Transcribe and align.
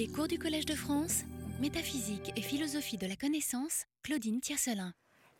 Les 0.00 0.08
cours 0.08 0.28
du 0.28 0.38
Collège 0.38 0.64
de 0.64 0.72
France, 0.72 1.24
métaphysique 1.60 2.32
et 2.34 2.40
philosophie 2.40 2.96
de 2.96 3.06
la 3.06 3.16
connaissance, 3.16 3.84
Claudine 4.02 4.40
Tiercelin. 4.40 4.94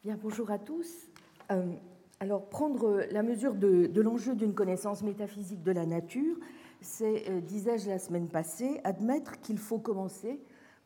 Bien, 0.05 0.19
bonjour 0.23 0.51
à 0.51 0.59
tous. 0.59 1.09
Euh, 1.51 1.73
alors, 2.21 2.47
prendre 2.51 3.07
la 3.11 3.23
mesure 3.23 3.55
de, 3.55 3.91
l'enjeu 4.03 4.35
d'une 4.35 4.53
connaissance 4.53 5.03
métaphysique 5.03 5.63
de 5.63 5.73
la 5.73 5.87
nature, 5.87 6.37
c'est, 6.83 7.25
euh, 7.31 7.41
disais-je 7.41 7.89
la 7.89 7.99
semaine 7.99 8.29
passée, 8.29 8.83
admettre 8.85 9.41
qu'il 9.41 9.57
faut 9.57 9.79
commencer 9.79 10.39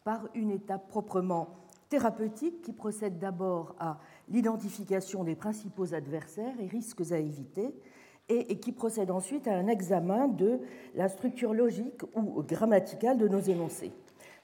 par 0.05 0.29
une 0.37 0.53
étape 0.53 0.87
proprement 0.87 1.49
thérapeutique 1.89 2.63
qui 2.63 2.73
procède 2.73 3.19
d'abord 3.19 3.75
à 3.81 3.99
l'identification 4.29 5.25
des 5.25 5.35
principaux 5.35 5.95
adversaires 5.95 6.55
et 6.61 6.69
risques 6.69 7.11
à 7.11 7.19
éviter, 7.19 7.75
et, 8.29 8.59
qui 8.59 8.73
procède 8.73 9.11
ensuite 9.11 9.49
à 9.49 9.55
un 9.55 9.67
examen 9.67 10.29
de 10.29 10.61
la 10.95 11.09
structure 11.09 11.53
logique 11.53 12.03
ou 12.15 12.43
grammaticale 12.43 13.19
de 13.19 13.29
nos 13.29 13.41
énoncés. 13.41 13.93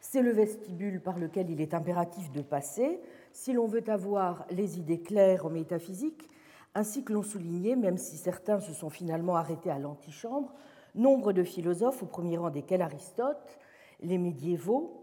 C'est 0.00 0.22
le 0.22 0.32
vestibule 0.32 1.00
par 1.00 1.18
lequel 1.18 1.50
il 1.50 1.60
est 1.60 1.74
impératif 1.74 2.30
de 2.32 2.42
passer 2.42 3.00
si 3.32 3.52
l'on 3.52 3.66
veut 3.66 3.88
avoir 3.88 4.46
les 4.50 4.78
idées 4.78 5.00
claires 5.00 5.46
en 5.46 5.50
métaphysique, 5.50 6.28
ainsi 6.74 7.04
que 7.04 7.12
l'ont 7.12 7.22
souligné, 7.22 7.76
même 7.76 7.98
si 7.98 8.16
certains 8.16 8.60
se 8.60 8.72
sont 8.72 8.90
finalement 8.90 9.36
arrêtés 9.36 9.70
à 9.70 9.78
l'antichambre, 9.78 10.52
nombre 10.94 11.32
de 11.32 11.42
philosophes, 11.42 12.02
au 12.02 12.06
premier 12.06 12.38
rang 12.38 12.50
desquels 12.50 12.82
Aristote, 12.82 13.58
les 14.00 14.18
médiévaux, 14.18 15.00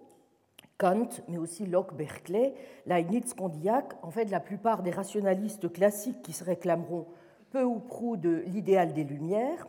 Kant, 0.78 1.10
mais 1.28 1.38
aussi 1.38 1.66
Locke, 1.66 1.96
Berkeley, 1.96 2.54
Leibniz, 2.86 3.34
Condillac, 3.34 3.94
en 4.04 4.12
fait 4.12 4.26
la 4.26 4.40
plupart 4.40 4.84
des 4.84 4.92
rationalistes 4.92 5.72
classiques 5.72 6.22
qui 6.22 6.34
se 6.34 6.44
réclameront 6.44 7.08
peu 7.52 7.64
ou 7.64 7.80
prou 7.80 8.18
de 8.18 8.44
l'idéal 8.48 8.94
des 8.94 9.04
Lumières, 9.04 9.68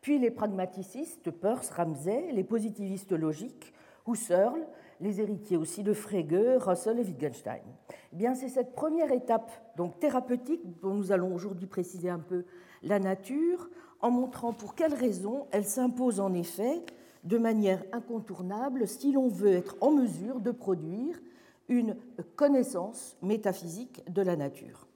puis 0.00 0.18
les 0.18 0.30
pragmaticistes, 0.30 1.30
Peirce, 1.30 1.70
Ramsay, 1.70 2.32
les 2.32 2.44
positivistes 2.44 3.12
logiques, 3.12 3.72
Husserl, 4.06 4.66
les 5.00 5.20
héritiers 5.20 5.56
aussi 5.56 5.82
de 5.82 5.92
Frege, 5.92 6.58
Russell 6.58 6.98
et 6.98 7.04
Wittgenstein. 7.04 7.62
Eh 8.12 8.16
bien, 8.16 8.34
c'est 8.34 8.48
cette 8.48 8.74
première 8.74 9.12
étape 9.12 9.50
donc 9.76 9.98
thérapeutique 9.98 10.80
dont 10.80 10.94
nous 10.94 11.10
allons 11.10 11.34
aujourd'hui 11.34 11.66
préciser 11.66 12.10
un 12.10 12.18
peu 12.18 12.44
la 12.82 12.98
nature, 12.98 13.70
en 14.00 14.10
montrant 14.10 14.52
pour 14.52 14.74
quelles 14.74 14.94
raisons 14.94 15.46
elle 15.50 15.64
s'impose 15.64 16.20
en 16.20 16.34
effet 16.34 16.84
de 17.24 17.38
manière 17.38 17.82
incontournable 17.92 18.86
si 18.86 19.12
l'on 19.12 19.28
veut 19.28 19.52
être 19.52 19.76
en 19.80 19.90
mesure 19.90 20.40
de 20.40 20.50
produire 20.50 21.18
une 21.68 21.96
connaissance 22.36 23.16
métaphysique 23.22 24.02
de 24.12 24.20
la 24.20 24.36
nature. 24.36 24.86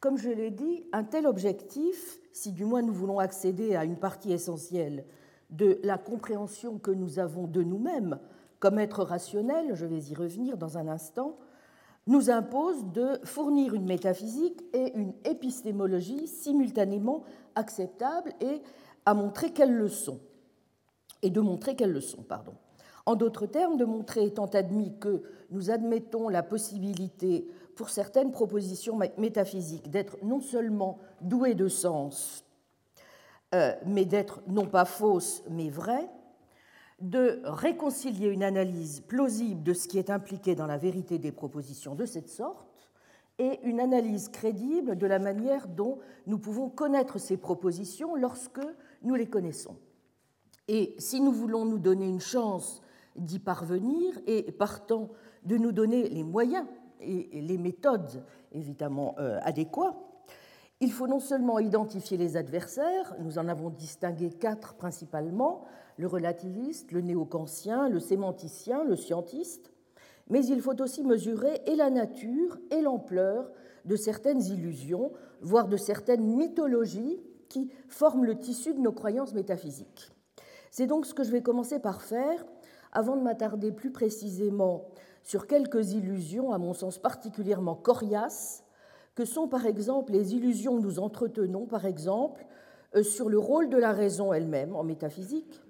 Comme 0.00 0.18
je 0.18 0.30
l'ai 0.30 0.50
dit, 0.50 0.84
un 0.92 1.04
tel 1.04 1.26
objectif, 1.26 2.18
si 2.32 2.52
du 2.52 2.64
moins 2.64 2.82
nous 2.82 2.92
voulons 2.92 3.18
accéder 3.18 3.76
à 3.76 3.84
une 3.84 3.96
partie 3.96 4.32
essentielle 4.32 5.04
de 5.50 5.80
la 5.82 5.96
compréhension 5.96 6.78
que 6.78 6.90
nous 6.90 7.18
avons 7.18 7.46
de 7.46 7.62
nous-mêmes 7.62 8.18
comme 8.58 8.78
être 8.78 9.02
rationnel, 9.02 9.74
je 9.74 9.86
vais 9.86 10.02
y 10.02 10.14
revenir 10.14 10.56
dans 10.56 10.76
un 10.78 10.88
instant, 10.88 11.38
nous 12.06 12.30
impose 12.30 12.84
de 12.92 13.18
fournir 13.24 13.74
une 13.74 13.86
métaphysique 13.86 14.62
et 14.72 14.96
une 14.96 15.12
épistémologie 15.24 16.26
simultanément 16.26 17.24
acceptables 17.54 18.32
et 18.40 18.62
à 19.04 19.14
montrer 19.14 19.52
qu'elles 19.52 19.74
le 19.74 19.88
sont. 19.88 20.20
Et 21.22 21.30
de 21.30 21.40
montrer 21.40 21.74
qu'elles 21.74 21.92
le 21.92 22.00
sont, 22.00 22.22
pardon. 22.22 22.54
En 23.06 23.14
d'autres 23.14 23.46
termes, 23.46 23.76
de 23.76 23.84
montrer, 23.84 24.24
étant 24.24 24.46
admis 24.46 24.98
que 24.98 25.22
nous 25.50 25.70
admettons 25.70 26.28
la 26.28 26.42
possibilité 26.42 27.48
pour 27.76 27.90
certaines 27.90 28.32
propositions 28.32 28.98
métaphysiques 29.18 29.90
d'être 29.90 30.16
non 30.22 30.40
seulement 30.40 30.98
douées 31.20 31.54
de 31.54 31.68
sens, 31.68 32.44
euh, 33.54 33.72
mais 33.84 34.04
d'être 34.04 34.42
non 34.48 34.66
pas 34.66 34.86
fausses, 34.86 35.44
mais 35.50 35.68
vraies, 35.68 36.10
de 37.00 37.42
réconcilier 37.44 38.28
une 38.28 38.42
analyse 38.42 39.00
plausible 39.00 39.62
de 39.62 39.74
ce 39.74 39.86
qui 39.86 39.98
est 39.98 40.10
impliqué 40.10 40.54
dans 40.54 40.66
la 40.66 40.78
vérité 40.78 41.18
des 41.18 41.32
propositions 41.32 41.94
de 41.94 42.06
cette 42.06 42.30
sorte 42.30 42.66
et 43.38 43.60
une 43.64 43.80
analyse 43.80 44.30
crédible 44.30 44.96
de 44.96 45.06
la 45.06 45.18
manière 45.18 45.68
dont 45.68 45.98
nous 46.26 46.38
pouvons 46.38 46.70
connaître 46.70 47.18
ces 47.18 47.36
propositions 47.36 48.16
lorsque 48.16 48.60
nous 49.02 49.14
les 49.14 49.28
connaissons. 49.28 49.76
Et 50.68 50.94
si 50.98 51.20
nous 51.20 51.32
voulons 51.32 51.66
nous 51.66 51.78
donner 51.78 52.08
une 52.08 52.20
chance 52.20 52.82
d'y 53.14 53.38
parvenir 53.38 54.18
et 54.26 54.50
partant 54.52 55.10
de 55.44 55.58
nous 55.58 55.72
donner 55.72 56.08
les 56.08 56.24
moyens 56.24 56.66
et 57.00 57.40
les 57.40 57.58
méthodes 57.58 58.24
évidemment 58.52 59.14
euh, 59.18 59.38
adéquats, 59.42 59.96
il 60.80 60.92
faut 60.92 61.06
non 61.06 61.20
seulement 61.20 61.58
identifier 61.58 62.18
les 62.18 62.36
adversaires, 62.36 63.14
nous 63.20 63.38
en 63.38 63.48
avons 63.48 63.70
distingué 63.70 64.30
quatre 64.30 64.74
principalement, 64.74 65.64
le 65.96 66.06
relativiste, 66.06 66.92
le 66.92 67.00
néo-kantien, 67.00 67.88
le 67.88 67.98
sémanticien, 67.98 68.84
le 68.84 68.96
scientiste, 68.96 69.72
mais 70.28 70.44
il 70.44 70.60
faut 70.60 70.80
aussi 70.82 71.02
mesurer 71.02 71.62
et 71.66 71.76
la 71.76 71.88
nature 71.88 72.58
et 72.70 72.82
l'ampleur 72.82 73.50
de 73.86 73.96
certaines 73.96 74.42
illusions, 74.42 75.12
voire 75.40 75.68
de 75.68 75.76
certaines 75.76 76.26
mythologies 76.36 77.20
qui 77.48 77.70
forment 77.88 78.24
le 78.24 78.38
tissu 78.38 78.74
de 78.74 78.80
nos 78.80 78.92
croyances 78.92 79.32
métaphysiques. 79.32 80.12
C'est 80.70 80.86
donc 80.86 81.06
ce 81.06 81.14
que 81.14 81.24
je 81.24 81.30
vais 81.30 81.42
commencer 81.42 81.78
par 81.78 82.02
faire 82.02 82.44
avant 82.96 83.16
de 83.16 83.22
m'attarder 83.22 83.72
plus 83.72 83.90
précisément 83.90 84.86
sur 85.22 85.46
quelques 85.46 85.92
illusions, 85.92 86.52
à 86.52 86.58
mon 86.58 86.72
sens 86.72 86.96
particulièrement 86.98 87.74
coriaces, 87.74 88.64
que 89.14 89.26
sont 89.26 89.48
par 89.48 89.66
exemple 89.66 90.12
les 90.12 90.34
illusions 90.34 90.78
que 90.78 90.82
nous 90.82 90.98
entretenons, 90.98 91.66
par 91.66 91.84
exemple, 91.84 92.46
euh, 92.94 93.02
sur 93.02 93.28
le 93.28 93.38
rôle 93.38 93.68
de 93.68 93.76
la 93.76 93.92
raison 93.92 94.32
elle-même 94.32 94.74
en 94.74 94.82
métaphysique, 94.82 95.60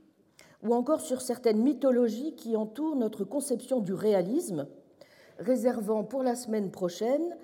ou 0.62 0.72
encore 0.72 1.00
sur 1.00 1.20
certaines 1.20 1.60
mythologies 1.60 2.37
qui 2.37 2.56
entourent 2.56 2.94
notre 2.94 3.25
conception 3.25 3.81
du 3.81 3.93
réalisme, 3.93 4.69
réservant 5.41 6.04
pour 6.04 6.22
la 6.22 6.37
semaine 6.37 6.70
prochaine 6.70 7.37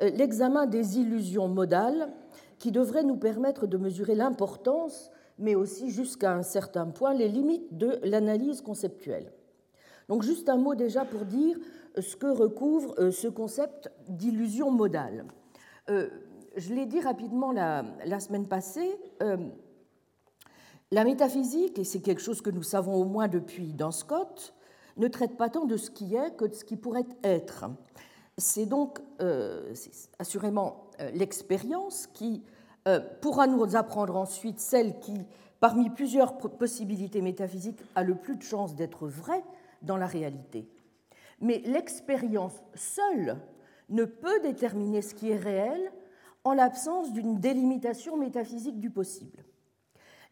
euh, 0.00 0.08
l'examen 0.08 0.64
des 0.64 0.98
illusions 0.98 1.48
modales 1.48 2.10
qui 2.58 2.72
devraient 2.72 3.04
nous 3.04 3.18
permettre 3.18 3.66
de 3.66 3.76
mesurer 3.76 4.14
l'importance, 4.14 5.10
mais 5.38 5.54
aussi 5.54 5.90
jusqu'à 5.90 6.32
un 6.32 6.42
certain 6.42 6.86
point 6.86 7.14
les 7.14 7.28
limites 7.28 7.76
de 7.76 7.98
l'analyse 8.02 8.62
conceptuelle. 8.62 9.32
Donc 10.08 10.22
juste 10.22 10.48
un 10.48 10.56
mot 10.56 10.74
déjà 10.74 11.04
pour 11.04 11.24
dire 11.24 11.58
ce 11.98 12.16
que 12.16 12.26
recouvre 12.26 12.94
euh, 12.98 13.10
ce 13.10 13.28
concept 13.28 13.90
d'illusion 14.08 14.70
modale. 14.70 15.24
Euh, 15.90 16.08
je 16.56 16.74
l'ai 16.74 16.86
dit 16.86 17.00
rapidement 17.00 17.52
la, 17.52 17.84
semaine 18.20 18.46
passée, 18.46 18.96
euh, 19.22 19.36
la 20.90 21.04
métaphysique, 21.04 21.78
et 21.78 21.84
c'est 21.84 22.00
quelque 22.00 22.22
chose 22.22 22.40
que 22.40 22.50
nous 22.50 22.62
savons 22.62 22.94
au 22.94 23.04
moins 23.04 23.28
depuis 23.28 23.72
dans 23.72 23.90
Scott, 23.90 24.54
ne 24.96 25.08
traite 25.08 25.36
pas 25.36 25.50
tant 25.50 25.66
de 25.66 25.76
ce 25.76 25.90
qui 25.90 26.14
est 26.14 26.34
que 26.36 26.46
de 26.46 26.54
ce 26.54 26.64
qui 26.64 26.76
pourrait 26.76 27.06
être. 27.22 27.66
C'est 28.38 28.64
donc 28.64 29.00
assurément 30.18 30.90
l'expérience 31.12 32.06
qui 32.06 32.42
pourra 33.20 33.46
nous 33.46 33.76
apprendre 33.76 34.16
ensuite 34.16 34.60
celle 34.60 34.98
qui, 35.00 35.26
parmi 35.60 35.90
plusieurs 35.90 36.36
possibilités 36.36 37.20
métaphysiques, 37.20 37.82
a 37.94 38.02
le 38.02 38.14
plus 38.14 38.36
de 38.36 38.42
chances 38.42 38.74
d'être 38.74 39.08
vraie, 39.08 39.44
dans 39.82 39.96
la 39.96 40.06
réalité. 40.06 40.68
Mais 41.40 41.62
l'expérience 41.64 42.62
seule 42.74 43.36
ne 43.88 44.04
peut 44.04 44.40
déterminer 44.40 45.02
ce 45.02 45.14
qui 45.14 45.30
est 45.30 45.36
réel 45.36 45.92
en 46.44 46.54
l'absence 46.54 47.12
d'une 47.12 47.38
délimitation 47.38 48.16
métaphysique 48.16 48.80
du 48.80 48.90
possible. 48.90 49.44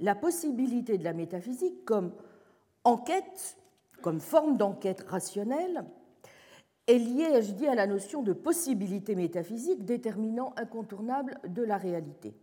La 0.01 0.15
possibilité 0.15 0.99
de 0.99 1.05
la 1.05 1.13
métaphysique 1.13 1.85
comme 1.85 2.13
enquête, 2.85 3.59
comme 4.03 4.21
forme 4.21 4.57
d'enquête 4.57 5.05
rationnelle, 5.09 5.85
est 6.87 6.99
liée, 6.99 7.43
je 7.43 7.53
dis, 7.53 7.67
à 7.67 7.75
la 7.75 7.87
notion 7.87 8.23
de 8.23 8.33
possibilité 8.33 9.15
métaphysique 9.15 9.85
déterminant 9.85 10.53
incontournable 10.57 11.39
de 11.49 11.63
la 11.63 11.79
réalité. 11.79 12.35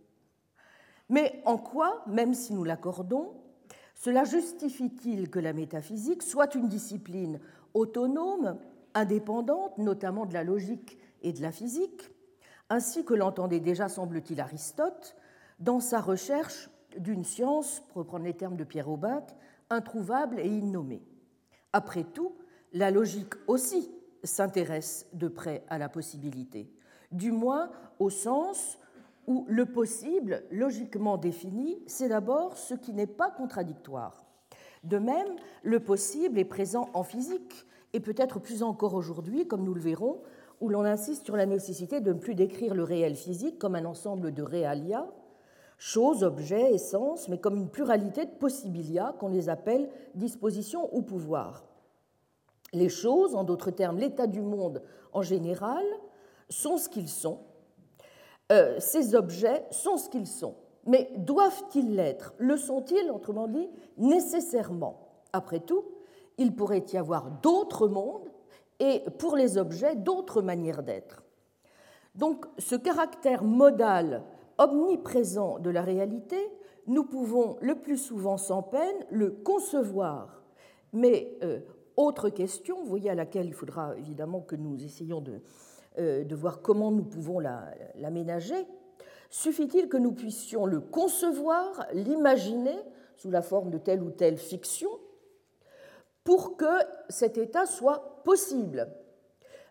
Mais 1.12 1.42
en 1.44 1.58
quoi, 1.58 2.02
même 2.06 2.32
si 2.32 2.54
nous 2.54 2.64
l'accordons, 2.64 3.34
cela 3.94 4.24
justifie-t-il 4.24 5.28
que 5.28 5.38
la 5.38 5.52
métaphysique 5.52 6.22
soit 6.22 6.54
une 6.54 6.68
discipline 6.68 7.38
autonome, 7.74 8.56
indépendante, 8.94 9.76
notamment 9.76 10.24
de 10.24 10.32
la 10.32 10.42
logique 10.42 10.98
et 11.20 11.34
de 11.34 11.42
la 11.42 11.52
physique, 11.52 12.10
ainsi 12.70 13.04
que 13.04 13.12
l'entendait 13.12 13.60
déjà, 13.60 13.90
semble-t-il, 13.90 14.40
Aristote, 14.40 15.14
dans 15.58 15.80
sa 15.80 16.00
recherche 16.00 16.70
d'une 16.96 17.24
science, 17.24 17.80
pour 17.88 17.98
reprendre 17.98 18.24
les 18.24 18.34
termes 18.34 18.56
de 18.56 18.64
Pierre 18.64 18.88
Aubac, 18.88 19.36
introuvable 19.68 20.40
et 20.40 20.48
innommée. 20.48 21.02
Après 21.74 22.04
tout, 22.04 22.38
la 22.72 22.90
logique 22.90 23.34
aussi 23.48 23.90
s'intéresse 24.24 25.06
de 25.12 25.28
près 25.28 25.62
à 25.68 25.76
la 25.76 25.90
possibilité, 25.90 26.72
du 27.10 27.32
moins 27.32 27.70
au 27.98 28.08
sens 28.08 28.78
où 29.26 29.44
le 29.48 29.66
possible, 29.66 30.42
logiquement 30.50 31.16
défini, 31.16 31.82
c'est 31.86 32.08
d'abord 32.08 32.56
ce 32.56 32.74
qui 32.74 32.92
n'est 32.92 33.06
pas 33.06 33.30
contradictoire. 33.30 34.24
De 34.84 34.98
même, 34.98 35.36
le 35.62 35.80
possible 35.80 36.38
est 36.38 36.44
présent 36.44 36.88
en 36.94 37.04
physique, 37.04 37.66
et 37.92 38.00
peut-être 38.00 38.40
plus 38.40 38.62
encore 38.62 38.94
aujourd'hui, 38.94 39.46
comme 39.46 39.64
nous 39.64 39.74
le 39.74 39.80
verrons, 39.80 40.22
où 40.60 40.68
l'on 40.68 40.84
insiste 40.84 41.24
sur 41.24 41.36
la 41.36 41.46
nécessité 41.46 42.00
de 42.00 42.12
ne 42.12 42.18
plus 42.18 42.34
décrire 42.34 42.74
le 42.74 42.84
réel 42.84 43.16
physique 43.16 43.58
comme 43.58 43.74
un 43.74 43.84
ensemble 43.84 44.32
de 44.32 44.42
realia, 44.42 45.06
choses, 45.76 46.22
objets, 46.22 46.74
essences, 46.74 47.28
mais 47.28 47.38
comme 47.38 47.56
une 47.56 47.68
pluralité 47.68 48.24
de 48.24 48.30
possibilia 48.30 49.14
qu'on 49.18 49.28
les 49.28 49.48
appelle 49.48 49.88
dispositions 50.14 50.88
ou 50.94 51.02
pouvoirs. 51.02 51.64
Les 52.72 52.88
choses, 52.88 53.34
en 53.34 53.44
d'autres 53.44 53.72
termes 53.72 53.98
l'état 53.98 54.26
du 54.26 54.40
monde 54.40 54.82
en 55.12 55.22
général, 55.22 55.84
sont 56.48 56.78
ce 56.78 56.88
qu'ils 56.88 57.08
sont. 57.08 57.40
Euh, 58.52 58.76
ces 58.78 59.14
objets 59.14 59.64
sont 59.70 59.96
ce 59.96 60.10
qu'ils 60.10 60.26
sont. 60.26 60.54
Mais 60.86 61.10
doivent-ils 61.16 61.94
l'être? 61.94 62.34
Le 62.38 62.56
sont-ils, 62.56 63.10
autrement 63.10 63.48
dit, 63.48 63.68
nécessairement? 63.96 65.08
Après 65.32 65.60
tout, 65.60 65.84
il 66.36 66.54
pourrait 66.54 66.84
y 66.92 66.98
avoir 66.98 67.30
d'autres 67.42 67.88
mondes 67.88 68.30
et 68.78 69.02
pour 69.18 69.36
les 69.36 69.56
objets 69.56 69.96
d'autres 69.96 70.42
manières 70.42 70.82
d'être. 70.82 71.22
Donc 72.14 72.44
ce 72.58 72.76
caractère 72.76 73.42
modal 73.42 74.22
omniprésent 74.58 75.58
de 75.58 75.70
la 75.70 75.82
réalité, 75.82 76.36
nous 76.86 77.04
pouvons 77.04 77.56
le 77.62 77.76
plus 77.76 77.96
souvent 77.96 78.36
sans 78.36 78.62
peine 78.62 79.06
le 79.10 79.30
concevoir. 79.30 80.42
Mais 80.92 81.38
euh, 81.42 81.60
autre 81.96 82.28
question, 82.28 82.82
vous 82.82 82.88
voyez 82.88 83.08
à 83.08 83.14
laquelle 83.14 83.46
il 83.46 83.54
faudra 83.54 83.96
évidemment 83.96 84.40
que 84.40 84.56
nous 84.56 84.82
essayions 84.84 85.20
de, 85.20 85.40
de 85.98 86.34
voir 86.34 86.62
comment 86.62 86.90
nous 86.90 87.04
pouvons 87.04 87.38
l'aménager, 87.38 88.66
suffit-il 89.30 89.88
que 89.88 89.96
nous 89.96 90.12
puissions 90.12 90.66
le 90.66 90.80
concevoir, 90.80 91.86
l'imaginer 91.92 92.76
sous 93.16 93.30
la 93.30 93.42
forme 93.42 93.70
de 93.70 93.78
telle 93.78 94.02
ou 94.02 94.10
telle 94.10 94.36
fiction, 94.36 94.90
pour 96.24 96.56
que 96.56 96.72
cet 97.08 97.36
état 97.38 97.66
soit 97.66 98.22
possible, 98.24 98.88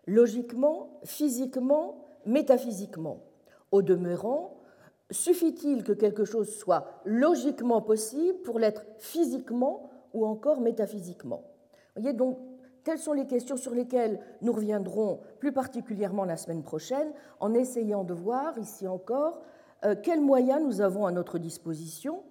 logiquement, 0.06 1.00
physiquement, 1.04 2.06
métaphysiquement. 2.26 3.20
Au 3.70 3.82
demeurant, 3.82 4.58
suffit-il 5.10 5.82
que 5.82 5.92
quelque 5.92 6.24
chose 6.24 6.54
soit 6.54 7.00
logiquement 7.04 7.82
possible 7.82 8.38
pour 8.42 8.58
l'être 8.58 8.84
physiquement 8.98 9.90
ou 10.12 10.26
encore 10.26 10.60
métaphysiquement? 10.60 11.42
Vous 11.94 12.02
voyez, 12.02 12.16
donc, 12.16 12.38
telles 12.84 12.98
sont 12.98 13.12
les 13.12 13.26
questions 13.26 13.56
sur 13.56 13.74
lesquelles 13.74 14.20
nous 14.40 14.52
reviendrons 14.52 15.20
plus 15.38 15.52
particulièrement 15.52 16.24
la 16.24 16.36
semaine 16.36 16.62
prochaine 16.62 17.12
en 17.40 17.54
essayant 17.54 18.04
de 18.04 18.14
voir, 18.14 18.58
ici 18.58 18.86
encore, 18.88 19.40
euh, 19.84 19.94
quels 20.00 20.20
moyens 20.20 20.62
nous 20.62 20.80
avons 20.80 21.06
à 21.06 21.12
notre 21.12 21.38
disposition 21.38 22.22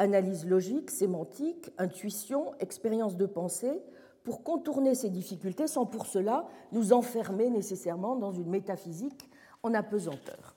analyse 0.00 0.46
logique, 0.46 0.92
sémantique, 0.92 1.72
intuition, 1.76 2.52
expérience 2.60 3.16
de 3.16 3.26
pensée, 3.26 3.82
pour 4.22 4.44
contourner 4.44 4.94
ces 4.94 5.10
difficultés 5.10 5.66
sans 5.66 5.86
pour 5.86 6.06
cela 6.06 6.46
nous 6.70 6.92
enfermer 6.92 7.50
nécessairement 7.50 8.14
dans 8.14 8.30
une 8.30 8.48
métaphysique 8.48 9.28
en 9.64 9.74
apesanteur. 9.74 10.54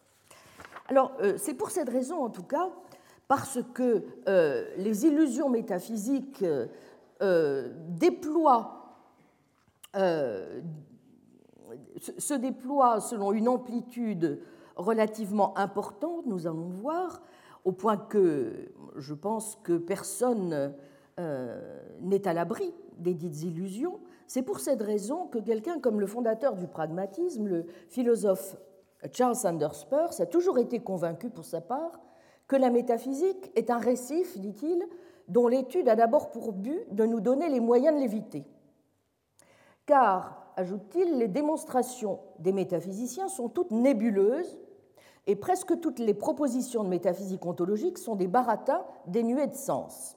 Alors, 0.89 1.13
euh, 1.21 1.37
c'est 1.37 1.55
pour 1.55 1.71
cette 1.71 1.89
raison, 1.89 2.17
en 2.17 2.29
tout 2.29 2.43
cas, 2.43 2.69
parce 3.27 3.59
que 3.73 4.03
euh, 4.27 4.67
les 4.77 5.07
illusions 5.07 5.49
métaphysiques 5.49 6.45
déploient, 7.89 8.80
se 9.93 10.61
déploient 12.33 12.99
selon 13.01 13.31
une 13.33 13.47
amplitude 13.47 14.41
relativement 14.75 15.57
importante, 15.57 16.25
nous 16.25 16.47
allons 16.47 16.69
voir, 16.69 17.21
au 17.65 17.71
point 17.71 17.97
que 17.97 18.71
je 18.95 19.13
pense 19.13 19.57
que 19.63 19.77
personne 19.77 20.73
n'est 21.17 22.27
à 22.27 22.33
l'abri 22.33 22.73
des 22.97 23.13
dites 23.13 23.43
illusions. 23.43 23.99
C'est 24.27 24.43
pour 24.43 24.59
cette 24.59 24.81
raison 24.81 25.27
que 25.27 25.39
quelqu'un 25.39 25.79
comme 25.79 25.99
le 25.99 26.07
fondateur 26.07 26.55
du 26.55 26.67
pragmatisme, 26.67 27.47
le 27.47 27.65
philosophe 27.89 28.55
Charles 29.11 29.35
Sanders 29.35 29.87
Peirce 29.89 30.19
a 30.19 30.25
toujours 30.25 30.57
été 30.59 30.79
convaincu 30.79 31.29
pour 31.29 31.43
sa 31.43 31.59
part 31.59 31.99
que 32.47 32.55
la 32.55 32.69
métaphysique 32.69 33.51
est 33.55 33.69
un 33.69 33.77
récif, 33.77 34.37
dit-il, 34.39 34.85
dont 35.27 35.47
l'étude 35.47 35.89
a 35.89 35.95
d'abord 35.95 36.31
pour 36.31 36.53
but 36.53 36.93
de 36.93 37.05
nous 37.05 37.19
donner 37.19 37.49
les 37.49 37.59
moyens 37.59 37.95
de 37.95 38.01
l'éviter. 38.01 38.45
Car, 39.91 40.53
ajoute-t-il, 40.55 41.17
les 41.17 41.27
démonstrations 41.27 42.21
des 42.39 42.53
métaphysiciens 42.53 43.27
sont 43.27 43.49
toutes 43.49 43.71
nébuleuses 43.71 44.57
et 45.27 45.35
presque 45.35 45.81
toutes 45.81 45.99
les 45.99 46.13
propositions 46.13 46.85
de 46.85 46.87
métaphysique 46.87 47.45
ontologique 47.45 47.97
sont 47.97 48.15
des 48.15 48.29
baratas 48.29 48.85
dénués 49.05 49.47
de 49.47 49.53
sens. 49.53 50.15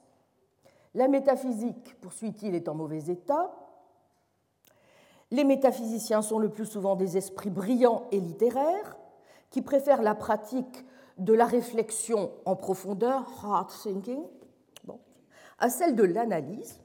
La 0.94 1.08
métaphysique, 1.08 2.00
poursuit-il, 2.00 2.54
est 2.54 2.68
en 2.68 2.76
mauvais 2.76 3.06
état, 3.08 3.52
les 5.32 5.42
métaphysiciens 5.42 6.22
sont 6.22 6.38
le 6.38 6.50
plus 6.50 6.66
souvent 6.66 6.94
des 6.94 7.16
esprits 7.16 7.50
brillants 7.50 8.04
et 8.12 8.20
littéraires 8.20 8.96
qui 9.50 9.60
préfèrent 9.60 10.02
la 10.02 10.14
pratique 10.14 10.86
de 11.18 11.32
la 11.32 11.46
réflexion 11.46 12.30
en 12.44 12.54
profondeur, 12.54 13.28
hard 13.42 13.72
thinking, 13.82 14.22
à 15.58 15.68
celle 15.68 15.96
de 15.96 16.04
l'analyse, 16.04 16.78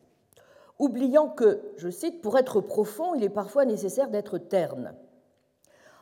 oubliant 0.80 1.28
que, 1.28 1.62
je 1.78 1.90
cite, 1.90 2.22
pour 2.22 2.38
être 2.38 2.62
profond, 2.62 3.14
il 3.14 3.24
est 3.24 3.30
parfois 3.30 3.66
nécessaire 3.66 4.10
d'être 4.10 4.38
terne. 4.38 4.96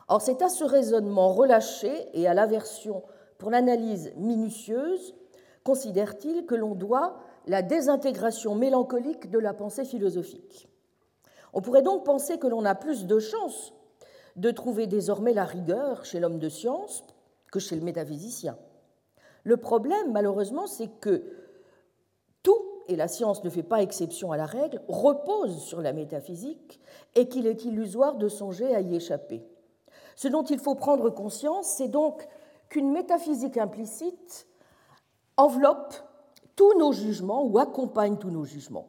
Or, 0.06 0.22
c'est 0.22 0.40
à 0.40 0.48
ce 0.48 0.64
raisonnement 0.64 1.32
relâché 1.32 2.08
et 2.14 2.26
à 2.26 2.34
l'aversion 2.34 3.02
pour 3.36 3.50
l'analyse 3.50 4.12
minutieuse, 4.16 5.14
considère-t-il, 5.64 6.46
que 6.46 6.54
l'on 6.54 6.74
doit 6.74 7.18
la 7.46 7.62
désintégration 7.62 8.54
mélancolique 8.54 9.30
de 9.30 9.38
la 9.38 9.52
pensée 9.52 9.84
philosophique. 9.84 10.68
On 11.52 11.60
pourrait 11.60 11.82
donc 11.82 12.04
penser 12.04 12.38
que 12.38 12.46
l'on 12.46 12.64
a 12.64 12.74
plus 12.74 13.06
de 13.06 13.18
chances 13.18 13.74
de 14.36 14.50
trouver 14.50 14.86
désormais 14.86 15.32
la 15.32 15.44
rigueur 15.44 16.04
chez 16.04 16.20
l'homme 16.20 16.38
de 16.38 16.48
science 16.48 17.04
que 17.50 17.58
chez 17.58 17.76
le 17.76 17.82
métaphysicien. 17.82 18.56
Le 19.44 19.56
problème, 19.56 20.12
malheureusement, 20.12 20.66
c'est 20.66 20.90
que 21.00 21.24
et 22.88 22.96
la 22.96 23.06
science 23.06 23.44
ne 23.44 23.50
fait 23.50 23.62
pas 23.62 23.82
exception 23.82 24.32
à 24.32 24.36
la 24.36 24.46
règle, 24.46 24.80
repose 24.88 25.62
sur 25.62 25.82
la 25.82 25.92
métaphysique 25.92 26.80
et 27.14 27.28
qu'il 27.28 27.46
est 27.46 27.64
illusoire 27.64 28.16
de 28.16 28.28
songer 28.28 28.74
à 28.74 28.80
y 28.80 28.96
échapper. 28.96 29.42
Ce 30.16 30.26
dont 30.26 30.42
il 30.42 30.58
faut 30.58 30.74
prendre 30.74 31.10
conscience, 31.10 31.66
c'est 31.66 31.88
donc 31.88 32.26
qu'une 32.70 32.90
métaphysique 32.90 33.58
implicite 33.58 34.46
enveloppe 35.36 35.94
tous 36.56 36.76
nos 36.78 36.92
jugements 36.92 37.44
ou 37.44 37.58
accompagne 37.58 38.16
tous 38.16 38.30
nos 38.30 38.44
jugements. 38.44 38.88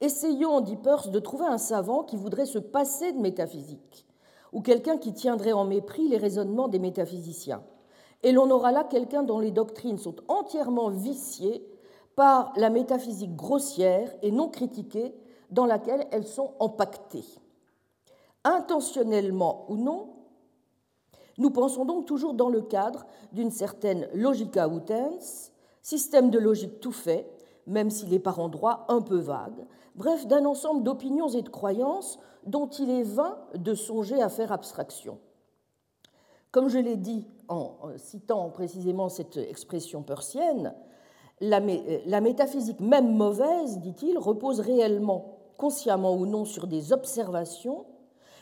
Essayons, 0.00 0.60
dit 0.60 0.76
Peirce, 0.76 1.10
de 1.10 1.18
trouver 1.18 1.46
un 1.46 1.58
savant 1.58 2.04
qui 2.04 2.16
voudrait 2.16 2.46
se 2.46 2.58
passer 2.58 3.12
de 3.12 3.18
métaphysique, 3.18 4.06
ou 4.52 4.62
quelqu'un 4.62 4.96
qui 4.96 5.12
tiendrait 5.12 5.52
en 5.52 5.64
mépris 5.64 6.08
les 6.08 6.16
raisonnements 6.16 6.68
des 6.68 6.78
métaphysiciens. 6.78 7.62
Et 8.22 8.32
l'on 8.32 8.50
aura 8.50 8.72
là 8.72 8.84
quelqu'un 8.84 9.24
dont 9.24 9.40
les 9.40 9.50
doctrines 9.50 9.98
sont 9.98 10.16
entièrement 10.28 10.88
viciées 10.88 11.68
par 12.18 12.52
la 12.56 12.68
métaphysique 12.68 13.36
grossière 13.36 14.12
et 14.22 14.32
non 14.32 14.48
critiquée 14.48 15.14
dans 15.52 15.66
laquelle 15.66 16.04
elles 16.10 16.26
sont 16.26 16.50
empaquetées. 16.58 17.24
Intentionnellement 18.42 19.66
ou 19.68 19.76
non, 19.76 20.16
nous 21.38 21.50
pensons 21.50 21.84
donc 21.84 22.06
toujours 22.06 22.34
dans 22.34 22.48
le 22.48 22.60
cadre 22.60 23.06
d'une 23.30 23.52
certaine 23.52 24.08
logica 24.14 24.66
utens, 24.66 25.52
système 25.80 26.30
de 26.30 26.40
logique 26.40 26.80
tout 26.80 26.90
fait, 26.90 27.30
même 27.68 27.88
s'il 27.88 28.12
est 28.12 28.18
par 28.18 28.40
endroits 28.40 28.84
un 28.88 29.00
peu 29.00 29.18
vague, 29.18 29.64
bref, 29.94 30.26
d'un 30.26 30.44
ensemble 30.44 30.82
d'opinions 30.82 31.28
et 31.28 31.42
de 31.42 31.48
croyances 31.48 32.18
dont 32.44 32.66
il 32.66 32.90
est 32.90 33.04
vain 33.04 33.38
de 33.54 33.74
songer 33.74 34.20
à 34.20 34.28
faire 34.28 34.50
abstraction. 34.50 35.20
Comme 36.50 36.68
je 36.68 36.78
l'ai 36.78 36.96
dit 36.96 37.28
en 37.46 37.76
citant 37.96 38.50
précisément 38.50 39.08
cette 39.08 39.36
expression 39.36 40.02
persienne, 40.02 40.74
la, 41.40 41.60
la 42.06 42.20
métaphysique 42.20 42.80
même 42.80 43.14
mauvaise, 43.14 43.78
dit-il, 43.78 44.18
repose 44.18 44.60
réellement, 44.60 45.38
consciemment 45.56 46.14
ou 46.14 46.26
non, 46.26 46.44
sur 46.44 46.66
des 46.66 46.92
observations, 46.92 47.86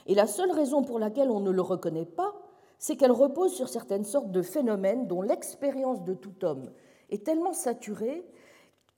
et 0.07 0.15
la 0.15 0.26
seule 0.26 0.53
raison 0.53 0.83
pour 0.83 0.99
laquelle 0.99 1.31
on 1.31 1.41
ne 1.41 1.50
le 1.50 1.62
reconnaît 1.62 2.07
pas, 2.07 2.35
c'est 2.79 2.97
qu'elle 2.97 3.12
repose 3.12 3.55
sur 3.55 3.69
certaines 3.69 4.05
sortes 4.05 4.31
de 4.31 4.43
phénomènes 4.43 5.07
dont 5.07 5.23
l'expérience 5.23 6.05
de 6.05 6.15
tout 6.15 6.45
homme 6.45 6.71
est 7.11 7.25
tellement 7.25 7.53
saturée 7.53 8.25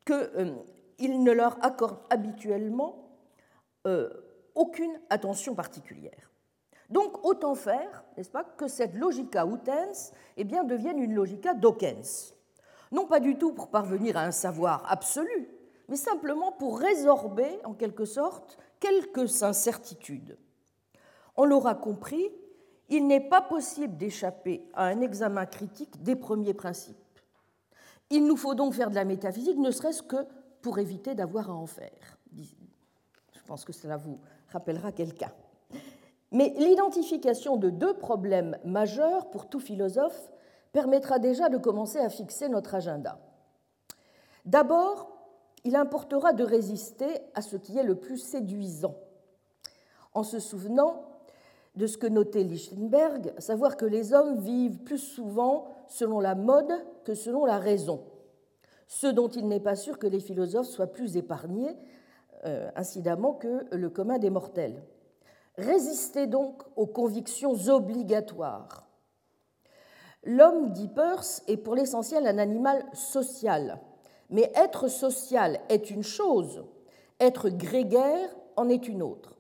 qu'il 0.05 0.15
euh, 0.15 0.55
ne 1.01 1.33
leur 1.33 1.65
accorde 1.65 1.99
habituellement 2.11 3.09
euh, 3.87 4.11
aucune 4.55 4.99
attention 5.11 5.55
particulière. 5.55 6.33
Donc 6.91 7.25
autant 7.25 7.55
faire, 7.55 8.05
n'est-ce 8.17 8.31
pas, 8.31 8.45
que 8.45 8.67
cette 8.67 8.95
logica 8.95 9.47
utens 9.47 10.13
eh 10.37 10.45
bien, 10.45 10.65
devienne 10.65 10.99
une 10.99 11.15
logica 11.15 11.55
docens. 11.55 12.35
Non 12.93 13.07
pas 13.07 13.21
du 13.21 13.37
tout 13.37 13.53
pour 13.53 13.69
parvenir 13.69 14.17
à 14.17 14.23
un 14.23 14.31
savoir 14.31 14.91
absolu, 14.91 15.49
mais 15.89 15.97
simplement 15.97 16.53
pour 16.53 16.79
résorber, 16.79 17.59
en 17.65 17.75
quelque 17.75 18.05
sorte, 18.05 18.59
quelques 18.81 19.43
incertitudes. 19.43 20.39
On 21.37 21.45
l'aura 21.45 21.75
compris, 21.75 22.31
il 22.89 23.07
n'est 23.07 23.29
pas 23.29 23.43
possible 23.43 23.97
d'échapper 23.97 24.69
à 24.75 24.85
un 24.85 25.01
examen 25.01 25.47
critique 25.47 26.03
des 26.03 26.17
premiers 26.17 26.55
principes. 26.55 26.97
Il 28.11 28.27
nous 28.27 28.37
faut 28.37 28.55
donc 28.55 28.75
faire 28.75 28.91
de 28.91 28.95
la 28.95 29.05
métaphysique, 29.05 29.59
ne 29.59 29.71
serait-ce 29.71 30.03
que 30.03 30.27
pour 30.63 30.79
éviter 30.79 31.15
d'avoir 31.15 31.51
à 31.51 31.55
en 31.55 31.67
faire. 31.67 32.19
Je 32.35 33.41
pense 33.47 33.65
que 33.65 33.73
cela 33.73 33.97
vous 33.97 34.19
rappellera 34.49 34.93
quelqu'un. 34.93 35.33
Mais 36.33 36.55
l'identification 36.59 37.57
de 37.57 37.71
deux 37.71 37.95
problèmes 37.95 38.59
majeurs 38.65 39.31
pour 39.31 39.49
tout 39.49 39.61
philosophe 39.61 40.31
permettra 40.73 41.19
déjà 41.19 41.49
de 41.49 41.59
commencer 41.59 41.99
à 41.99 42.09
fixer 42.09 42.49
notre 42.49 42.75
agenda. 42.75 43.19
D'abord, 44.45 45.11
il 45.65 45.77
importera 45.77 46.33
de 46.33 46.45
résister 46.45 47.21
à 47.35 47.43
ce 47.43 47.57
qui 47.57 47.79
est 47.79 47.83
le 47.83 47.97
plus 47.97 48.19
séduisant 48.19 48.97
en 50.15 50.23
se 50.23 50.39
souvenant 50.39 51.05
de 51.77 51.87
ce 51.87 51.97
que 51.97 52.07
notait 52.07 52.43
Lichtenberg, 52.43 53.33
savoir 53.39 53.77
que 53.77 53.85
les 53.85 54.13
hommes 54.13 54.39
vivent 54.39 54.79
plus 54.79 54.99
souvent 54.99 55.69
selon 55.87 56.19
la 56.19 56.35
mode 56.35 56.73
que 57.05 57.15
selon 57.15 57.45
la 57.45 57.59
raison, 57.59 58.03
ce 58.89 59.07
dont 59.07 59.29
il 59.29 59.47
n'est 59.47 59.61
pas 59.61 59.77
sûr 59.77 59.99
que 59.99 60.07
les 60.07 60.19
philosophes 60.19 60.67
soient 60.67 60.89
plus 60.89 61.17
épargnés, 61.17 61.77
euh, 62.45 62.71
incidemment, 62.75 63.33
que 63.33 63.67
le 63.71 63.91
commun 63.91 64.19
des 64.19 64.31
mortels. 64.31 64.83
Résister 65.57 66.27
donc 66.27 66.63
aux 66.77 66.87
convictions 66.87 67.53
obligatoires. 67.69 68.88
L'homme, 70.25 70.73
dit 70.73 70.89
Peirce, 70.89 71.43
est 71.47 71.57
pour 71.57 71.75
l'essentiel 71.75 72.27
un 72.27 72.39
animal 72.39 72.85
social. 72.93 73.81
Mais 74.31 74.53
être 74.55 74.89
social 74.89 75.61
est 75.69 75.91
une 75.91 76.03
chose, 76.03 76.65
être 77.21 77.49
grégaire 77.49 78.35
en 78.57 78.69
est 78.69 78.89
une 78.89 79.03
autre. 79.03 79.39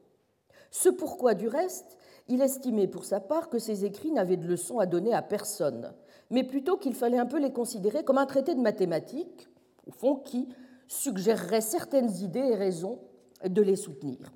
Ce 0.71 0.89
pourquoi, 0.89 1.35
du 1.35 1.49
reste, 1.49 1.97
il 2.29 2.43
estimait 2.43 2.87
pour 2.89 3.05
sa 3.05 3.21
part 3.21 3.49
que 3.49 3.59
ses 3.59 3.85
écrits 3.85 4.13
n'avaient 4.13 4.37
de 4.37 4.47
leçons 4.47 4.79
à 4.79 4.87
donner 4.87 5.15
à 5.15 5.23
personne, 5.23 5.93
mais 6.31 6.45
plutôt 6.45 6.77
qu'il 6.77 6.95
fallait 6.95 7.19
un 7.19 7.27
peu 7.27 7.39
les 7.39 7.53
considérer 7.53 8.05
comme 8.05 8.19
un 8.19 8.27
traité 8.27 8.55
de 8.55 8.61
mathématiques, 8.61 9.49
au 9.87 9.91
fond, 9.91 10.17
qui 10.17 10.49
suggérerait 10.87 11.61
certaines 11.61 12.15
idées 12.23 12.41
et 12.41 12.55
raisons 12.55 12.99
de 13.45 13.63
les 13.63 13.77
soutenir. 13.77 14.33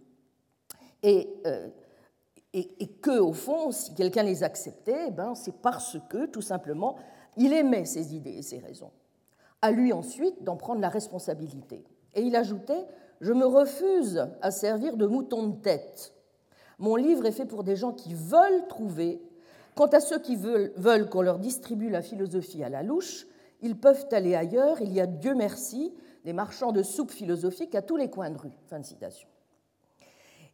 Et, 1.02 1.28
euh, 1.46 1.68
et, 2.54 2.86
que, 3.00 3.18
au 3.18 3.32
fond, 3.32 3.70
si 3.70 3.94
quelqu'un 3.94 4.22
les 4.22 4.42
acceptait, 4.42 5.06
eh 5.08 5.10
ben, 5.10 5.34
c'est 5.34 5.56
parce 5.56 5.96
que, 6.10 6.26
tout 6.26 6.42
simplement, 6.42 6.96
il 7.36 7.52
aimait 7.52 7.86
ces 7.86 8.14
idées 8.14 8.36
et 8.38 8.42
ces 8.42 8.58
raisons. 8.58 8.90
À 9.62 9.70
lui 9.70 9.92
ensuite 9.92 10.42
d'en 10.42 10.56
prendre 10.56 10.80
la 10.80 10.90
responsabilité. 10.90 11.82
Et 12.14 12.22
il 12.22 12.36
ajoutait 12.36 12.86
Je 13.20 13.32
me 13.32 13.46
refuse 13.46 14.28
à 14.42 14.50
servir 14.50 14.96
de 14.96 15.06
mouton 15.06 15.46
de 15.46 15.56
tête. 15.62 16.12
Mon 16.78 16.96
livre 16.96 17.24
est 17.24 17.32
fait 17.32 17.46
pour 17.46 17.64
des 17.64 17.76
gens 17.76 17.92
qui 17.92 18.12
veulent 18.12 18.66
trouver. 18.68 19.22
Quant 19.74 19.86
à 19.86 20.00
ceux 20.00 20.18
qui 20.18 20.36
veulent, 20.36 20.72
veulent 20.76 21.08
qu'on 21.08 21.22
leur 21.22 21.38
distribue 21.38 21.88
la 21.88 22.02
philosophie 22.02 22.62
à 22.62 22.68
la 22.68 22.82
louche, 22.82 23.26
ils 23.62 23.78
peuvent 23.78 24.08
aller 24.10 24.34
ailleurs. 24.34 24.82
Il 24.82 24.92
y 24.92 25.00
a, 25.00 25.06
Dieu 25.06 25.34
merci, 25.34 25.94
des 26.24 26.34
marchands 26.34 26.72
de 26.72 26.82
soupe 26.82 27.12
philosophique 27.12 27.74
à 27.74 27.80
tous 27.80 27.96
les 27.96 28.10
coins 28.10 28.30
de 28.30 28.36
rue. 28.36 28.58
Fin 28.66 28.80
de 28.80 28.84
citation. 28.84 29.28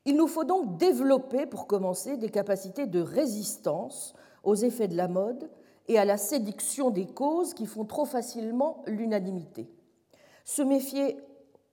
Il 0.08 0.16
nous 0.16 0.26
faut 0.26 0.44
donc 0.44 0.78
développer, 0.78 1.44
pour 1.44 1.66
commencer, 1.66 2.16
des 2.16 2.30
capacités 2.30 2.86
de 2.86 2.98
résistance 2.98 4.14
aux 4.42 4.54
effets 4.54 4.88
de 4.88 4.96
la 4.96 5.06
mode 5.06 5.50
et 5.86 5.98
à 5.98 6.06
la 6.06 6.16
séduction 6.16 6.88
des 6.88 7.04
causes 7.04 7.52
qui 7.52 7.66
font 7.66 7.84
trop 7.84 8.06
facilement 8.06 8.82
l'unanimité. 8.86 9.68
Se 10.46 10.62
méfier 10.62 11.18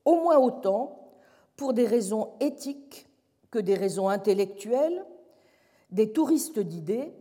au 0.04 0.15
moins 0.15 0.38
autant 0.38 1.13
pour 1.56 1.72
des 1.74 1.88
raisons 1.88 2.34
éthiques 2.42 3.08
que 3.51 3.60
des 3.60 3.74
raisons 3.74 4.10
intellectuelles, 4.10 5.06
des 5.92 6.12
touristes 6.12 6.60
d'idées, 6.60 7.13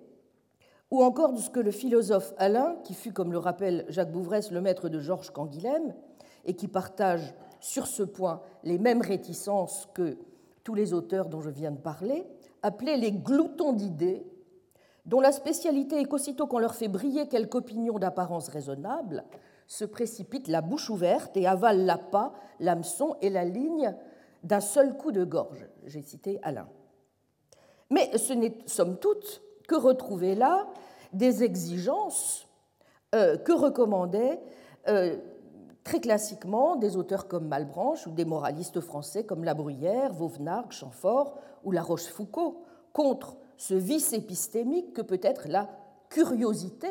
ou 0.91 1.05
encore 1.05 1.33
de 1.33 1.39
ce 1.39 1.49
que 1.49 1.61
le 1.61 1.71
philosophe 1.71 2.35
Alain, 2.39 2.75
qui 2.83 2.95
fut, 2.95 3.13
comme 3.13 3.31
le 3.31 3.39
rappelle 3.39 3.85
Jacques 3.89 4.11
Bouvresse, 4.11 4.51
le 4.51 4.61
maître 4.61 4.89
de 4.89 4.99
Georges 4.99 5.31
Canguilhem, 5.31 5.95
et 6.45 6.57
qui 6.57 6.67
partage 6.67 7.35
sur 7.61 7.87
ce 7.87 8.03
point 8.03 8.43
les 8.65 8.79
mêmes 8.79 9.01
réticences 9.01 9.89
que 9.95 10.19
tous 10.65 10.75
les 10.75 10.95
auteurs 10.95 11.29
dont 11.29 11.41
je 11.41 11.51
viens 11.51 11.71
de 11.71 11.79
parler, 11.79 12.27
appelait 12.63 12.97
les 12.97 13.13
gloutons 13.13 13.75
d'idées, 13.75 14.27
dont 15.05 15.21
la 15.21 15.33
spécialité 15.33 16.01
est 16.01 16.07
qu'aussitôt 16.07 16.47
qu'on 16.47 16.59
leur 16.59 16.75
fait 16.75 16.89
briller 16.89 17.29
quelque 17.29 17.57
opinion 17.57 17.99
d'apparence 17.99 18.49
raisonnable, 18.49 19.25
se 19.67 19.85
précipite 19.85 20.49
la 20.49 20.63
bouche 20.63 20.91
ouverte 20.91 21.37
et 21.37 21.47
avale 21.47 21.85
l'appât, 21.85 22.33
l'hameçon 22.61 23.17
et 23.21 23.31
la 23.31 23.45
ligne 23.45 23.95
d'un 24.43 24.61
seul 24.61 24.97
coup 24.97 25.13
de 25.13 25.25
gorge. 25.25 25.67
J'ai 25.85 26.03
cité 26.03 26.39
Alain. 26.43 26.69
Mais 27.91 28.17
ce 28.17 28.33
n'est, 28.33 28.57
somme 28.67 28.99
toute, 28.99 29.43
que 29.69 29.75
retrouver 29.75 30.35
là 30.35 30.67
des 31.13 31.45
exigences 31.45 32.49
euh, 33.15 33.37
que 33.37 33.53
recommandaient 33.53 34.41
euh, 34.89 35.17
très 35.85 36.01
classiquement 36.01 36.77
des 36.77 36.97
auteurs 36.97 37.29
comme 37.29 37.47
Malbranche 37.47 38.07
ou 38.07 38.11
des 38.11 38.25
moralistes 38.25 38.81
français 38.81 39.25
comme 39.25 39.45
La 39.45 39.55
Bruyère, 39.55 40.13
Vauvenargues, 40.13 40.73
Chamfort 40.73 41.39
ou 41.63 41.71
La 41.71 41.83
Rochefoucauld, 41.83 42.55
contre 42.93 43.37
ce 43.57 43.75
vice 43.75 44.13
épistémique 44.13 44.93
que 44.95 45.03
peut 45.03 45.21
être 45.23 45.47
la 45.49 45.69
curiosité, 46.09 46.89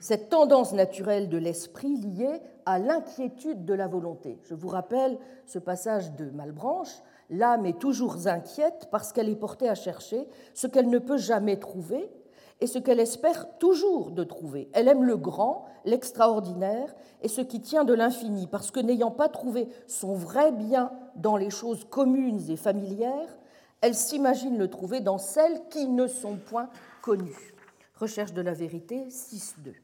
cette 0.00 0.30
tendance 0.30 0.72
naturelle 0.72 1.28
de 1.28 1.38
l'esprit 1.38 1.96
liée 1.96 2.40
à 2.66 2.78
l'inquiétude 2.78 3.64
de 3.64 3.74
la 3.74 3.86
volonté. 3.86 4.40
Je 4.42 4.54
vous 4.54 4.68
rappelle 4.68 5.18
ce 5.46 5.58
passage 5.58 6.12
de 6.14 6.30
Malbranche, 6.30 7.02
L'âme 7.32 7.64
est 7.64 7.78
toujours 7.78 8.26
inquiète 8.26 8.88
parce 8.90 9.10
qu'elle 9.10 9.30
est 9.30 9.36
portée 9.36 9.68
à 9.68 9.74
chercher 9.74 10.28
ce 10.52 10.66
qu'elle 10.66 10.90
ne 10.90 10.98
peut 10.98 11.16
jamais 11.16 11.58
trouver 11.58 12.10
et 12.62 12.68
ce 12.68 12.78
qu'elle 12.78 13.00
espère 13.00 13.58
toujours 13.58 14.12
de 14.12 14.22
trouver. 14.22 14.70
Elle 14.72 14.86
aime 14.86 15.02
le 15.02 15.16
grand, 15.16 15.64
l'extraordinaire 15.84 16.94
et 17.20 17.26
ce 17.26 17.40
qui 17.40 17.60
tient 17.60 17.82
de 17.82 17.92
l'infini, 17.92 18.46
parce 18.46 18.70
que 18.70 18.78
n'ayant 18.78 19.10
pas 19.10 19.28
trouvé 19.28 19.66
son 19.88 20.14
vrai 20.14 20.52
bien 20.52 20.92
dans 21.16 21.36
les 21.36 21.50
choses 21.50 21.84
communes 21.90 22.48
et 22.48 22.56
familières, 22.56 23.36
elle 23.80 23.96
s'imagine 23.96 24.58
le 24.58 24.70
trouver 24.70 25.00
dans 25.00 25.18
celles 25.18 25.60
qui 25.70 25.88
ne 25.88 26.06
sont 26.06 26.36
point 26.36 26.68
connues. 27.02 27.52
Recherche 27.96 28.32
de 28.32 28.42
la 28.42 28.52
vérité 28.52 29.06
6.2. 29.08 29.74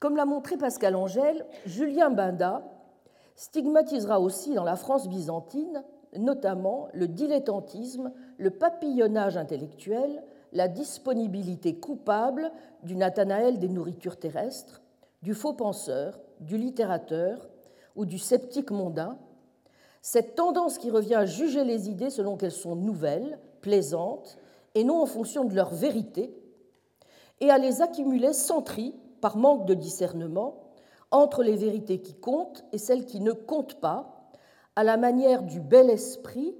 Comme 0.00 0.16
l'a 0.16 0.24
montré 0.24 0.56
Pascal 0.56 0.96
Angèle, 0.96 1.44
Julien 1.66 2.08
Binda 2.08 2.62
stigmatisera 3.36 4.18
aussi 4.18 4.54
dans 4.54 4.64
la 4.64 4.76
France 4.76 5.08
byzantine 5.08 5.84
notamment 6.16 6.88
le 6.94 7.06
dilettantisme, 7.06 8.12
le 8.38 8.50
papillonnage 8.50 9.36
intellectuel, 9.36 10.22
la 10.52 10.68
disponibilité 10.68 11.78
coupable 11.78 12.50
du 12.82 12.96
Nathanaël 12.96 13.58
des 13.58 13.68
nourritures 13.68 14.18
terrestres, 14.18 14.82
du 15.22 15.34
faux 15.34 15.52
penseur, 15.52 16.20
du 16.40 16.56
littérateur 16.56 17.48
ou 17.96 18.06
du 18.06 18.18
sceptique 18.18 18.70
mondain, 18.70 19.18
cette 20.00 20.36
tendance 20.36 20.78
qui 20.78 20.90
revient 20.90 21.16
à 21.16 21.26
juger 21.26 21.64
les 21.64 21.90
idées 21.90 22.10
selon 22.10 22.36
qu'elles 22.36 22.52
sont 22.52 22.76
nouvelles, 22.76 23.38
plaisantes, 23.60 24.38
et 24.74 24.84
non 24.84 25.02
en 25.02 25.06
fonction 25.06 25.44
de 25.44 25.54
leur 25.54 25.74
vérité, 25.74 26.32
et 27.40 27.50
à 27.50 27.58
les 27.58 27.82
accumuler 27.82 28.32
sans 28.32 28.62
tri, 28.62 28.94
par 29.20 29.36
manque 29.36 29.66
de 29.66 29.74
discernement, 29.74 30.62
entre 31.10 31.42
les 31.42 31.56
vérités 31.56 32.00
qui 32.00 32.14
comptent 32.14 32.64
et 32.72 32.78
celles 32.78 33.04
qui 33.04 33.20
ne 33.20 33.32
comptent 33.32 33.80
pas, 33.80 34.30
à 34.76 34.84
la 34.84 34.96
manière 34.96 35.42
du 35.42 35.60
bel 35.60 35.90
esprit 35.90 36.54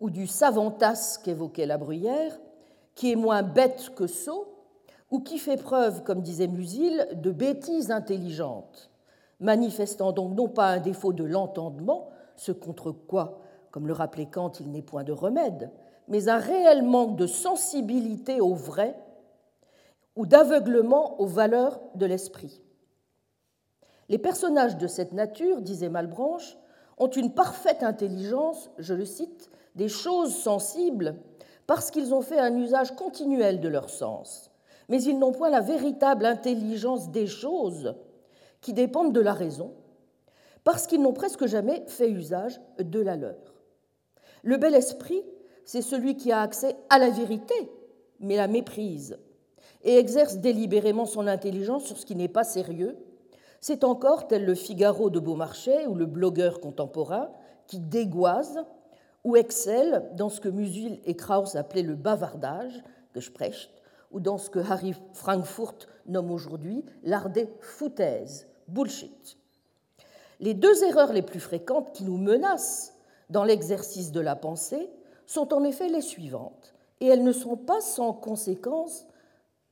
ou 0.00 0.08
du 0.08 0.26
savantas 0.26 1.18
qu'évoquait 1.22 1.66
la 1.66 1.76
Bruyère, 1.76 2.38
qui 2.98 3.12
est 3.12 3.16
moins 3.16 3.44
bête 3.44 3.92
que 3.94 4.08
sot, 4.08 4.48
ou 5.12 5.20
qui 5.20 5.38
fait 5.38 5.56
preuve, 5.56 6.02
comme 6.02 6.20
disait 6.20 6.48
Musil, 6.48 7.06
de 7.12 7.30
bêtises 7.30 7.92
intelligentes, 7.92 8.90
manifestant 9.38 10.10
donc 10.10 10.34
non 10.34 10.48
pas 10.48 10.70
un 10.70 10.80
défaut 10.80 11.12
de 11.12 11.22
l'entendement, 11.22 12.08
ce 12.34 12.50
contre 12.50 12.90
quoi, 12.90 13.38
comme 13.70 13.86
le 13.86 13.92
rappelait 13.92 14.26
Kant, 14.26 14.50
il 14.58 14.72
n'est 14.72 14.82
point 14.82 15.04
de 15.04 15.12
remède, 15.12 15.70
mais 16.08 16.28
un 16.28 16.38
réel 16.38 16.82
manque 16.82 17.14
de 17.14 17.28
sensibilité 17.28 18.40
au 18.40 18.54
vrai 18.54 18.96
ou 20.16 20.26
d'aveuglement 20.26 21.20
aux 21.20 21.26
valeurs 21.26 21.80
de 21.94 22.04
l'esprit. 22.04 22.60
Les 24.08 24.18
personnages 24.18 24.76
de 24.76 24.88
cette 24.88 25.12
nature, 25.12 25.62
disait 25.62 25.88
Malbranche, 25.88 26.58
ont 26.96 27.10
une 27.10 27.32
parfaite 27.32 27.84
intelligence, 27.84 28.70
je 28.76 28.94
le 28.94 29.04
cite, 29.04 29.52
des 29.76 29.88
choses 29.88 30.34
sensibles 30.34 31.14
parce 31.68 31.92
qu'ils 31.92 32.12
ont 32.12 32.22
fait 32.22 32.40
un 32.40 32.56
usage 32.56 32.96
continuel 32.96 33.60
de 33.60 33.68
leur 33.68 33.90
sens, 33.90 34.50
mais 34.88 35.00
ils 35.00 35.16
n'ont 35.16 35.30
point 35.30 35.50
la 35.50 35.60
véritable 35.60 36.26
intelligence 36.26 37.10
des 37.10 37.28
choses 37.28 37.94
qui 38.60 38.72
dépendent 38.72 39.12
de 39.12 39.20
la 39.20 39.34
raison, 39.34 39.74
parce 40.64 40.88
qu'ils 40.88 41.00
n'ont 41.00 41.12
presque 41.12 41.46
jamais 41.46 41.84
fait 41.86 42.10
usage 42.10 42.60
de 42.80 42.98
la 42.98 43.14
leur. 43.16 43.54
Le 44.42 44.56
bel 44.56 44.74
esprit, 44.74 45.22
c'est 45.64 45.82
celui 45.82 46.16
qui 46.16 46.32
a 46.32 46.40
accès 46.40 46.74
à 46.90 46.98
la 46.98 47.10
vérité, 47.10 47.70
mais 48.18 48.34
la 48.34 48.48
méprise, 48.48 49.16
et 49.84 49.98
exerce 49.98 50.38
délibérément 50.38 51.06
son 51.06 51.28
intelligence 51.28 51.84
sur 51.84 51.98
ce 51.98 52.06
qui 52.06 52.16
n'est 52.16 52.26
pas 52.26 52.42
sérieux 52.42 52.96
c'est 53.60 53.82
encore, 53.84 54.28
tel 54.28 54.44
le 54.44 54.54
Figaro 54.54 55.10
de 55.10 55.18
Beaumarchais 55.18 55.86
ou 55.86 55.94
le 55.94 56.06
blogueur 56.06 56.60
contemporain, 56.60 57.30
qui 57.66 57.80
dégoise 57.80 58.64
ou 59.28 59.36
excelle 59.36 60.08
dans 60.14 60.30
ce 60.30 60.40
que 60.40 60.48
Musil 60.48 61.00
et 61.04 61.14
Krauss 61.14 61.54
appelaient 61.54 61.82
le 61.82 61.94
bavardage, 61.94 62.82
que 63.12 63.20
je 63.20 63.30
prêche, 63.30 63.70
ou 64.10 64.20
dans 64.20 64.38
ce 64.38 64.48
que 64.48 64.58
Harry 64.58 64.94
Frankfurt 65.12 65.86
nomme 66.06 66.30
aujourd'hui 66.30 66.82
l'art 67.02 67.28
des 67.28 67.46
foutaises, 67.60 68.48
bullshit. 68.68 69.36
Les 70.40 70.54
deux 70.54 70.82
erreurs 70.82 71.12
les 71.12 71.20
plus 71.20 71.40
fréquentes 71.40 71.92
qui 71.92 72.04
nous 72.04 72.16
menacent 72.16 72.94
dans 73.28 73.44
l'exercice 73.44 74.12
de 74.12 74.20
la 74.20 74.34
pensée 74.34 74.88
sont 75.26 75.52
en 75.52 75.62
effet 75.62 75.88
les 75.88 76.00
suivantes, 76.00 76.72
et 77.00 77.08
elles 77.08 77.22
ne 77.22 77.32
sont 77.32 77.58
pas 77.58 77.82
sans 77.82 78.14
conséquences 78.14 79.06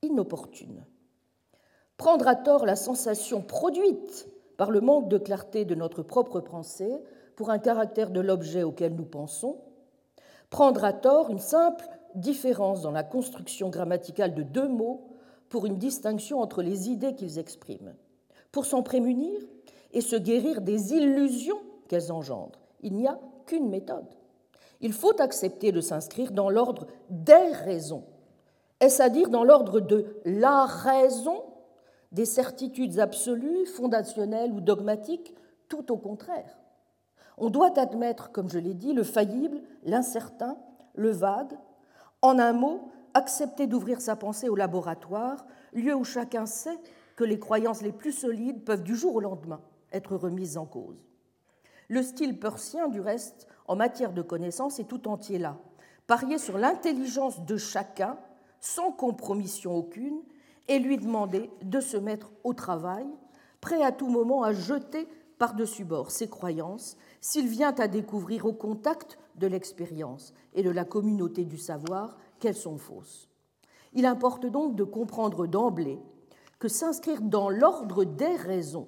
inopportunes 0.03 0.85
prendre 1.97 2.27
à 2.27 2.35
tort 2.35 2.65
la 2.65 2.75
sensation 2.75 3.41
produite 3.41 4.29
par 4.55 4.71
le 4.71 4.81
manque 4.81 5.09
de 5.09 5.17
clarté 5.17 5.65
de 5.65 5.75
notre 5.75 6.03
propre 6.03 6.39
pensée 6.39 7.01
pour 7.37 7.51
un 7.51 7.59
caractère 7.59 8.09
de 8.09 8.19
l'objet 8.19 8.63
auquel 8.63 8.95
nous 8.95 9.05
pensons, 9.05 9.59
prendre 10.49 10.83
à 10.83 10.91
tort 10.91 11.29
une 11.29 11.39
simple 11.39 11.87
différence 12.15 12.81
dans 12.81 12.91
la 12.91 13.03
construction 13.03 13.69
grammaticale 13.69 14.33
de 14.33 14.41
deux 14.41 14.67
mots 14.67 15.07
pour 15.47 15.67
une 15.67 15.77
distinction 15.77 16.41
entre 16.41 16.63
les 16.63 16.89
idées 16.89 17.13
qu'ils 17.13 17.37
expriment. 17.37 17.93
Pour 18.51 18.65
s'en 18.65 18.81
prémunir 18.81 19.39
et 19.93 20.01
se 20.01 20.15
guérir 20.15 20.61
des 20.61 20.93
illusions 20.93 21.61
qu'elles 21.87 22.11
engendrent, 22.11 22.59
il 22.81 22.95
n'y 22.95 23.07
a 23.07 23.19
qu'une 23.45 23.69
méthode. 23.69 24.07
Il 24.81 24.91
faut 24.91 25.21
accepter 25.21 25.71
de 25.71 25.79
s'inscrire 25.79 26.31
dans 26.31 26.49
l'ordre 26.49 26.87
des 27.11 27.51
raisons. 27.53 28.03
Est-ce 28.79 29.01
à 29.01 29.09
dire 29.09 29.29
dans 29.29 29.43
l'ordre 29.43 29.79
de 29.79 30.07
la 30.25 30.65
raison, 30.65 31.43
des 32.11 32.25
certitudes 32.25 32.99
absolues, 32.99 33.67
fondationnelles 33.67 34.53
ou 34.53 34.59
dogmatiques? 34.59 35.35
Tout 35.69 35.91
au 35.91 35.97
contraire. 35.97 36.57
On 37.37 37.49
doit 37.49 37.77
admettre, 37.79 38.31
comme 38.31 38.49
je 38.49 38.59
l'ai 38.59 38.73
dit, 38.73 38.93
le 38.93 39.03
faillible, 39.03 39.61
l'incertain, 39.83 40.57
le 40.95 41.11
vague. 41.11 41.53
En 42.21 42.39
un 42.39 42.53
mot, 42.53 42.89
accepter 43.13 43.67
d'ouvrir 43.67 44.01
sa 44.01 44.15
pensée 44.15 44.49
au 44.49 44.55
laboratoire, 44.55 45.45
lieu 45.73 45.95
où 45.95 46.03
chacun 46.03 46.45
sait 46.45 46.79
que 47.15 47.23
les 47.23 47.39
croyances 47.39 47.81
les 47.81 47.91
plus 47.91 48.11
solides 48.11 48.63
peuvent 48.63 48.83
du 48.83 48.95
jour 48.95 49.15
au 49.15 49.19
lendemain 49.19 49.61
être 49.91 50.15
remises 50.15 50.57
en 50.57 50.65
cause. 50.65 50.97
Le 51.89 52.03
style 52.03 52.39
persien, 52.39 52.89
du 52.89 52.99
reste, 52.99 53.47
en 53.67 53.75
matière 53.75 54.13
de 54.13 54.21
connaissance, 54.21 54.79
est 54.79 54.87
tout 54.87 55.07
entier 55.07 55.37
là. 55.37 55.57
Parier 56.05 56.37
sur 56.37 56.57
l'intelligence 56.57 57.45
de 57.45 57.57
chacun, 57.57 58.17
sans 58.59 58.91
compromission 58.91 59.75
aucune, 59.75 60.21
et 60.67 60.79
lui 60.79 60.97
demander 60.97 61.49
de 61.61 61.79
se 61.79 61.97
mettre 61.97 62.31
au 62.43 62.53
travail, 62.53 63.05
prêt 63.61 63.81
à 63.83 63.91
tout 63.91 64.09
moment 64.09 64.43
à 64.43 64.51
jeter 64.51 65.07
par-dessus 65.37 65.85
bord 65.85 66.11
ses 66.11 66.27
croyances 66.27 66.97
s'il 67.21 67.47
vient 67.47 67.73
à 67.75 67.87
découvrir 67.87 68.45
au 68.45 68.53
contact 68.53 69.17
de 69.35 69.47
l'expérience 69.47 70.33
et 70.53 70.63
de 70.63 70.69
la 70.69 70.85
communauté 70.85 71.45
du 71.45 71.57
savoir 71.57 72.17
qu'elles 72.39 72.55
sont 72.55 72.77
fausses. 72.77 73.29
Il 73.93 74.05
importe 74.05 74.45
donc 74.45 74.75
de 74.75 74.83
comprendre 74.83 75.47
d'emblée 75.47 75.99
que 76.59 76.67
s'inscrire 76.67 77.21
dans 77.21 77.49
l'ordre 77.49 78.03
des 78.03 78.35
raisons, 78.35 78.87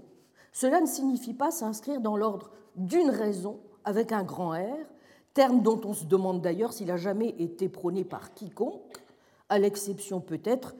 cela 0.52 0.82
ne 0.82 0.88
signifie 0.88 1.34
pas 1.34 1.52
s'inscrire 1.52 2.02
dans 2.02 2.18
l'ordre 2.18 2.52
d'une 2.76 3.10
raison 3.10 3.60
avec 3.86 4.12
un 4.12 4.24
grand 4.24 4.52
R, 4.52 4.88
terme 5.34 5.62
dont 5.62 5.80
on 5.86 5.94
se 5.94 6.06
demande 6.06 6.42
d'ailleurs 6.42 6.74
s'il 6.74 6.92
a 6.92 6.98
jamais 6.98 7.36
été 7.40 7.70
prôné 7.70 8.04
par 8.04 8.34
quiconque, 8.34 9.04
à 9.48 9.60
l'exception 9.60 10.20
peut-être 10.20 10.76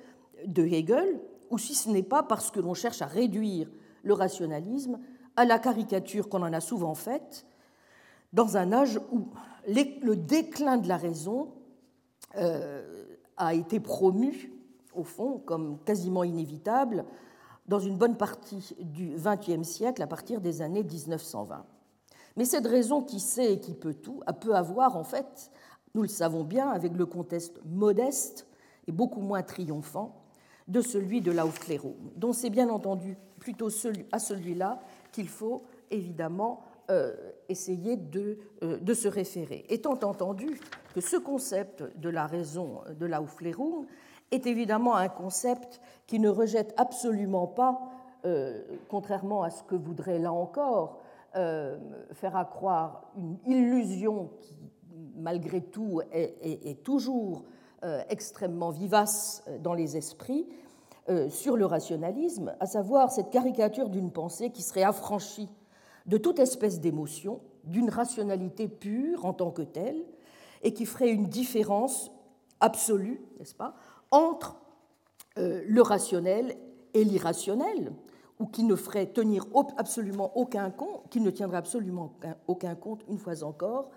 de 0.46 0.64
Hegel, 0.64 1.20
ou 1.50 1.58
si 1.58 1.76
ce 1.76 1.90
n'est 1.90 2.04
pas 2.04 2.24
parce 2.24 2.52
que 2.52 2.60
l'on 2.60 2.74
cherche 2.74 3.02
à 3.02 3.06
réduire 3.06 3.70
le 4.04 4.14
rationalisme 4.14 5.00
à 5.40 5.46
la 5.46 5.58
caricature 5.58 6.28
qu'on 6.28 6.42
en 6.42 6.52
a 6.52 6.60
souvent 6.60 6.96
faite, 6.96 7.46
dans 8.34 8.58
un 8.58 8.74
âge 8.74 9.00
où 9.10 9.30
le 9.66 10.16
déclin 10.16 10.76
de 10.76 10.90
la 10.90 10.98
raison 10.98 11.54
euh, 12.36 13.06
a 13.38 13.54
été 13.54 13.80
promu, 13.80 14.52
au 14.94 15.04
fond, 15.04 15.42
comme 15.46 15.80
quasiment 15.86 16.26
inévitable 16.26 17.06
dans 17.68 17.80
une 17.80 17.96
bonne 17.96 18.18
partie 18.18 18.76
du 18.82 19.16
XXe 19.16 19.66
siècle, 19.66 20.02
à 20.02 20.08
partir 20.08 20.42
des 20.42 20.62
années 20.62 20.84
1920. 20.84 21.66
Mais 22.36 22.44
cette 22.44 22.68
raison 22.68 23.02
qui 23.02 23.22
sait 23.22 23.54
et 23.54 23.60
qui 23.62 23.76
peut 23.76 23.94
tout 23.94 24.20
a 24.28 24.34
peu 24.34 24.56
à 24.56 24.62
voir, 24.62 24.98
en 24.98 25.06
fait, 25.06 25.52
nous 25.96 26.02
le 26.02 26.10
savons 26.10 26.44
bien, 26.44 26.70
avec 26.70 26.92
le 26.98 27.06
contexte 27.06 27.62
modeste 27.64 28.46
et 28.88 28.92
beaucoup 28.92 29.22
moins 29.22 29.42
triomphant 29.42 30.22
de 30.68 30.82
celui 30.82 31.22
de 31.22 31.32
l'Aufklärung, 31.32 31.96
dont 32.18 32.34
c'est 32.34 32.50
bien 32.50 32.70
entendu 32.70 33.16
plutôt 33.40 33.70
à 34.12 34.20
celui-là 34.20 34.82
qu'il 35.12 35.28
faut 35.28 35.64
évidemment 35.92 36.62
euh, 36.90 37.14
essayer 37.50 37.98
de, 37.98 38.40
euh, 38.64 38.80
de, 38.80 38.94
se 38.96 39.08
référer. 39.08 39.64
Étant 39.70 40.00
entendu 40.02 40.60
que 40.96 41.02
ce 41.02 41.18
concept 41.18 41.84
de 42.00 42.10
la 42.10 42.26
raison 42.26 42.82
de 43.00 43.06
l'Aufklärung 43.06 43.86
est 44.32 44.48
évidemment 44.48 44.96
un 44.96 45.08
concept 45.08 45.82
qui 46.08 46.18
ne 46.18 46.30
rejette 46.30 46.74
absolument 46.78 47.46
pas, 47.46 47.80
euh, 48.26 48.64
contrairement 48.88 49.44
à 49.44 49.52
ce 49.52 49.62
que 49.62 49.76
voudrait 49.76 50.18
là 50.18 50.34
encore 50.34 51.02
faire 51.32 52.36
accroire 52.36 53.12
une 53.16 53.38
illusion 53.46 54.32
qui, 54.42 54.56
malgré 55.16 55.62
tout, 55.62 56.02
est 56.12 56.84
toujours 56.84 57.44
extrêmement 58.10 58.72
vivace 58.72 59.44
dans 59.62 59.76
les 59.76 59.96
esprits, 59.96 60.48
sur 61.30 61.58
le 61.58 61.66
rationalisme, 61.66 62.54
à 62.60 62.68
savoir 62.68 63.12
cette 63.12 63.32
caricature 63.32 63.90
d'une 63.90 64.12
pensée 64.12 64.52
qui 64.52 64.62
serait 64.62 64.84
affranchie 64.84 65.50
de 66.06 66.18
toute 66.18 66.40
espèce 66.40 66.80
d'émotion, 66.80 67.40
d'une 67.64 67.90
rationalité 67.90 68.68
pure 68.68 69.26
en 69.26 69.34
tant 69.34 69.52
que 69.52 69.62
telle, 69.62 70.04
et 70.64 70.74
qui 70.74 70.86
ferait 70.86 71.10
une 71.10 71.28
différence 71.28 72.12
absolue, 72.60 73.22
n'est-ce 73.38 73.56
pas, 73.56 73.76
entre 74.12 74.58
euh, 75.38 75.64
le 75.66 75.82
rationnel 75.82 76.56
et 76.94 77.04
l'irrationnel, 77.04 77.94
ou 78.40 78.46
qui 78.46 78.64
ne 78.64 78.76
ferait 78.76 79.08
tenir 79.08 79.46
absolument 79.78 80.36
aucun 80.36 80.72
compte, 80.72 81.04
qui 81.10 81.22
ne 81.22 81.30
tiendrait 81.30 81.58
absolument 81.58 82.14
aucun 82.48 82.76
compte, 82.76 83.04
une 83.10 83.18
fois 83.18 83.44
encore, 83.44 83.90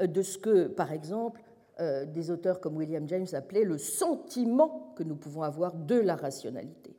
euh, 0.00 0.06
de 0.06 0.22
ce 0.22 0.38
que, 0.38 0.68
par 0.68 0.92
exemple, 0.92 1.42
euh, 1.80 2.04
des 2.04 2.30
auteurs 2.30 2.60
comme 2.60 2.76
William 2.76 3.08
James 3.08 3.26
appelaient 3.32 3.64
le 3.64 3.78
sentiment 3.78 4.92
que 4.96 5.02
nous 5.02 5.16
pouvons 5.16 5.42
avoir 5.42 5.74
de 5.74 5.96
la 5.96 6.16
rationalité. 6.16 6.96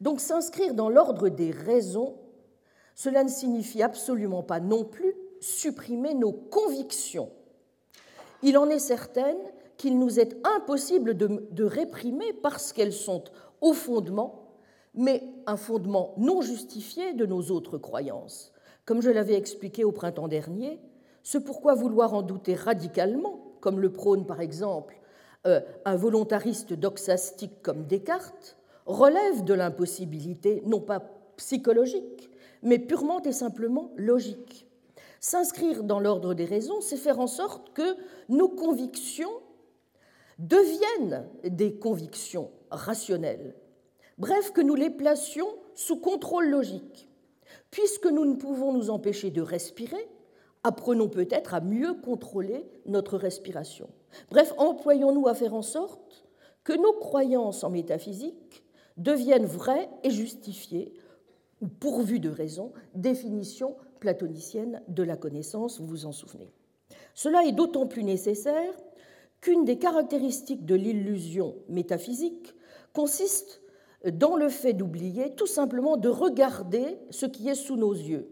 Donc 0.00 0.20
s'inscrire 0.20 0.74
dans 0.74 0.88
l'ordre 0.88 1.28
des 1.28 1.50
raisons 1.50 2.16
cela 2.94 3.24
ne 3.24 3.28
signifie 3.28 3.82
absolument 3.82 4.42
pas 4.42 4.60
non 4.60 4.84
plus 4.84 5.14
supprimer 5.40 6.14
nos 6.14 6.32
convictions. 6.32 7.30
Il 8.42 8.58
en 8.58 8.68
est 8.68 8.78
certaine 8.78 9.38
qu'il 9.76 9.98
nous 9.98 10.20
est 10.20 10.36
impossible 10.46 11.16
de, 11.16 11.64
réprimer 11.64 12.32
parce 12.32 12.72
qu'elles 12.72 12.92
sont 12.92 13.24
au 13.60 13.72
fondement, 13.72 14.56
mais 14.94 15.22
un 15.46 15.56
fondement 15.56 16.14
non 16.18 16.42
justifié 16.42 17.14
de 17.14 17.26
nos 17.26 17.50
autres 17.50 17.78
croyances. 17.78 18.52
Comme 18.84 19.00
je 19.00 19.10
l'avais 19.10 19.34
expliqué 19.34 19.84
au 19.84 19.92
printemps 19.92 20.28
dernier, 20.28 20.80
ce 21.22 21.38
pourquoi 21.38 21.74
vouloir 21.74 22.14
en 22.14 22.22
douter 22.22 22.54
radicalement, 22.54 23.51
comme 23.62 23.80
le 23.80 23.90
prône 23.90 24.26
par 24.26 24.42
exemple 24.42 25.00
euh, 25.46 25.60
un 25.84 25.96
volontariste 25.96 26.72
doxastique 26.72 27.62
comme 27.62 27.86
Descartes, 27.86 28.56
relève 28.86 29.42
de 29.44 29.54
l'impossibilité 29.54 30.62
non 30.66 30.80
pas 30.80 31.00
psychologique, 31.36 32.30
mais 32.62 32.78
purement 32.78 33.22
et 33.22 33.32
simplement 33.32 33.90
logique. 33.96 34.68
S'inscrire 35.18 35.82
dans 35.82 35.98
l'ordre 35.98 36.34
des 36.34 36.44
raisons, 36.44 36.80
c'est 36.80 36.96
faire 36.96 37.18
en 37.18 37.26
sorte 37.26 37.72
que 37.72 37.96
nos 38.28 38.48
convictions 38.48 39.32
deviennent 40.38 41.26
des 41.44 41.74
convictions 41.74 42.50
rationnelles. 42.70 43.54
Bref, 44.18 44.52
que 44.52 44.60
nous 44.60 44.74
les 44.76 44.90
placions 44.90 45.48
sous 45.74 45.96
contrôle 45.96 46.48
logique. 46.50 47.08
Puisque 47.70 48.06
nous 48.06 48.26
ne 48.26 48.36
pouvons 48.36 48.72
nous 48.72 48.90
empêcher 48.90 49.30
de 49.30 49.42
respirer, 49.42 50.08
apprenons 50.64 51.08
peut-être 51.08 51.54
à 51.54 51.60
mieux 51.60 51.94
contrôler 51.94 52.64
notre 52.86 53.16
respiration. 53.16 53.88
Bref, 54.30 54.52
employons-nous 54.58 55.28
à 55.28 55.34
faire 55.34 55.54
en 55.54 55.62
sorte 55.62 56.24
que 56.64 56.72
nos 56.72 56.92
croyances 56.92 57.64
en 57.64 57.70
métaphysique 57.70 58.64
deviennent 58.96 59.46
vraies 59.46 59.88
et 60.04 60.10
justifiées 60.10 60.92
ou 61.60 61.68
pourvu 61.68 62.20
de 62.20 62.28
raison, 62.28 62.72
définition 62.94 63.76
platonicienne 64.00 64.82
de 64.88 65.02
la 65.02 65.16
connaissance, 65.16 65.80
vous 65.80 65.86
vous 65.86 66.06
en 66.06 66.12
souvenez. 66.12 66.52
Cela 67.14 67.44
est 67.44 67.52
d'autant 67.52 67.86
plus 67.86 68.04
nécessaire 68.04 68.74
qu'une 69.40 69.64
des 69.64 69.78
caractéristiques 69.78 70.66
de 70.66 70.74
l'illusion 70.74 71.56
métaphysique 71.68 72.54
consiste 72.92 73.60
dans 74.10 74.36
le 74.36 74.48
fait 74.48 74.72
d'oublier 74.72 75.34
tout 75.34 75.46
simplement 75.46 75.96
de 75.96 76.08
regarder 76.08 76.98
ce 77.10 77.26
qui 77.26 77.48
est 77.48 77.54
sous 77.54 77.76
nos 77.76 77.92
yeux. 77.92 78.31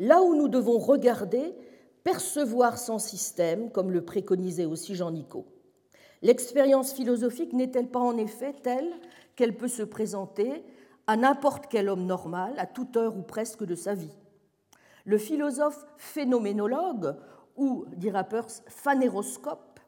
Là 0.00 0.22
où 0.22 0.34
nous 0.34 0.48
devons 0.48 0.78
regarder, 0.78 1.54
percevoir 2.04 2.78
sans 2.78 2.98
système, 2.98 3.70
comme 3.70 3.90
le 3.90 4.02
préconisait 4.02 4.64
aussi 4.64 4.94
Jean 4.94 5.10
Nicot. 5.10 5.44
L'expérience 6.22 6.94
philosophique 6.94 7.52
n'est-elle 7.52 7.90
pas 7.90 8.00
en 8.00 8.16
effet 8.16 8.54
telle 8.62 8.90
qu'elle 9.36 9.58
peut 9.58 9.68
se 9.68 9.82
présenter 9.82 10.64
à 11.06 11.18
n'importe 11.18 11.66
quel 11.68 11.90
homme 11.90 12.06
normal, 12.06 12.54
à 12.56 12.64
toute 12.64 12.96
heure 12.96 13.14
ou 13.14 13.20
presque 13.20 13.62
de 13.62 13.74
sa 13.74 13.92
vie? 13.92 14.16
Le 15.04 15.18
philosophe 15.18 15.84
phénoménologue, 15.98 17.16
ou, 17.56 17.84
dira 17.94 18.24
Peirce, 18.24 18.62
phanéroscope, 18.68 19.80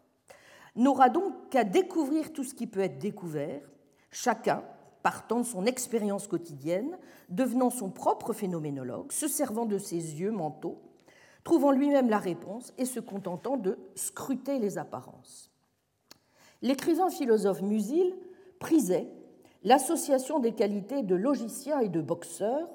n'aura 0.77 1.09
donc 1.09 1.49
qu'à 1.49 1.65
découvrir 1.65 2.35
tout 2.35 2.45
ce 2.45 2.53
qui 2.53 2.67
peut 2.67 2.81
être 2.81 2.99
découvert, 2.99 3.63
chacun 4.11 4.63
partant 5.03 5.41
de 5.41 5.47
son 5.47 5.67
expérience 5.67 6.27
quotidienne, 6.27 6.99
devenant 7.29 7.71
son 7.71 7.91
propre 7.91 8.33
phénoménologue, 8.33 9.13
se 9.13 9.29
servant 9.29 9.67
de 9.67 9.79
ses 9.79 10.21
yeux 10.21 10.31
mentaux, 10.31 10.81
trouvant 11.45 11.73
lui-même 11.73 12.09
la 12.09 12.19
réponse 12.19 12.73
et 12.79 12.85
se 12.85 13.01
contentant 13.01 13.57
de 13.57 13.79
scruter 13.95 14.59
les 14.59 14.79
apparences. 14.79 15.51
L'écrivain 16.63 17.11
philosophe 17.11 17.63
Musil 17.63 18.15
prisait 18.61 19.09
l'association 19.65 20.39
des 20.39 20.53
qualités 20.53 21.03
de 21.03 21.15
logicien 21.15 21.81
et 21.81 21.89
de 21.89 22.01
boxeur, 22.01 22.69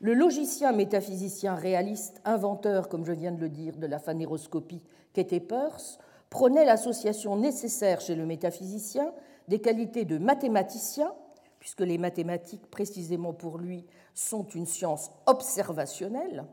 Le 0.00 0.12
logicien 0.12 0.72
métaphysicien 0.72 1.54
réaliste, 1.54 2.20
inventeur, 2.26 2.88
comme 2.90 3.06
je 3.06 3.12
viens 3.12 3.32
de 3.32 3.40
le 3.40 3.48
dire, 3.48 3.78
de 3.78 3.86
la 3.86 3.98
phanéroscopie 3.98 4.82
qu'était 5.14 5.40
Peirce, 5.40 5.98
prônait 6.28 6.66
l'association 6.66 7.36
nécessaire 7.36 8.02
chez 8.02 8.14
le 8.14 8.26
métaphysicien 8.26 9.12
des 9.48 9.60
qualités 9.60 10.04
de 10.04 10.18
mathématicien, 10.18 11.12
puisque 11.64 11.80
les 11.80 11.96
mathématiques, 11.96 12.66
précisément 12.70 13.32
pour 13.32 13.56
lui, 13.56 13.86
sont 14.12 14.44
une 14.48 14.66
science 14.66 15.10
observationnelle, 15.24 16.44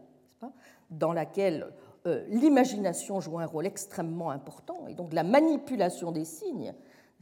dans 0.89 1.11
laquelle 1.11 1.67
euh, 2.07 2.23
l'imagination 2.29 3.19
joue 3.19 3.37
un 3.37 3.45
rôle 3.45 3.65
extrêmement 3.65 4.29
important, 4.29 4.87
et 4.87 4.93
donc 4.93 5.11
la 5.11 5.23
manipulation 5.23 6.13
des 6.13 6.23
signes, 6.23 6.73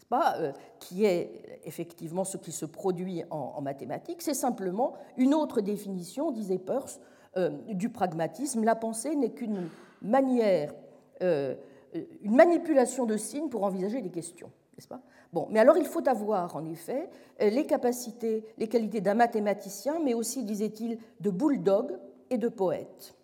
pas, 0.07 0.35
euh, 0.37 0.51
qui 0.79 1.03
est 1.03 1.61
effectivement 1.63 2.25
ce 2.25 2.37
qui 2.37 2.51
se 2.51 2.67
produit 2.67 3.23
en, 3.31 3.59
mathématiques, 3.59 4.21
c'est 4.21 4.35
simplement 4.35 4.93
une 5.17 5.33
autre 5.33 5.59
définition, 5.59 6.29
disait 6.29 6.59
Peirce, 6.59 6.99
euh, 7.37 7.49
du 7.69 7.89
pragmatisme. 7.89 8.63
La 8.63 8.75
pensée 8.75 9.15
n'est 9.15 9.31
qu'une 9.31 9.67
manière, 10.03 10.75
une 11.21 12.35
manipulation 12.35 13.07
de 13.07 13.17
signes 13.17 13.49
pour 13.49 13.63
envisager 13.63 13.99
des 14.03 14.11
questions, 14.11 14.51
n'est-ce 14.75 14.87
pas 14.87 15.01
Bon, 15.31 15.47
mais 15.51 15.59
alors 15.59 15.77
il 15.77 15.85
faut 15.85 16.07
avoir 16.07 16.55
en 16.55 16.65
effet 16.65 17.09
les 17.39 17.65
capacités, 17.65 18.43
les 18.57 18.67
qualités 18.67 19.01
d'un 19.01 19.13
mathématicien, 19.13 19.99
mais 20.03 20.13
aussi, 20.13 20.43
disait-il, 20.43 20.97
de 21.19 21.29
bulldog 21.29 21.97
et 22.29 22.37
de 22.37 22.47
poète. 22.47 23.15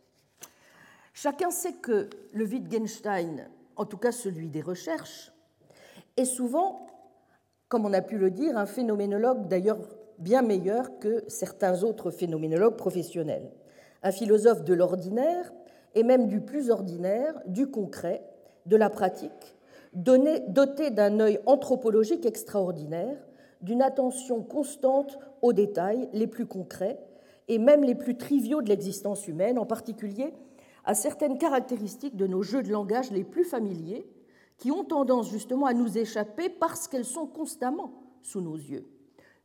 Chacun 1.13 1.49
sait 1.49 1.73
que 1.73 2.09
le 2.33 2.45
Wittgenstein, 2.45 3.49
en 3.75 3.85
tout 3.85 3.97
cas 3.97 4.11
celui 4.11 4.49
des 4.49 4.61
recherches, 4.61 5.31
est 6.17 6.25
souvent, 6.25 6.87
comme 7.69 7.85
on 7.85 7.93
a 7.93 8.01
pu 8.01 8.17
le 8.17 8.29
dire, 8.29 8.57
un 8.57 8.65
phénoménologue 8.65 9.47
d'ailleurs 9.47 9.79
bien 10.19 10.41
meilleur 10.41 10.99
que 10.99 11.23
certains 11.27 11.83
autres 11.83 12.11
phénoménologues 12.11 12.77
professionnels. 12.77 13.51
Un 14.03 14.11
philosophe 14.11 14.63
de 14.63 14.73
l'ordinaire 14.73 15.51
et 15.95 16.03
même 16.03 16.27
du 16.27 16.41
plus 16.41 16.69
ordinaire, 16.69 17.33
du 17.47 17.67
concret, 17.67 18.21
de 18.65 18.75
la 18.75 18.89
pratique, 18.89 19.54
doté 19.95 20.89
d'un 20.89 21.19
œil 21.19 21.39
anthropologique 21.45 22.25
extraordinaire, 22.25 23.17
d'une 23.61 23.81
attention 23.81 24.43
constante 24.43 25.17
aux 25.41 25.53
détails 25.53 26.09
les 26.13 26.27
plus 26.27 26.45
concrets 26.45 26.99
et 27.47 27.57
même 27.57 27.83
les 27.83 27.95
plus 27.95 28.17
triviaux 28.17 28.61
de 28.61 28.69
l'existence 28.69 29.27
humaine, 29.27 29.57
en 29.57 29.65
particulier 29.65 30.33
à 30.83 30.93
certaines 30.93 31.37
caractéristiques 31.37 32.15
de 32.15 32.27
nos 32.27 32.43
jeux 32.43 32.61
de 32.61 32.71
langage 32.71 33.09
les 33.11 33.23
plus 33.23 33.43
familiers, 33.43 34.07
qui 34.57 34.71
ont 34.71 34.83
tendance 34.83 35.29
justement 35.29 35.65
à 35.65 35.73
nous 35.73 35.97
échapper 35.97 36.49
parce 36.49 36.87
qu'elles 36.87 37.05
sont 37.05 37.27
constamment 37.27 38.03
sous 38.21 38.41
nos 38.41 38.55
yeux. 38.55 38.87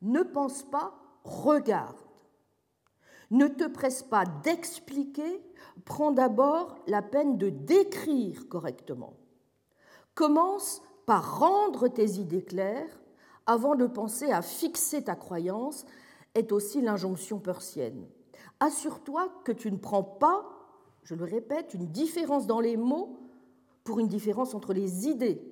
Ne 0.03 0.23
pense 0.23 0.63
pas, 0.65 0.95
regarde. 1.25 1.97
Ne 3.31 3.47
te 3.47 3.67
presse 3.67 4.03
pas 4.03 4.25
d'expliquer, 4.45 5.43
prends 5.85 6.11
d'abord 6.11 6.77
la 6.87 7.03
peine 7.03 7.39
de 7.39 7.49
décrire 7.49 8.49
correctement. 8.49 9.15
Commence 10.15 10.83
par 11.07 11.39
rendre 11.39 11.89
tes 11.89 12.19
idées 12.19 12.45
claires 12.45 13.01
avant 13.47 13.75
de 13.75 13.87
penser 13.87 14.31
à 14.31 14.43
fixer 14.43 15.03
ta 15.03 15.17
croyance, 15.17 15.85
est 16.35 16.53
aussi 16.53 16.81
l'injonction 16.81 17.41
persienne. 17.41 18.07
Assure-toi 18.61 19.29
que 19.45 19.51
tu 19.51 19.73
ne 19.73 19.79
prends 19.79 20.05
pas 20.05 20.45
je 21.03 21.15
le 21.15 21.25
répète, 21.25 21.75
une 21.75 21.87
différence 21.87 22.47
dans 22.47 22.61
les 22.61 22.77
mots 22.77 23.19
pour 23.85 23.99
une 23.99 24.09
différence 24.09 24.55
entre 24.55 24.73
les 24.73 25.09
idées. 25.09 25.43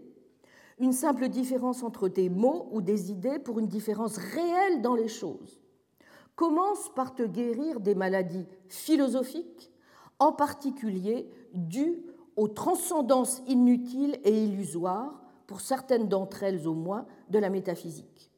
Une 0.79 0.93
simple 0.93 1.29
différence 1.29 1.83
entre 1.83 2.09
des 2.09 2.29
mots 2.29 2.69
ou 2.71 2.81
des 2.81 3.11
idées 3.11 3.39
pour 3.39 3.59
une 3.59 3.67
différence 3.67 4.17
réelle 4.17 4.83
dans 4.83 4.95
les 4.95 5.09
choses. 5.09 5.61
Commence 6.37 6.95
par 6.95 7.15
te 7.15 7.25
guérir 7.25 7.81
des 7.81 7.97
maladies 7.97 8.47
philosophiques, 8.69 9.73
en 10.21 10.33
particulier 10.33 11.29
dues 11.55 12.05
aux 12.39 12.49
transcendances 12.49 13.43
inutiles 13.49 14.19
et 14.23 14.45
illusoires, 14.45 15.21
pour 15.49 15.61
certaines 15.61 16.09
d'entre 16.09 16.45
elles 16.45 16.69
au 16.69 16.75
moins, 16.75 17.07
de 17.31 17.39
la 17.39 17.51
métaphysique. 17.51 18.31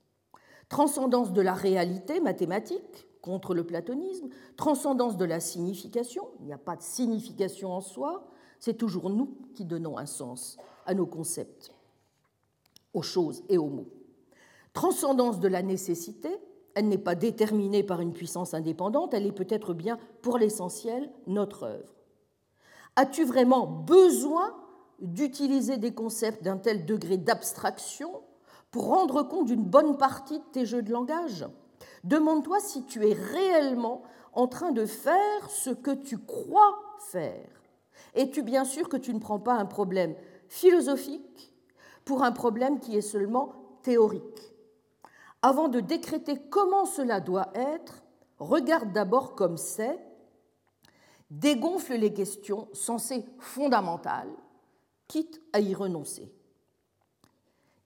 Transcendance 0.70 1.32
de 1.32 1.42
la 1.42 1.52
réalité 1.52 2.18
mathématique, 2.18 3.06
contre 3.20 3.52
le 3.52 3.64
platonisme, 3.64 4.28
transcendance 4.56 5.18
de 5.18 5.26
la 5.26 5.38
signification, 5.38 6.30
il 6.38 6.46
n'y 6.46 6.52
a 6.54 6.58
pas 6.58 6.76
de 6.76 6.82
signification 6.82 7.72
en 7.72 7.82
soi, 7.82 8.26
c'est 8.58 8.78
toujours 8.78 9.10
nous 9.10 9.36
qui 9.54 9.66
donnons 9.66 9.98
un 9.98 10.06
sens 10.06 10.56
à 10.86 10.94
nos 10.94 11.06
concepts, 11.06 11.70
aux 12.94 13.02
choses 13.02 13.42
et 13.50 13.58
aux 13.58 13.68
mots. 13.68 13.90
Transcendance 14.72 15.40
de 15.40 15.48
la 15.48 15.62
nécessité, 15.62 16.30
elle 16.74 16.88
n'est 16.88 16.96
pas 16.96 17.14
déterminée 17.14 17.82
par 17.82 18.00
une 18.00 18.14
puissance 18.14 18.54
indépendante, 18.54 19.12
elle 19.12 19.26
est 19.26 19.32
peut-être 19.32 19.74
bien, 19.74 19.98
pour 20.22 20.38
l'essentiel, 20.38 21.10
notre 21.26 21.64
œuvre. 21.64 21.99
As-tu 22.96 23.24
vraiment 23.24 23.66
besoin 23.66 24.54
d'utiliser 25.00 25.76
des 25.78 25.94
concepts 25.94 26.42
d'un 26.42 26.58
tel 26.58 26.84
degré 26.84 27.16
d'abstraction 27.16 28.22
pour 28.70 28.88
rendre 28.88 29.22
compte 29.22 29.46
d'une 29.46 29.64
bonne 29.64 29.96
partie 29.96 30.38
de 30.38 30.44
tes 30.52 30.66
jeux 30.66 30.82
de 30.82 30.92
langage? 30.92 31.46
Demande-toi 32.04 32.60
si 32.60 32.84
tu 32.84 33.08
es 33.08 33.12
réellement 33.12 34.02
en 34.32 34.46
train 34.46 34.72
de 34.72 34.86
faire 34.86 35.50
ce 35.50 35.70
que 35.70 35.90
tu 35.90 36.18
crois 36.18 36.78
faire. 37.10 37.48
Es-tu 38.14 38.42
bien 38.42 38.64
sûr 38.64 38.88
que 38.88 38.96
tu 38.96 39.14
ne 39.14 39.20
prends 39.20 39.40
pas 39.40 39.54
un 39.54 39.66
problème 39.66 40.14
philosophique 40.48 41.54
pour 42.04 42.22
un 42.22 42.32
problème 42.32 42.80
qui 42.80 42.96
est 42.96 43.02
seulement 43.02 43.52
théorique? 43.82 44.52
Avant 45.42 45.68
de 45.68 45.80
décréter 45.80 46.38
comment 46.50 46.84
cela 46.84 47.20
doit 47.20 47.50
être, 47.54 48.02
regarde 48.38 48.92
d'abord 48.92 49.34
comme 49.34 49.56
c'est, 49.56 49.98
dégonfle 51.30 51.94
les 51.94 52.12
questions 52.12 52.68
censées 52.72 53.24
fondamentales, 53.38 54.30
quitte 55.08 55.40
à 55.52 55.60
y 55.60 55.74
renoncer. 55.74 56.32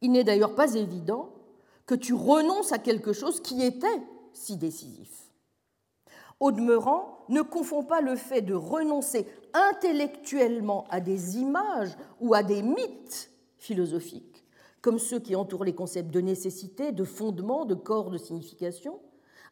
Il 0.00 0.12
n'est 0.12 0.24
d'ailleurs 0.24 0.54
pas 0.54 0.74
évident 0.74 1.30
que 1.86 1.94
tu 1.94 2.14
renonces 2.14 2.72
à 2.72 2.78
quelque 2.78 3.12
chose 3.12 3.40
qui 3.40 3.62
était 3.62 4.02
si 4.32 4.56
décisif. 4.56 5.30
Au 6.40 6.50
demeurant, 6.50 7.24
ne 7.28 7.42
confonds 7.42 7.84
pas 7.84 8.00
le 8.00 8.16
fait 8.16 8.42
de 8.42 8.54
renoncer 8.54 9.26
intellectuellement 9.52 10.86
à 10.90 11.00
des 11.00 11.38
images 11.38 11.96
ou 12.20 12.34
à 12.34 12.42
des 12.42 12.62
mythes 12.62 13.30
philosophiques, 13.56 14.44
comme 14.82 14.98
ceux 14.98 15.20
qui 15.20 15.36
entourent 15.36 15.64
les 15.64 15.74
concepts 15.74 16.10
de 16.10 16.20
nécessité, 16.20 16.92
de 16.92 17.04
fondement, 17.04 17.64
de 17.64 17.74
corps 17.74 18.10
de 18.10 18.18
signification, 18.18 19.00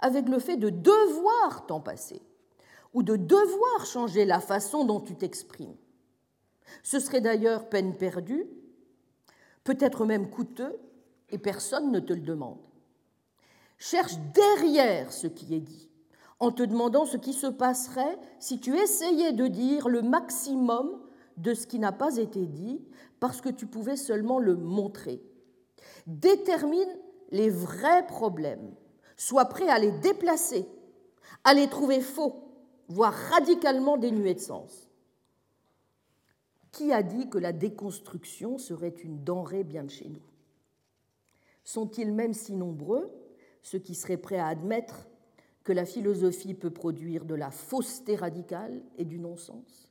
avec 0.00 0.28
le 0.28 0.38
fait 0.38 0.57
de 0.57 0.68
devoir 0.68 1.66
t'en 1.66 1.81
passer, 1.81 2.20
ou 2.92 3.02
de 3.02 3.16
devoir 3.16 3.87
changer 3.87 4.24
la 4.24 4.40
façon 4.40 4.85
dont 4.85 5.00
tu 5.00 5.16
t'exprimes. 5.16 5.76
Ce 6.83 6.98
serait 7.00 7.20
d'ailleurs 7.20 7.68
peine 7.68 7.96
perdue, 7.96 8.46
peut-être 9.64 10.05
même 10.05 10.31
coûteux, 10.31 10.78
et 11.31 11.38
personne 11.38 11.90
ne 11.90 12.00
te 12.00 12.12
le 12.12 12.20
demande. 12.20 12.59
Cherche 13.78 14.16
derrière 14.35 15.12
ce 15.12 15.26
qui 15.26 15.55
est 15.55 15.61
dit, 15.61 15.90
en 16.40 16.52
te 16.52 16.62
demandant 16.62 17.07
ce 17.07 17.16
qui 17.16 17.33
se 17.33 17.46
passerait 17.46 18.18
si 18.38 18.61
tu 18.61 18.76
essayais 18.76 19.33
de 19.33 19.46
dire 19.46 19.88
le 19.88 20.02
maximum 20.02 21.00
de 21.38 21.55
ce 21.55 21.66
qui 21.66 21.78
n'a 21.78 21.92
pas 21.92 22.16
été 22.18 22.46
dit, 22.46 22.85
parce 23.18 23.40
que 23.40 23.48
tu 23.48 23.66
pouvais 23.66 23.96
seulement 23.96 24.38
le 24.38 24.57
montrer. 24.57 25.22
Détermine 26.07 26.98
les 27.31 27.48
vrais 27.48 28.07
problèmes, 28.07 28.74
sois 29.16 29.46
prêt 29.46 29.68
à 29.68 29.78
les 29.78 29.92
déplacer, 29.92 30.68
à 31.44 31.55
les 31.55 31.68
trouver 31.68 32.00
faux, 32.00 32.52
voire 32.88 33.14
radicalement 33.14 33.97
dénués 33.97 34.35
de 34.35 34.40
sens. 34.40 34.90
Qui 36.71 36.92
a 36.92 37.03
dit 37.03 37.29
que 37.29 37.38
la 37.38 37.53
déconstruction 37.53 38.59
serait 38.59 38.88
une 38.88 39.23
denrée 39.23 39.64
bien 39.64 39.85
de 39.85 39.90
chez 39.90 40.09
nous? 40.09 40.23
Sont-ils 41.64 42.12
même 42.12 42.35
si 42.35 42.55
nombreux, 42.55 43.11
ceux 43.62 43.79
qui 43.79 43.95
seraient 43.95 44.16
prêts 44.16 44.38
à 44.38 44.49
admettre 44.49 45.07
que 45.64 45.73
la 45.73 45.85
philosophie 45.85 46.55
peut 46.55 46.71
produire 46.71 47.25
de 47.25 47.35
la 47.35 47.51
fausseté 47.51 48.16
radicale 48.16 48.83
et 48.97 49.05
du 49.05 49.18
non-sens? 49.18 49.88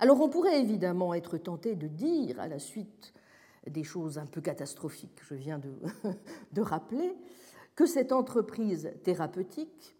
Alors 0.00 0.20
on 0.20 0.28
pourrait 0.28 0.60
évidemment 0.60 1.14
être 1.14 1.38
tenté 1.38 1.76
de 1.76 1.86
dire, 1.86 2.40
à 2.40 2.48
la 2.48 2.58
suite 2.58 3.12
des 3.66 3.84
choses 3.84 4.18
un 4.18 4.26
peu 4.26 4.40
catastrophiques 4.40 5.14
que 5.14 5.24
je 5.24 5.34
viens 5.34 5.58
de, 5.58 5.72
de 6.52 6.62
rappeler, 6.62 7.14
que 7.76 7.86
cette 7.86 8.12
entreprise 8.12 8.92
thérapeutique 9.04 9.96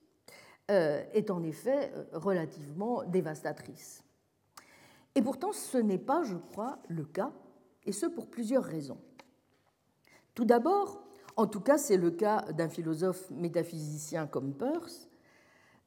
est 0.70 1.30
en 1.30 1.42
effet 1.42 1.92
euh, 1.94 2.04
relativement 2.12 3.02
dévastatrice. 3.04 4.04
Et 5.14 5.22
pourtant, 5.22 5.52
ce 5.52 5.78
n'est 5.78 5.98
pas, 5.98 6.22
je 6.22 6.36
crois, 6.36 6.78
le 6.88 7.04
cas, 7.04 7.32
et 7.84 7.92
ce 7.92 8.06
pour 8.06 8.28
plusieurs 8.28 8.62
raisons. 8.62 8.98
Tout 10.34 10.44
d'abord, 10.44 11.02
en 11.36 11.46
tout 11.46 11.60
cas 11.60 11.78
c'est 11.78 11.96
le 11.96 12.10
cas 12.10 12.42
d'un 12.52 12.68
philosophe 12.68 13.30
métaphysicien 13.30 14.26
comme 14.26 14.54
Peirce, 14.54 15.08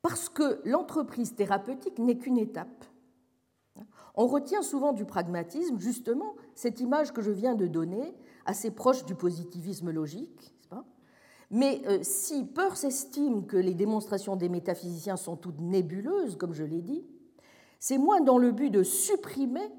parce 0.02 0.28
que 0.28 0.62
l'entreprise 0.66 1.36
thérapeutique 1.36 2.00
n'est 2.00 2.18
qu'une 2.18 2.38
étape. 2.38 2.86
On 4.16 4.28
retient 4.28 4.62
souvent 4.62 4.92
du 4.92 5.06
pragmatisme 5.06 5.80
justement 5.80 6.36
cette 6.56 6.82
image 6.82 7.14
que 7.14 7.22
je 7.22 7.32
viens 7.32 7.56
de 7.56 7.68
donner, 7.68 8.14
assez 8.46 8.70
proche 8.70 9.06
du 9.06 9.16
positivisme 9.16 9.92
logique, 9.92 10.54
Mais 11.54 11.84
euh, 11.86 12.00
si 12.02 12.46
Peirce 12.46 12.84
estime 12.84 13.46
que 13.46 13.58
les 13.58 13.76
démonstrations 13.76 14.36
des 14.36 14.50
métaphysiciens 14.50 15.18
sont 15.18 15.36
toutes 15.36 15.60
nébuleuses, 15.62 16.36
comme 16.36 16.52
je 16.54 16.64
l'ai 16.64 16.82
dit, 16.82 17.06
c'est 17.80 18.00
moins 18.00 18.22
dans 18.22 18.40
le 18.40 18.52
but 18.52 18.72
de 18.72 18.82
supprimer 18.82 19.72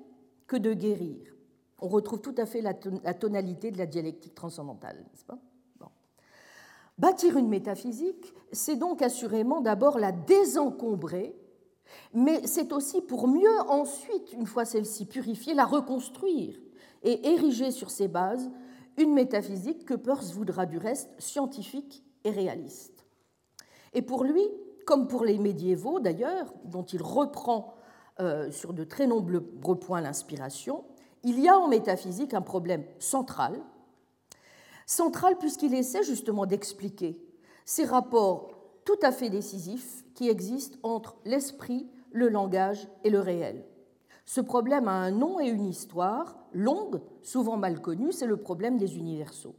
que 0.47 0.57
de 0.57 0.73
guérir. 0.73 1.35
On 1.81 1.89
retrouve 1.89 2.21
tout 2.21 2.35
à 2.39 2.47
fait 2.47 2.61
la 2.61 2.75
tonalité 2.75 3.73
de 3.73 3.79
la 3.79 3.87
dialectique 3.87 4.37
transcendantale, 4.37 4.99
n'est-ce 4.99 5.25
pas? 5.25 5.41
Bâtir 6.97 7.37
une 7.37 7.49
métaphysique, 7.49 8.33
c'est 8.53 8.77
donc 8.77 9.03
assurément 9.03 9.61
d'abord 9.61 9.99
la 9.99 10.13
désencombrer, 10.13 11.35
mais 12.13 12.47
c'est 12.47 12.73
aussi 12.73 13.03
pour 13.03 13.27
mieux 13.27 13.61
ensuite, 13.69 14.33
une 14.33 14.47
fois 14.47 14.65
celle-ci 14.65 15.07
purifiée, 15.07 15.55
la 15.55 15.65
reconstruire 15.65 16.57
et 17.03 17.31
ériger 17.31 17.73
sur 17.73 17.91
ses 17.91 18.07
bases 18.07 18.49
une 18.97 19.13
métaphysique 19.13 19.85
que 19.85 19.95
Peirce 19.95 20.33
voudra 20.33 20.67
du 20.67 20.79
reste 20.79 21.11
scientifique 21.19 22.05
et 22.25 22.31
réaliste. 22.31 23.07
Et 23.93 24.03
pour 24.03 24.25
lui, 24.25 24.43
comme 24.87 25.09
pour 25.09 25.25
les 25.25 25.39
médiévaux 25.39 26.01
d'ailleurs, 26.01 26.53
dont 26.65 26.85
il 26.85 27.03
reprend 27.03 27.75
euh, 28.21 28.51
sur 28.51 28.73
de 28.73 28.85
très 28.85 29.07
nombreux 29.07 29.79
points 29.79 30.01
l'inspiration, 30.01 30.85
il 31.23 31.41
y 31.41 31.49
a 31.49 31.59
en 31.59 31.69
métaphysique 31.69 32.35
un 32.35 32.43
problème 32.43 32.85
central 32.99 33.61
Central 34.87 35.39
puisqu'il 35.39 35.75
essaie 35.75 36.03
justement 36.03 36.47
d'expliquer 36.47 37.21
ces 37.65 37.85
rapports 37.85 38.51
tout 38.85 38.99
à 39.03 39.13
fait 39.13 39.31
décisifs 39.31 40.05
qui 40.15 40.29
existent 40.29 40.79
entre 40.83 41.17
l'esprit, 41.25 41.89
le 42.13 42.29
langage 42.29 42.87
et 43.03 43.11
le 43.11 43.21
réel. 43.21 43.65
Ce 44.27 44.41
problème 44.41 44.89
a 44.89 44.93
un 44.93 45.11
nom 45.11 45.41
et 45.41 45.49
une 45.49 45.67
histoire 45.67 46.37
longue, 46.55 47.01
souvent 47.23 47.57
mal 47.57 47.81
connue, 47.83 48.13
c'est 48.13 48.27
le 48.27 48.37
problème 48.37 48.79
des 48.79 48.97
universaux. 48.97 49.55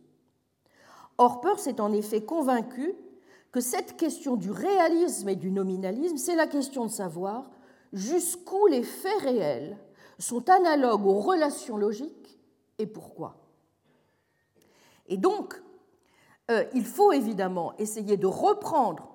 Orper 1.17 1.57
s'est 1.57 1.79
en 1.79 1.93
effet 1.93 2.23
convaincu 2.23 2.95
que 3.51 3.61
cette 3.61 3.95
question 3.95 4.35
du 4.35 4.51
réalisme 4.51 5.29
et 5.29 5.35
du 5.35 5.51
nominalisme, 5.51 6.17
c'est 6.17 6.35
la 6.35 6.47
question 6.47 6.85
de 6.85 6.91
savoir 6.91 7.49
jusqu'où 7.93 8.67
les 8.67 8.83
faits 8.83 9.21
réels 9.21 9.77
sont 10.19 10.49
analogues 10.49 11.05
aux 11.05 11.19
relations 11.19 11.77
logiques 11.77 12.39
et 12.79 12.87
pourquoi. 12.87 13.37
Et 15.07 15.17
donc, 15.17 15.61
euh, 16.51 16.65
il 16.73 16.85
faut 16.85 17.11
évidemment 17.11 17.73
essayer 17.77 18.17
de 18.17 18.27
reprendre 18.27 19.09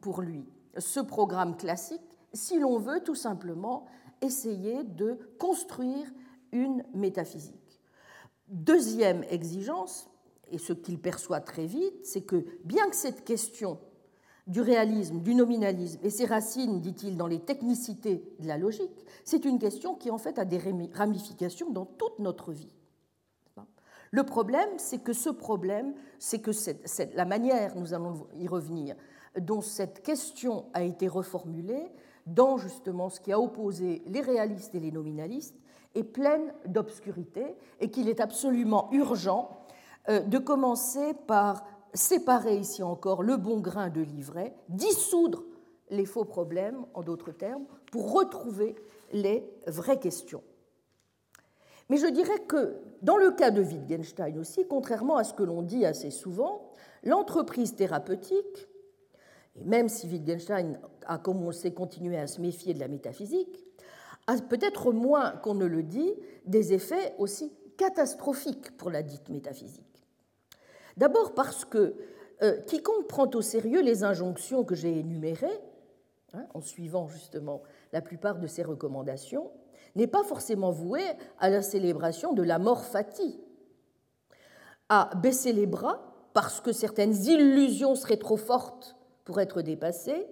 pour 0.00 0.22
lui 0.22 0.46
ce 0.78 1.00
programme 1.00 1.56
classique 1.56 2.00
si 2.32 2.58
l'on 2.58 2.78
veut 2.78 3.00
tout 3.02 3.14
simplement 3.14 3.86
essayer 4.20 4.84
de 4.84 5.18
construire 5.38 6.06
une 6.52 6.84
métaphysique. 6.94 7.80
Deuxième 8.48 9.24
exigence, 9.30 10.08
et 10.50 10.58
ce 10.58 10.72
qu'il 10.72 10.98
perçoit 10.98 11.40
très 11.40 11.66
vite, 11.66 12.04
c'est 12.04 12.22
que 12.22 12.44
bien 12.64 12.88
que 12.88 12.96
cette 12.96 13.24
question 13.24 13.78
du 14.46 14.60
réalisme, 14.60 15.20
du 15.20 15.34
nominalisme 15.34 16.00
et 16.02 16.10
ses 16.10 16.24
racines, 16.24 16.80
dit-il, 16.80 17.16
dans 17.16 17.28
les 17.28 17.38
technicités 17.38 18.24
de 18.40 18.48
la 18.48 18.58
logique, 18.58 19.06
c'est 19.24 19.44
une 19.44 19.60
question 19.60 19.94
qui 19.94 20.10
en 20.10 20.18
fait 20.18 20.38
a 20.38 20.44
des 20.44 20.58
ramifications 20.92 21.70
dans 21.70 21.86
toute 21.86 22.18
notre 22.18 22.52
vie. 22.52 22.74
Le 24.10 24.24
problème, 24.24 24.70
c'est 24.76 25.02
que 25.02 25.12
ce 25.12 25.30
problème, 25.30 25.94
c'est 26.18 26.40
que 26.40 26.50
la 27.14 27.24
manière, 27.24 27.76
nous 27.76 27.94
allons 27.94 28.26
y 28.34 28.48
revenir, 28.48 28.96
dont 29.38 29.60
cette 29.60 30.02
question 30.02 30.66
a 30.74 30.82
été 30.82 31.06
reformulée, 31.06 31.86
dans 32.26 32.58
justement 32.58 33.08
ce 33.08 33.20
qui 33.20 33.32
a 33.32 33.38
opposé 33.38 34.02
les 34.06 34.20
réalistes 34.20 34.74
et 34.74 34.80
les 34.80 34.90
nominalistes, 34.90 35.54
est 35.94 36.04
pleine 36.04 36.52
d'obscurité 36.66 37.56
et 37.80 37.90
qu'il 37.90 38.08
est 38.08 38.20
absolument 38.20 38.88
urgent 38.92 39.64
euh, 40.08 40.20
de 40.20 40.38
commencer 40.38 41.14
par 41.26 41.64
séparer 41.94 42.56
ici 42.56 42.82
encore 42.82 43.22
le 43.22 43.36
bon 43.36 43.60
grain 43.60 43.90
de 43.90 44.00
l'ivraie, 44.00 44.54
dissoudre 44.68 45.44
les 45.90 46.06
faux 46.06 46.24
problèmes, 46.24 46.84
en 46.94 47.02
d'autres 47.02 47.32
termes, 47.32 47.64
pour 47.90 48.12
retrouver 48.12 48.76
les 49.12 49.44
vraies 49.66 49.98
questions. 49.98 50.42
Mais 51.88 51.96
je 51.96 52.06
dirais 52.06 52.38
que 52.46 52.76
dans 53.02 53.16
le 53.16 53.32
cas 53.32 53.50
de 53.50 53.60
Wittgenstein 53.60 54.38
aussi, 54.38 54.66
contrairement 54.68 55.16
à 55.16 55.24
ce 55.24 55.34
que 55.34 55.42
l'on 55.42 55.62
dit 55.62 55.84
assez 55.84 56.10
souvent, 56.10 56.70
l'entreprise 57.02 57.74
thérapeutique, 57.74 58.68
et 59.56 59.64
même 59.64 59.88
si 59.88 60.06
Wittgenstein 60.06 60.78
a, 61.06 61.18
comme 61.18 61.42
on 61.42 61.50
le 61.50 61.70
continué 61.70 62.16
à 62.16 62.28
se 62.28 62.40
méfier 62.40 62.74
de 62.74 62.78
la 62.78 62.86
métaphysique, 62.86 63.64
a 64.30 64.40
peut-être 64.40 64.92
moins 64.92 65.32
qu'on 65.32 65.54
ne 65.54 65.66
le 65.66 65.82
dit 65.82 66.14
des 66.46 66.72
effets 66.72 67.14
aussi 67.18 67.52
catastrophiques 67.76 68.76
pour 68.76 68.90
la 68.90 69.02
dite 69.02 69.28
métaphysique. 69.28 70.06
D'abord 70.96 71.34
parce 71.34 71.64
que 71.64 71.94
euh, 72.42 72.60
quiconque 72.62 73.06
prend 73.06 73.28
au 73.34 73.42
sérieux 73.42 73.82
les 73.82 74.04
injonctions 74.04 74.64
que 74.64 74.74
j'ai 74.74 74.98
énumérées, 74.98 75.60
hein, 76.32 76.46
en 76.54 76.60
suivant 76.60 77.08
justement 77.08 77.62
la 77.92 78.00
plupart 78.00 78.38
de 78.38 78.46
ces 78.46 78.62
recommandations, 78.62 79.50
n'est 79.96 80.06
pas 80.06 80.22
forcément 80.22 80.70
voué 80.70 81.02
à 81.38 81.50
la 81.50 81.62
célébration 81.62 82.32
de 82.32 82.42
la 82.42 82.58
mort 82.58 82.84
fati, 82.84 83.40
à 84.88 85.10
baisser 85.16 85.52
les 85.52 85.66
bras 85.66 86.06
parce 86.32 86.60
que 86.60 86.72
certaines 86.72 87.16
illusions 87.26 87.96
seraient 87.96 88.16
trop 88.16 88.36
fortes 88.36 88.96
pour 89.24 89.40
être 89.40 89.62
dépassées, 89.62 90.26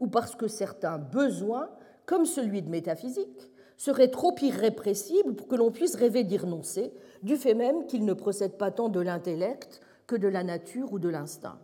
ou 0.00 0.08
parce 0.08 0.34
que 0.34 0.48
certains 0.48 0.98
besoins, 0.98 1.70
comme 2.06 2.26
celui 2.26 2.62
de 2.62 2.70
métaphysique, 2.70 3.50
seraient 3.76 4.10
trop 4.10 4.34
irrépressibles 4.40 5.34
pour 5.34 5.48
que 5.48 5.56
l'on 5.56 5.70
puisse 5.70 5.96
rêver 5.96 6.24
d'y 6.24 6.38
renoncer, 6.38 6.92
du 7.22 7.36
fait 7.36 7.54
même 7.54 7.86
qu'ils 7.86 8.04
ne 8.04 8.12
procèdent 8.12 8.58
pas 8.58 8.70
tant 8.70 8.88
de 8.88 9.00
l'intellect 9.00 9.80
que 10.06 10.16
de 10.16 10.28
la 10.28 10.44
nature 10.44 10.92
ou 10.92 10.98
de 10.98 11.08
l'instinct. 11.08 11.58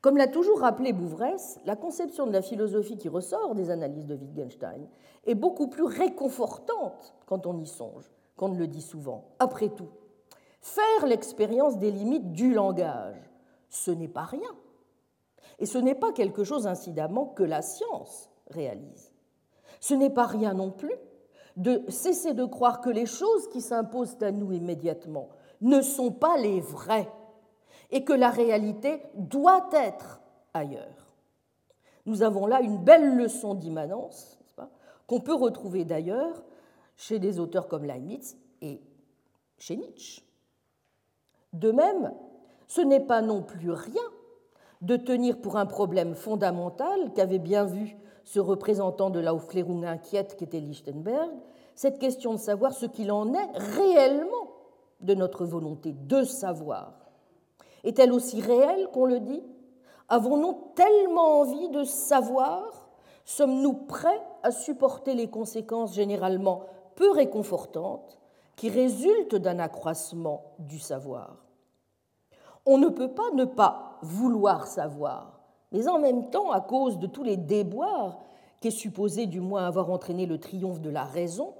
Comme 0.00 0.16
l'a 0.16 0.28
toujours 0.28 0.60
rappelé 0.60 0.92
Bouvresse, 0.94 1.58
la 1.66 1.76
conception 1.76 2.26
de 2.26 2.32
la 2.32 2.40
philosophie 2.40 2.96
qui 2.96 3.08
ressort 3.08 3.54
des 3.54 3.70
analyses 3.70 4.06
de 4.06 4.14
Wittgenstein 4.14 4.88
est 5.26 5.34
beaucoup 5.34 5.68
plus 5.68 5.84
réconfortante 5.84 7.14
quand 7.26 7.46
on 7.46 7.58
y 7.58 7.66
songe 7.66 8.10
qu'on 8.36 8.48
ne 8.48 8.58
le 8.58 8.66
dit 8.66 8.80
souvent. 8.80 9.28
Après 9.38 9.68
tout, 9.68 9.90
faire 10.62 11.06
l'expérience 11.06 11.76
des 11.78 11.90
limites 11.90 12.32
du 12.32 12.54
langage, 12.54 13.30
ce 13.68 13.90
n'est 13.90 14.08
pas 14.08 14.24
rien. 14.24 14.50
Et 15.58 15.66
ce 15.66 15.76
n'est 15.76 15.94
pas 15.94 16.12
quelque 16.12 16.44
chose, 16.44 16.66
incidemment, 16.66 17.26
que 17.26 17.42
la 17.42 17.60
science 17.60 18.30
réalise. 18.48 19.09
Ce 19.80 19.94
n'est 19.94 20.10
pas 20.10 20.26
rien 20.26 20.54
non 20.54 20.70
plus 20.70 20.94
de 21.56 21.82
cesser 21.88 22.34
de 22.34 22.44
croire 22.44 22.80
que 22.80 22.90
les 22.90 23.06
choses 23.06 23.48
qui 23.48 23.60
s'imposent 23.60 24.16
à 24.22 24.30
nous 24.30 24.52
immédiatement 24.52 25.30
ne 25.60 25.80
sont 25.80 26.12
pas 26.12 26.36
les 26.36 26.60
vraies 26.60 27.10
et 27.90 28.04
que 28.04 28.12
la 28.12 28.30
réalité 28.30 29.02
doit 29.14 29.68
être 29.72 30.20
ailleurs. 30.54 31.12
Nous 32.06 32.22
avons 32.22 32.46
là 32.46 32.60
une 32.60 32.78
belle 32.78 33.16
leçon 33.16 33.54
d'immanence 33.54 34.38
qu'on 35.06 35.20
peut 35.20 35.34
retrouver 35.34 35.84
d'ailleurs 35.84 36.44
chez 36.96 37.18
des 37.18 37.40
auteurs 37.40 37.66
comme 37.66 37.84
Leibniz 37.84 38.36
et 38.62 38.80
chez 39.58 39.76
Nietzsche. 39.76 40.22
De 41.52 41.72
même, 41.72 42.14
ce 42.68 42.80
n'est 42.80 43.00
pas 43.00 43.20
non 43.20 43.42
plus 43.42 43.72
rien 43.72 44.02
de 44.82 44.96
tenir 44.96 45.40
pour 45.40 45.56
un 45.56 45.66
problème 45.66 46.14
fondamental 46.14 47.12
qu'avait 47.12 47.40
bien 47.40 47.64
vu 47.64 47.96
ce 48.24 48.40
représentant 48.40 49.10
de 49.10 49.20
l'Aufklärung 49.20 49.84
inquiète 49.84 50.36
qu'était 50.36 50.60
Lichtenberg, 50.60 51.30
cette 51.74 51.98
question 51.98 52.32
de 52.34 52.38
savoir 52.38 52.72
ce 52.72 52.86
qu'il 52.86 53.10
en 53.10 53.32
est 53.32 53.50
réellement 53.56 54.50
de 55.00 55.14
notre 55.14 55.44
volonté 55.44 55.92
de 55.92 56.24
savoir. 56.24 56.92
Est-elle 57.84 58.12
aussi 58.12 58.40
réelle 58.40 58.88
qu'on 58.92 59.06
le 59.06 59.20
dit? 59.20 59.42
Avons-nous 60.08 60.72
tellement 60.74 61.40
envie 61.40 61.68
de 61.70 61.84
savoir? 61.84 62.88
Sommes-nous 63.24 63.74
prêts 63.74 64.22
à 64.42 64.50
supporter 64.50 65.14
les 65.14 65.30
conséquences 65.30 65.94
généralement 65.94 66.64
peu 66.96 67.10
réconfortantes 67.10 68.18
qui 68.56 68.68
résultent 68.68 69.36
d'un 69.36 69.58
accroissement 69.58 70.52
du 70.58 70.78
savoir? 70.78 71.36
On 72.66 72.76
ne 72.76 72.88
peut 72.88 73.12
pas 73.12 73.30
ne 73.32 73.44
pas 73.44 73.98
vouloir 74.02 74.66
savoir, 74.66 75.39
mais 75.72 75.88
en 75.88 75.98
même 75.98 76.30
temps, 76.30 76.50
à 76.50 76.60
cause 76.60 76.98
de 76.98 77.06
tous 77.06 77.22
les 77.22 77.36
déboires 77.36 78.18
qu'est 78.60 78.70
supposé 78.70 79.26
du 79.26 79.40
moins 79.40 79.66
avoir 79.66 79.90
entraîné 79.90 80.26
le 80.26 80.38
triomphe 80.38 80.80
de 80.80 80.90
la 80.90 81.04
raison, 81.04 81.54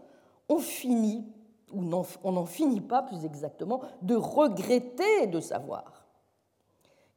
on 0.49 0.59
finit, 0.59 1.25
ou 1.73 1.83
on 2.25 2.33
n'en 2.33 2.45
finit 2.45 2.81
pas 2.81 3.03
plus 3.03 3.25
exactement, 3.25 3.81
de 4.03 4.17
regretter 4.17 5.27
de 5.27 5.41
savoir. 5.41 6.05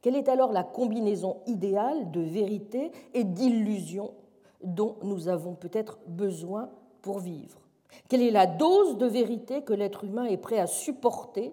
Quelle 0.00 0.16
est 0.16 0.28
alors 0.28 0.52
la 0.52 0.64
combinaison 0.64 1.38
idéale 1.46 2.10
de 2.10 2.20
vérité 2.20 2.92
et 3.14 3.24
d'illusion 3.24 4.12
dont 4.62 4.96
nous 5.02 5.28
avons 5.28 5.54
peut-être 5.54 5.98
besoin 6.06 6.70
pour 7.02 7.18
vivre 7.18 7.58
Quelle 8.08 8.22
est 8.22 8.30
la 8.30 8.46
dose 8.46 8.96
de 8.98 9.06
vérité 9.06 9.62
que 9.62 9.72
l'être 9.72 10.04
humain 10.04 10.24
est 10.24 10.36
prêt 10.36 10.58
à 10.58 10.66
supporter 10.66 11.52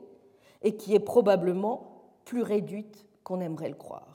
et 0.62 0.76
qui 0.76 0.94
est 0.94 1.00
probablement 1.00 2.04
plus 2.26 2.44
réduite 2.44 3.06
qu'on 3.24 3.40
aimerait 3.42 3.70
le 3.70 3.76
croire 3.76 4.11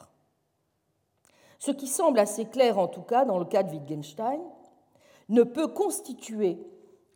Ce 1.59 1.71
qui 1.71 1.87
semble 1.87 2.19
assez 2.19 2.47
clair 2.47 2.79
en 2.79 2.89
tout 2.89 3.03
cas 3.03 3.25
dans 3.25 3.39
le 3.39 3.45
cas 3.45 3.63
de 3.63 3.71
Wittgenstein 3.71 4.41
ne 5.29 5.43
peut 5.43 5.69
constituer 5.69 6.59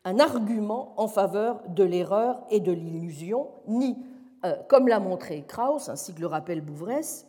un 0.05 0.19
argument 0.19 0.95
en 0.97 1.09
faveur 1.09 1.63
de 1.69 1.85
l'erreur 1.85 2.43
et 2.51 2.61
de 2.61 2.73
l'illusion, 2.73 3.49
ni 3.67 3.97
euh, 4.45 4.57
comme 4.69 4.89
l'a 4.89 5.01
montré 5.01 5.45
Krauss, 5.47 5.89
ainsi 5.89 6.15
que 6.15 6.21
le 6.21 6.27
rappelle 6.27 6.63
Bouvresse, 6.63 7.27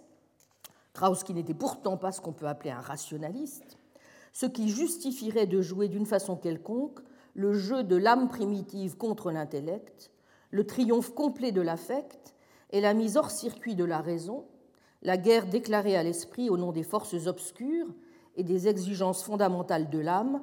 Krauss 0.94 1.24
qui 1.24 1.34
n'était 1.34 1.54
pourtant 1.54 1.98
pas 1.98 2.12
ce 2.12 2.22
qu'on 2.22 2.32
peut 2.32 2.48
appeler 2.48 2.72
un 2.72 2.80
rationaliste, 2.80 3.78
ce 4.34 4.46
qui 4.46 4.70
justifierait 4.70 5.48
de 5.48 5.62
jouer 5.62 5.90
d'une 5.90 6.06
façon 6.06 6.38
quelconque 6.38 7.00
le 7.34 7.54
jeu 7.54 7.84
de 7.84 7.96
l'âme 7.96 8.30
primitive 8.30 8.98
contre 8.98 9.32
l'intellect, 9.32 10.12
le 10.52 10.66
triomphe 10.66 11.14
complet 11.14 11.52
de 11.52 11.62
l'affect 11.62 12.36
et 12.72 12.82
la 12.82 12.94
mise 12.94 13.18
hors 13.18 13.32
circuit 13.32 13.76
de 13.76 13.86
la 13.86 14.00
raison, 14.00 14.46
la 15.02 15.18
guerre 15.18 15.48
déclarée 15.48 15.98
à 15.98 16.04
l'esprit 16.04 16.50
au 16.50 16.58
nom 16.58 16.72
des 16.72 16.84
forces 16.84 17.28
obscures 17.28 17.88
et 18.36 18.44
des 18.44 18.68
exigences 18.68 19.24
fondamentales 19.24 19.90
de 19.90 20.00
l'âme, 20.00 20.42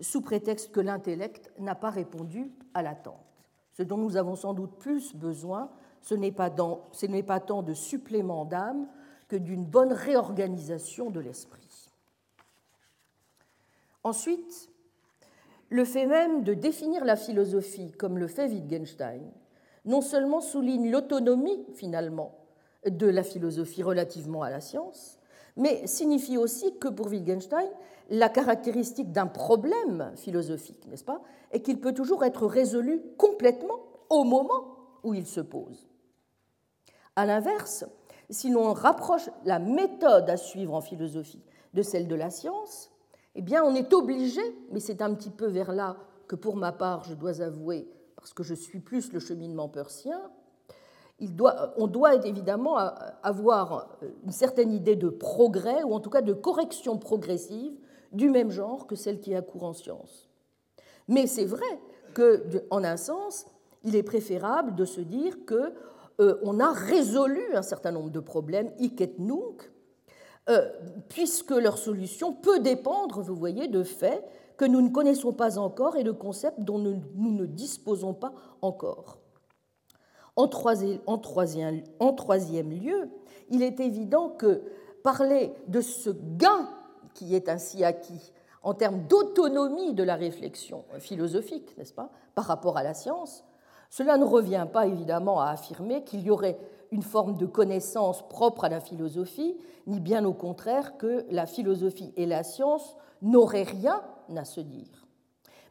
sous 0.00 0.20
prétexte 0.20 0.72
que 0.72 0.80
l'intellect 0.80 1.50
n'a 1.58 1.74
pas 1.74 1.90
répondu 1.90 2.52
à 2.74 2.82
l'attente. 2.82 3.24
Ce 3.72 3.82
dont 3.82 3.96
nous 3.96 4.16
avons 4.16 4.36
sans 4.36 4.54
doute 4.54 4.76
plus 4.78 5.14
besoin, 5.14 5.70
ce 6.02 6.14
n'est 6.14 6.32
pas, 6.32 6.50
tant 6.50 7.62
de 7.62 7.74
supplément 7.74 8.44
d'âme 8.44 8.88
que 9.28 9.36
d'une 9.36 9.64
bonne 9.64 9.92
réorganisation 9.92 11.10
de 11.10 11.20
l'esprit. 11.20 11.90
Ensuite, 14.04 14.70
le 15.68 15.84
fait 15.84 16.06
même 16.06 16.44
de 16.44 16.54
définir 16.54 17.04
la 17.04 17.16
philosophie 17.16 17.90
comme 17.92 18.18
le 18.18 18.28
fait 18.28 18.48
Wittgenstein 18.48 19.32
non 19.84 20.00
seulement 20.00 20.40
souligne 20.40 20.90
l'autonomie 20.90 21.64
finalement 21.74 22.45
de 22.86 23.06
la 23.06 23.22
philosophie 23.22 23.82
relativement 23.82 24.42
à 24.42 24.50
la 24.50 24.60
science, 24.60 25.18
mais 25.56 25.86
signifie 25.86 26.38
aussi 26.38 26.78
que 26.78 26.88
pour 26.88 27.08
Wittgenstein, 27.08 27.68
la 28.10 28.28
caractéristique 28.28 29.12
d'un 29.12 29.26
problème 29.26 30.12
philosophique, 30.16 30.86
n'est-ce 30.86 31.04
pas, 31.04 31.22
est 31.50 31.60
qu'il 31.60 31.80
peut 31.80 31.94
toujours 31.94 32.24
être 32.24 32.46
résolu 32.46 33.02
complètement 33.16 33.80
au 34.10 34.24
moment 34.24 34.76
où 35.02 35.14
il 35.14 35.26
se 35.26 35.40
pose. 35.40 35.88
A 37.16 37.26
l'inverse, 37.26 37.84
si 38.30 38.50
l'on 38.50 38.72
rapproche 38.72 39.30
la 39.44 39.58
méthode 39.58 40.28
à 40.28 40.36
suivre 40.36 40.74
en 40.74 40.80
philosophie 40.80 41.42
de 41.74 41.82
celle 41.82 42.08
de 42.08 42.14
la 42.14 42.30
science, 42.30 42.90
eh 43.34 43.42
bien 43.42 43.64
on 43.64 43.74
est 43.74 43.92
obligé, 43.92 44.42
mais 44.70 44.80
c'est 44.80 45.02
un 45.02 45.14
petit 45.14 45.30
peu 45.30 45.46
vers 45.46 45.72
là 45.72 45.96
que 46.28 46.36
pour 46.36 46.56
ma 46.56 46.72
part 46.72 47.04
je 47.04 47.14
dois 47.14 47.40
avouer, 47.40 47.88
parce 48.16 48.32
que 48.32 48.42
je 48.42 48.54
suis 48.54 48.80
plus 48.80 49.12
le 49.12 49.20
cheminement 49.20 49.68
persien, 49.68 50.20
on 51.18 51.86
doit 51.86 52.26
évidemment 52.26 52.76
avoir 53.22 53.98
une 54.24 54.32
certaine 54.32 54.72
idée 54.72 54.96
de 54.96 55.08
progrès, 55.08 55.82
ou 55.82 55.94
en 55.94 56.00
tout 56.00 56.10
cas 56.10 56.22
de 56.22 56.32
correction 56.32 56.98
progressive, 56.98 57.72
du 58.12 58.30
même 58.30 58.50
genre 58.50 58.86
que 58.86 58.96
celle 58.96 59.20
qui 59.20 59.34
a 59.34 59.42
cours 59.42 59.64
en 59.64 59.72
sciences. 59.72 60.28
Mais 61.08 61.26
c'est 61.26 61.44
vrai 61.44 61.66
qu'en 62.14 62.84
un 62.84 62.96
sens, 62.96 63.46
il 63.84 63.96
est 63.96 64.02
préférable 64.02 64.74
de 64.74 64.84
se 64.84 65.00
dire 65.00 65.44
que 65.46 65.72
euh, 66.20 66.38
on 66.42 66.60
a 66.60 66.72
résolu 66.72 67.42
un 67.54 67.62
certain 67.62 67.92
nombre 67.92 68.10
de 68.10 68.20
problèmes, 68.20 68.72
hic 68.78 69.00
et 69.00 69.14
nunc, 69.18 69.70
euh, 70.48 70.68
puisque 71.08 71.50
leur 71.50 71.78
solution 71.78 72.32
peut 72.32 72.60
dépendre, 72.60 73.20
vous 73.20 73.36
voyez, 73.36 73.68
de 73.68 73.82
faits 73.82 74.24
que 74.56 74.64
nous 74.64 74.80
ne 74.80 74.90
connaissons 74.90 75.32
pas 75.32 75.58
encore 75.58 75.96
et 75.96 76.04
de 76.04 76.12
concepts 76.12 76.60
dont 76.60 76.78
nous 76.78 77.32
ne 77.32 77.46
disposons 77.46 78.14
pas 78.14 78.32
encore. 78.62 79.18
En 80.36 80.48
troisième, 80.48 81.80
lieu, 82.70 83.08
il 83.50 83.62
est 83.62 83.80
évident 83.80 84.28
que 84.28 84.62
parler 85.02 85.52
de 85.68 85.80
ce 85.80 86.10
gain 86.10 86.68
qui 87.14 87.34
est 87.34 87.48
ainsi 87.48 87.84
acquis 87.84 88.32
en 88.62 88.74
termes 88.74 89.06
d'autonomie 89.06 89.94
de 89.94 90.02
la 90.02 90.16
réflexion 90.16 90.84
philosophique, 90.98 91.76
n'est-ce 91.78 91.94
pas, 91.94 92.10
par 92.34 92.46
rapport 92.46 92.76
à 92.76 92.82
la 92.82 92.94
science, 92.94 93.44
cela 93.90 94.18
ne 94.18 94.24
revient 94.24 94.66
pas 94.72 94.86
évidemment 94.86 95.40
à 95.40 95.50
affirmer 95.50 96.02
qu'il 96.02 96.22
y 96.22 96.30
aurait 96.30 96.58
une 96.90 97.02
forme 97.02 97.36
de 97.36 97.46
connaissance 97.46 98.28
propre 98.28 98.64
à 98.64 98.68
la 98.68 98.80
philosophie, 98.80 99.56
ni 99.86 100.00
bien 100.00 100.24
au 100.24 100.32
contraire 100.32 100.98
que 100.98 101.24
la 101.30 101.46
philosophie 101.46 102.12
et 102.16 102.26
la 102.26 102.42
science 102.42 102.96
n'auraient 103.22 103.62
rien 103.62 104.02
à 104.34 104.44
se 104.44 104.60
dire. 104.60 105.06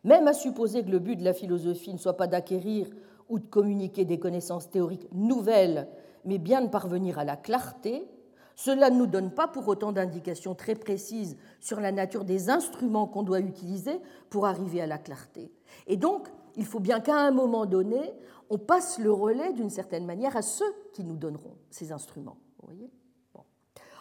Même 0.06 0.28
à 0.28 0.34
supposer 0.34 0.84
que 0.84 0.92
le 0.92 1.00
but 1.00 1.18
de 1.18 1.26
la 1.26 1.34
philosophie 1.34 1.94
ne 1.94 2.00
soit 2.00 2.16
pas 2.18 2.28
d'acquérir 2.28 2.88
ou 3.30 3.40
de 3.40 3.46
communiquer 3.46 4.06
des 4.06 4.20
connaissances 4.20 4.70
théoriques 4.70 5.08
nouvelles, 5.12 5.88
mais 6.26 6.38
bien 6.38 6.62
de 6.62 6.70
parvenir 6.70 7.20
à 7.20 7.24
la 7.24 7.38
clarté, 7.38 8.08
cela 8.56 8.90
ne 8.90 8.98
nous 8.98 9.08
donne 9.08 9.32
pas 9.32 9.48
pour 9.48 9.68
autant 9.68 9.92
d'indications 9.92 10.56
très 10.56 10.76
précises 10.76 11.38
sur 11.60 11.82
la 11.82 11.92
nature 11.92 12.24
des 12.24 12.50
instruments 12.50 13.08
qu'on 13.08 13.24
doit 13.24 13.42
utiliser 13.42 14.00
pour 14.30 14.46
arriver 14.46 14.82
à 14.82 14.88
la 14.88 14.98
clarté. 14.98 15.52
Et 15.88 15.98
donc, 15.98 16.30
il 16.56 16.66
faut 16.66 16.80
bien 16.80 17.02
qu'à 17.02 17.18
un 17.18 17.32
moment 17.32 17.66
donné, 17.66 18.14
on 18.50 18.58
passe 18.58 19.00
le 19.00 19.12
relais 19.12 19.52
d'une 19.54 19.70
certaine 19.70 20.06
manière 20.06 20.38
à 20.38 20.42
ceux 20.42 20.74
qui 20.94 21.04
nous 21.04 21.18
donneront 21.18 21.58
ces 21.70 21.92
instruments. 21.92 22.38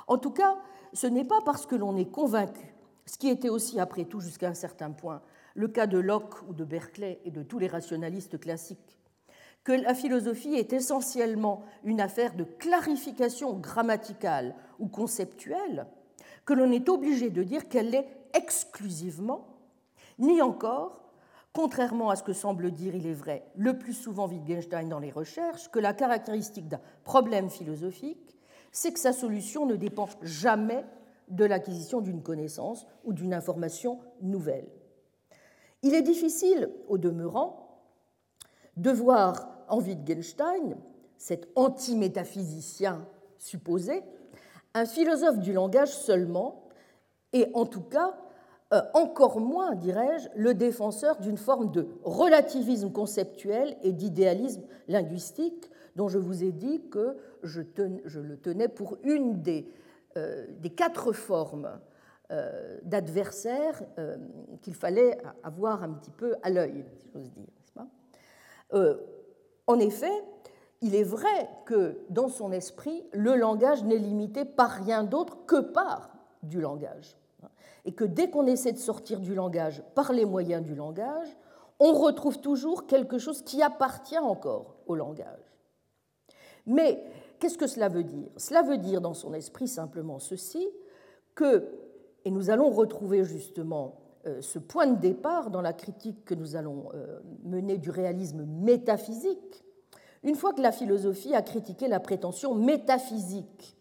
En 0.07 0.19
tout 0.19 0.31
cas, 0.31 0.57
ce 0.93 1.07
n'est 1.07 1.25
pas 1.25 1.41
parce 1.45 1.67
que 1.67 1.75
l'on 1.75 1.97
est 1.97 2.11
convaincu, 2.11 2.75
ce 3.07 3.19
qui 3.19 3.29
était 3.29 3.49
aussi 3.49 3.81
après 3.81 4.05
tout 4.05 4.21
jusqu'à 4.21 4.49
un 4.49 4.55
certain 4.55 4.91
point 4.91 5.23
le 5.55 5.69
cas 5.69 5.87
de 5.87 5.99
Locke 5.99 6.43
ou 6.49 6.53
de 6.53 6.65
Berkeley 6.65 7.21
et 7.25 7.31
de 7.31 7.43
tous 7.43 7.59
les 7.59 7.69
rationalistes 7.69 8.39
classiques 8.39 8.99
que 9.65 9.73
la 9.73 9.95
philosophie 9.95 10.55
est 10.55 10.75
essentiellement 10.75 11.63
une 11.85 12.01
affaire 12.01 12.35
de 12.35 12.45
clarification 12.45 13.55
grammaticale 13.55 14.55
ou 14.79 14.89
conceptuelle, 14.89 15.87
que 16.45 16.53
l'on 16.53 16.71
est 16.71 16.91
obligé 16.91 17.31
de 17.31 17.43
dire 17.43 17.69
qu'elle 17.69 17.91
l'est 17.91 18.09
exclusivement, 18.35 19.47
ni 20.19 20.43
encore, 20.43 21.01
contrairement 21.55 22.11
à 22.11 22.17
ce 22.17 22.23
que 22.23 22.35
semble 22.35 22.71
dire, 22.73 22.95
il 22.95 23.07
est 23.07 23.15
vrai, 23.15 23.47
le 23.57 23.79
plus 23.79 23.95
souvent 23.95 24.29
Wittgenstein 24.29 24.89
dans 24.89 24.99
les 24.99 25.11
recherches, 25.11 25.71
que 25.71 25.79
la 25.79 25.95
caractéristique 25.95 26.69
d'un 26.69 26.81
problème 27.05 27.49
philosophique, 27.49 28.37
c'est 28.71 28.93
que 28.93 28.99
sa 28.99 29.13
solution 29.13 29.65
ne 29.65 29.77
dépend 29.77 30.09
jamais 30.21 30.85
de 31.29 31.45
l'acquisition 31.45 32.03
d'une 32.03 32.23
connaissance 32.23 32.87
ou 33.05 33.15
d'une 33.15 33.33
information 33.33 34.01
nouvelle. 34.21 34.69
Il 35.83 35.95
est 35.95 36.03
difficile, 36.03 36.71
au 36.89 36.99
demeurant, 36.99 37.81
de 38.77 38.91
voir 38.91 39.54
en 39.69 39.81
Wittgenstein, 39.81 40.77
cet 41.17 41.49
anti-métaphysicien 41.57 43.07
supposé, 43.39 44.03
un 44.75 44.87
philosophe 44.87 45.39
du 45.39 45.53
langage 45.53 45.91
seulement, 45.91 46.65
et 47.33 47.49
en 47.55 47.67
tout 47.67 47.83
cas, 47.83 48.15
euh, 48.73 48.81
encore 48.95 49.41
moins, 49.41 49.75
dirais-je, 49.75 50.29
le 50.35 50.55
défenseur 50.55 51.21
d'une 51.21 51.37
forme 51.37 51.71
de 51.71 51.87
relativisme 52.03 52.91
conceptuel 52.91 53.77
et 53.83 53.93
d'idéalisme 53.93 54.63
linguistique 54.89 55.71
dont 55.95 56.09
je 56.09 56.19
vous 56.19 56.43
ai 56.43 56.51
dit 56.51 56.83
que 56.91 57.17
je, 57.43 57.61
le 57.61 58.37
tenais 58.37 58.69
pour 58.69 58.99
une 59.05 59.43
des, 59.43 59.69
euh, 60.17 60.47
quatre 60.77 61.13
formes 61.13 61.79
euh, 62.33 62.79
d'adversaire 62.83 63.83
qu'il 64.63 64.75
fallait 64.75 65.19
avoir 65.45 65.85
un 65.85 65.91
petit 65.91 66.11
peu 66.11 66.35
à 66.43 66.51
l'œil, 66.51 66.85
si 66.99 67.11
j'ose 67.13 67.31
dire. 67.33 67.47
En 69.67 69.79
effet, 69.79 70.13
il 70.81 70.95
est 70.95 71.05
vrai 71.05 71.49
que 71.65 71.99
dans 72.11 72.29
son 72.29 72.53
esprit, 72.53 73.05
le 73.13 73.37
langage 73.37 73.85
n'est 73.85 73.97
limité 73.97 74.45
par 74.45 74.71
rien 74.71 75.03
d'autre 75.03 75.47
que 75.47 75.61
par 75.61 76.11
du 76.43 76.61
langage. 76.61 77.17
Et 77.87 77.93
que 77.93 78.05
dès 78.05 78.31
qu'on 78.31 78.47
essaie 78.47 78.73
de 78.73 78.79
sortir 78.79 79.21
du 79.21 79.35
langage 79.35 79.83
par 79.95 80.13
les 80.13 80.25
moyens 80.25 80.63
du 80.63 80.75
langage, 80.75 81.29
on 81.81 81.93
retrouve 81.93 82.41
toujours 82.41 82.87
quelque 82.87 83.19
chose 83.19 83.43
qui 83.43 83.63
appartient 83.63 84.19
encore 84.19 84.77
au 84.87 84.95
langage. 84.95 85.55
Mais 86.67 87.03
qu'est-ce 87.39 87.59
que 87.59 87.67
cela 87.67 87.89
veut 87.89 88.05
dire? 88.05 88.29
Cela 88.37 88.63
veut 88.63 88.79
dire 88.79 89.01
dans 89.01 89.15
son 89.15 89.35
esprit 89.35 89.69
simplement 89.69 90.19
ceci, 90.19 90.67
que, 91.35 91.69
et 92.25 92.31
nous 92.31 92.51
allons 92.51 92.71
retrouver 92.71 93.25
justement 93.25 94.04
ce 94.41 94.59
point 94.59 94.87
de 94.87 95.01
départ 95.01 95.51
dans 95.51 95.61
la 95.61 95.73
critique 95.73 96.25
que 96.25 96.35
nous 96.35 96.57
allons 96.57 96.89
euh, 96.95 97.21
mener 97.45 97.79
du 97.79 97.91
réalisme 97.91 98.45
métaphysique, 98.45 99.65
une 100.23 100.35
fois 100.35 100.53
que 100.55 100.63
la 100.63 100.73
philosophie 100.73 101.35
a 101.35 101.43
critiqué 101.43 101.89
la 101.89 102.01
prétention 102.01 102.55
métaphysique 102.55 103.77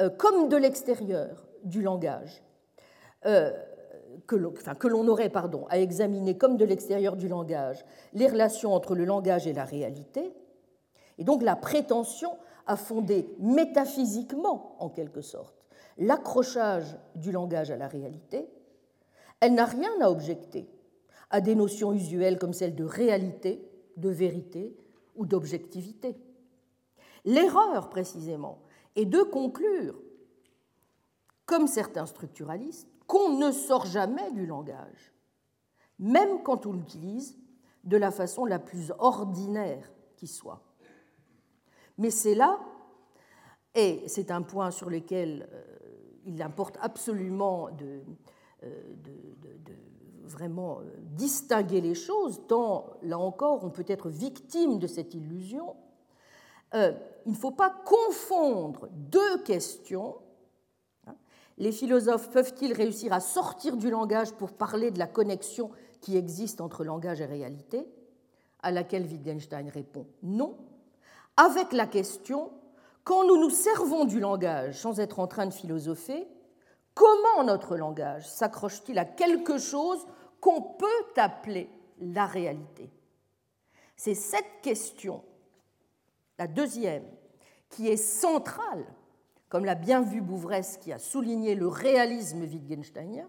euh, 0.00 0.08
comme 0.08 0.48
de 0.48 0.56
l'extérieur 0.56 1.48
du 1.64 1.82
langage, 1.82 2.42
que 4.26 4.86
l'on 4.86 5.08
aurait 5.08 5.28
pardon, 5.28 5.66
à 5.68 5.78
examiner 5.80 6.38
comme 6.38 6.56
de 6.56 6.64
l'extérieur 6.64 7.16
du 7.16 7.26
langage 7.26 7.84
les 8.14 8.28
relations 8.28 8.72
entre 8.72 8.94
le 8.94 9.04
langage 9.04 9.46
et 9.48 9.52
la 9.52 9.64
réalité, 9.64 10.32
et 11.18 11.24
donc 11.24 11.42
la 11.42 11.56
prétention 11.56 12.30
à 12.66 12.76
fonder 12.76 13.28
métaphysiquement, 13.40 14.76
en 14.78 14.88
quelque 14.88 15.20
sorte, 15.20 15.54
l'accrochage 15.98 16.96
du 17.16 17.32
langage 17.32 17.70
à 17.70 17.76
la 17.76 17.88
réalité, 17.88 18.48
elle 19.40 19.54
n'a 19.54 19.64
rien 19.64 19.90
à 20.00 20.10
objecter 20.10 20.68
à 21.30 21.40
des 21.40 21.54
notions 21.54 21.92
usuelles 21.92 22.38
comme 22.38 22.52
celles 22.52 22.74
de 22.74 22.84
réalité, 22.84 23.68
de 23.96 24.08
vérité 24.08 24.76
ou 25.14 25.26
d'objectivité. 25.26 26.16
L'erreur, 27.24 27.88
précisément, 27.90 28.62
est 28.96 29.04
de 29.04 29.22
conclure, 29.22 30.00
comme 31.44 31.66
certains 31.66 32.06
structuralistes, 32.06 32.88
qu'on 33.06 33.38
ne 33.38 33.52
sort 33.52 33.86
jamais 33.86 34.30
du 34.32 34.46
langage, 34.46 35.12
même 35.98 36.42
quand 36.42 36.66
on 36.66 36.72
l'utilise 36.72 37.38
de 37.84 37.96
la 37.96 38.10
façon 38.10 38.44
la 38.44 38.58
plus 38.58 38.92
ordinaire 38.98 39.90
qui 40.16 40.26
soit. 40.26 40.62
Mais 41.96 42.10
c'est 42.10 42.34
là, 42.34 42.60
et 43.74 44.02
c'est 44.06 44.30
un 44.30 44.42
point 44.42 44.70
sur 44.70 44.90
lequel 44.90 45.48
euh, 45.52 45.62
il 46.24 46.42
importe 46.42 46.78
absolument 46.80 47.70
de, 47.70 48.02
euh, 48.64 48.82
vraiment 50.24 50.80
distinguer 51.16 51.80
les 51.80 51.94
choses, 51.94 52.42
tant, 52.48 52.86
là 53.02 53.18
encore, 53.18 53.64
on 53.64 53.70
peut 53.70 53.84
être 53.88 54.08
victime 54.08 54.78
de 54.78 54.86
cette 54.86 55.14
illusion, 55.14 55.74
il 56.74 57.32
ne 57.32 57.34
faut 57.34 57.50
pas 57.50 57.70
confondre 57.70 58.88
deux 58.92 59.42
questions. 59.42 60.16
Les 61.56 61.72
philosophes 61.72 62.30
peuvent-ils 62.30 62.74
réussir 62.74 63.12
à 63.12 63.20
sortir 63.20 63.76
du 63.76 63.90
langage 63.90 64.32
pour 64.32 64.52
parler 64.52 64.90
de 64.90 64.98
la 64.98 65.06
connexion 65.06 65.70
qui 66.00 66.16
existe 66.16 66.60
entre 66.60 66.84
langage 66.84 67.20
et 67.20 67.26
réalité? 67.26 67.86
À 68.62 68.70
laquelle 68.70 69.06
Wittgenstein 69.06 69.68
répond 69.68 70.06
non, 70.22 70.56
avec 71.36 71.72
la 71.72 71.86
question 71.86 72.50
quand 73.04 73.24
nous 73.26 73.40
nous 73.40 73.50
servons 73.50 74.04
du 74.04 74.20
langage 74.20 74.80
sans 74.80 75.00
être 75.00 75.20
en 75.20 75.26
train 75.26 75.46
de 75.46 75.54
philosopher, 75.54 76.28
comment 76.98 77.44
notre 77.44 77.76
langage 77.76 78.28
s'accroche-t-il 78.28 78.98
à 78.98 79.04
quelque 79.04 79.56
chose 79.56 80.04
qu'on 80.40 80.60
peut 80.60 80.86
appeler 81.16 81.70
la 82.00 82.26
réalité? 82.26 82.90
C'est 83.96 84.14
cette 84.14 84.60
question, 84.62 85.22
la 86.38 86.48
deuxième, 86.48 87.04
qui 87.70 87.88
est 87.88 87.96
centrale 87.96 88.84
comme 89.48 89.64
l'a 89.64 89.76
bien 89.76 90.02
vu 90.02 90.20
Bouvresse 90.20 90.76
qui 90.76 90.92
a 90.92 90.98
souligné 90.98 91.54
le 91.54 91.68
réalisme 91.68 92.42
wittgensteinien. 92.42 93.26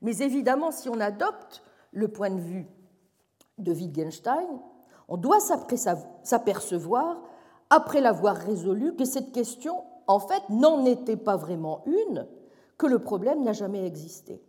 Mais 0.00 0.18
évidemment, 0.18 0.70
si 0.70 0.88
on 0.88 1.00
adopte 1.00 1.64
le 1.90 2.06
point 2.06 2.30
de 2.30 2.40
vue 2.40 2.66
de 3.58 3.72
Wittgenstein, 3.72 4.46
on 5.08 5.16
doit 5.16 5.40
s'apercevoir, 6.22 7.20
après 7.68 8.00
l'avoir 8.00 8.36
résolu, 8.36 8.94
que 8.94 9.04
cette 9.04 9.32
question, 9.32 9.82
en 10.06 10.20
fait, 10.20 10.42
n'en 10.50 10.84
était 10.84 11.16
pas 11.16 11.36
vraiment 11.36 11.82
une, 11.86 12.28
que 12.78 12.86
le 12.86 13.00
problème 13.00 13.42
n'a 13.42 13.52
jamais 13.52 13.84
existé. 13.84 14.40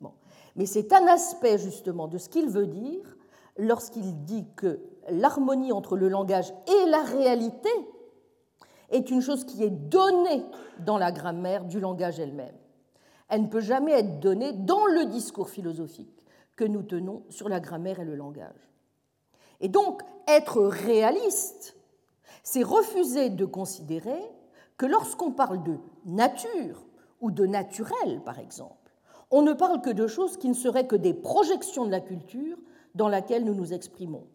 Bon. 0.00 0.12
Mais 0.56 0.66
c'est 0.66 0.92
un 0.92 1.06
aspect 1.08 1.58
justement 1.58 2.08
de 2.08 2.18
ce 2.18 2.28
qu'il 2.28 2.48
veut 2.48 2.68
dire 2.68 3.16
lorsqu'il 3.58 4.24
dit 4.24 4.46
que 4.56 4.80
l'harmonie 5.10 5.72
entre 5.72 5.96
le 5.96 6.08
langage 6.08 6.54
et 6.66 6.88
la 6.88 7.02
réalité 7.02 7.70
est 8.90 9.10
une 9.10 9.20
chose 9.20 9.44
qui 9.44 9.64
est 9.64 9.70
donnée 9.70 10.44
dans 10.80 10.98
la 10.98 11.12
grammaire 11.12 11.64
du 11.64 11.80
langage 11.80 12.20
elle-même. 12.20 12.54
Elle 13.28 13.42
ne 13.42 13.48
peut 13.48 13.60
jamais 13.60 13.92
être 13.92 14.20
donnée 14.20 14.52
dans 14.52 14.86
le 14.86 15.06
discours 15.06 15.48
philosophique 15.48 16.24
que 16.56 16.64
nous 16.64 16.82
tenons 16.82 17.24
sur 17.30 17.48
la 17.48 17.60
grammaire 17.60 17.98
et 17.98 18.04
le 18.04 18.14
langage. 18.14 18.70
Et 19.60 19.68
donc, 19.68 20.02
être 20.28 20.62
réaliste, 20.62 21.76
c'est 22.42 22.62
refuser 22.62 23.30
de 23.30 23.46
considérer 23.46 24.20
que 24.76 24.86
lorsqu'on 24.86 25.32
parle 25.32 25.62
de 25.62 25.78
nature 26.04 26.84
ou 27.22 27.30
de 27.30 27.46
naturel, 27.46 28.20
par 28.24 28.38
exemple, 28.38 28.76
on 29.30 29.40
ne 29.40 29.54
parle 29.54 29.80
que 29.80 29.90
de 29.90 30.06
choses 30.06 30.36
qui 30.36 30.48
ne 30.48 30.54
seraient 30.54 30.86
que 30.86 30.96
des 30.96 31.14
projections 31.14 31.86
de 31.86 31.90
la 31.90 32.00
culture 32.00 32.58
dans 32.94 33.08
laquelle 33.08 33.44
nous 33.44 33.54
nous 33.54 33.72
exprimons. 33.72 34.26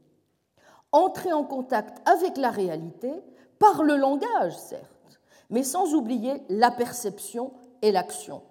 Entrer 0.91 1.31
en 1.31 1.43
contact 1.43 2.01
avec 2.07 2.38
la 2.38 2.49
réalité, 2.49 3.11
par 3.59 3.83
le 3.83 3.95
langage, 3.95 4.57
certes, 4.57 5.19
mais 5.51 5.63
sans 5.63 5.93
oublier 5.93 6.41
la 6.49 6.71
perception 6.71 7.53
et 7.81 7.91
l'action. 7.91 8.41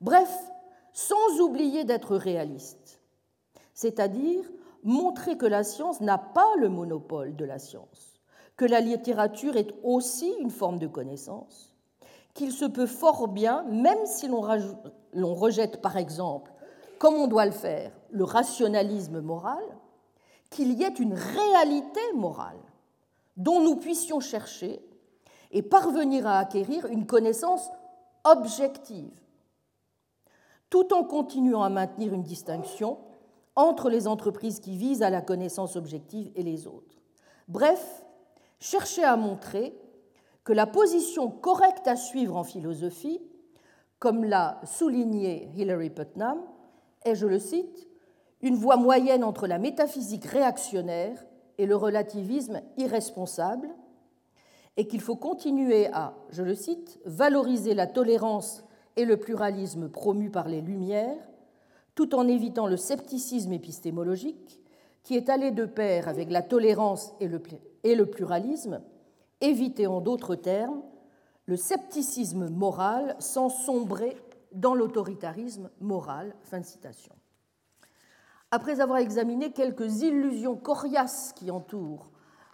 Bref, 0.00 0.30
sans 0.92 1.40
oublier 1.40 1.84
d'être 1.84 2.16
réaliste, 2.16 3.00
c'est-à-dire 3.72 4.44
montrer 4.82 5.38
que 5.38 5.46
la 5.46 5.64
science 5.64 6.00
n'a 6.00 6.18
pas 6.18 6.54
le 6.58 6.68
monopole 6.68 7.34
de 7.34 7.44
la 7.44 7.58
science, 7.58 8.20
que 8.56 8.64
la 8.64 8.80
littérature 8.80 9.56
est 9.56 9.74
aussi 9.82 10.32
une 10.40 10.50
forme 10.50 10.78
de 10.78 10.86
connaissance, 10.86 11.73
qu'il 12.34 12.52
se 12.52 12.64
peut 12.64 12.86
fort 12.86 13.28
bien, 13.28 13.62
même 13.64 14.04
si 14.06 14.28
l'on 14.28 15.34
rejette 15.34 15.80
par 15.80 15.96
exemple, 15.96 16.52
comme 16.98 17.14
on 17.14 17.28
doit 17.28 17.46
le 17.46 17.52
faire, 17.52 17.92
le 18.10 18.24
rationalisme 18.24 19.20
moral, 19.20 19.62
qu'il 20.50 20.72
y 20.72 20.82
ait 20.82 20.88
une 20.88 21.14
réalité 21.14 22.00
morale 22.14 22.58
dont 23.36 23.60
nous 23.60 23.76
puissions 23.76 24.20
chercher 24.20 24.84
et 25.50 25.62
parvenir 25.62 26.26
à 26.26 26.38
acquérir 26.38 26.86
une 26.86 27.06
connaissance 27.06 27.68
objective, 28.24 29.12
tout 30.70 30.92
en 30.92 31.04
continuant 31.04 31.62
à 31.62 31.68
maintenir 31.68 32.12
une 32.14 32.22
distinction 32.22 32.98
entre 33.56 33.88
les 33.90 34.08
entreprises 34.08 34.58
qui 34.60 34.76
visent 34.76 35.02
à 35.02 35.10
la 35.10 35.22
connaissance 35.22 35.76
objective 35.76 36.32
et 36.34 36.42
les 36.42 36.66
autres. 36.66 36.96
Bref, 37.46 38.04
chercher 38.58 39.04
à 39.04 39.16
montrer 39.16 39.78
que 40.44 40.52
la 40.52 40.66
position 40.66 41.30
correcte 41.30 41.88
à 41.88 41.96
suivre 41.96 42.36
en 42.36 42.44
philosophie, 42.44 43.20
comme 43.98 44.24
l'a 44.24 44.60
souligné 44.64 45.50
Hilary 45.56 45.90
Putnam, 45.90 46.38
est, 47.04 47.14
je 47.14 47.26
le 47.26 47.38
cite, 47.38 47.88
une 48.42 48.56
voie 48.56 48.76
moyenne 48.76 49.24
entre 49.24 49.46
la 49.46 49.58
métaphysique 49.58 50.26
réactionnaire 50.26 51.24
et 51.56 51.64
le 51.64 51.76
relativisme 51.76 52.60
irresponsable, 52.76 53.70
et 54.76 54.86
qu'il 54.86 55.00
faut 55.00 55.16
continuer 55.16 55.86
à, 55.92 56.14
je 56.30 56.42
le 56.42 56.54
cite, 56.54 56.98
valoriser 57.06 57.74
la 57.74 57.86
tolérance 57.86 58.64
et 58.96 59.04
le 59.04 59.16
pluralisme 59.16 59.88
promus 59.88 60.30
par 60.30 60.48
les 60.48 60.60
Lumières, 60.60 61.16
tout 61.94 62.14
en 62.14 62.26
évitant 62.26 62.66
le 62.66 62.76
scepticisme 62.76 63.52
épistémologique 63.52 64.60
qui 65.04 65.16
est 65.16 65.28
allé 65.28 65.52
de 65.52 65.64
pair 65.64 66.08
avec 66.08 66.30
la 66.30 66.42
tolérance 66.42 67.14
et 67.20 67.28
le, 67.28 67.40
et 67.84 67.94
le 67.94 68.06
pluralisme, 68.06 68.80
éviter 69.44 69.86
en 69.86 70.00
d'autres 70.00 70.34
termes 70.34 70.82
le 71.46 71.56
scepticisme 71.56 72.48
moral 72.48 73.16
sans 73.18 73.48
sombrer 73.48 74.16
dans 74.52 74.74
l'autoritarisme 74.74 75.70
moral. 75.80 76.34
Fin 76.44 76.62
citation. 76.62 77.14
Après 78.50 78.80
avoir 78.80 78.98
examiné 78.98 79.52
quelques 79.52 80.02
illusions 80.02 80.56
coriaces 80.56 81.32
qui 81.34 81.50
entourent 81.50 82.12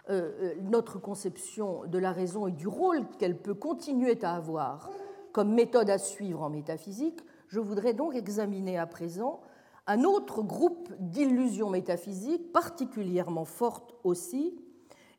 euh, 0.09 0.31
euh, 0.41 0.53
notre 0.63 0.99
conception 0.99 1.85
de 1.85 1.99
la 1.99 2.11
raison 2.11 2.47
et 2.47 2.51
du 2.51 2.67
rôle 2.67 3.07
qu'elle 3.19 3.37
peut 3.37 3.53
continuer 3.53 4.17
à 4.23 4.35
avoir 4.35 4.89
comme 5.31 5.53
méthode 5.53 5.89
à 5.89 5.97
suivre 5.97 6.41
en 6.41 6.49
métaphysique, 6.49 7.21
je 7.47 7.59
voudrais 7.59 7.93
donc 7.93 8.15
examiner 8.15 8.77
à 8.77 8.87
présent 8.87 9.41
un 9.87 10.03
autre 10.03 10.41
groupe 10.41 10.89
d'illusions 10.99 11.69
métaphysiques 11.69 12.51
particulièrement 12.51 13.45
fortes 13.45 13.93
aussi, 14.03 14.55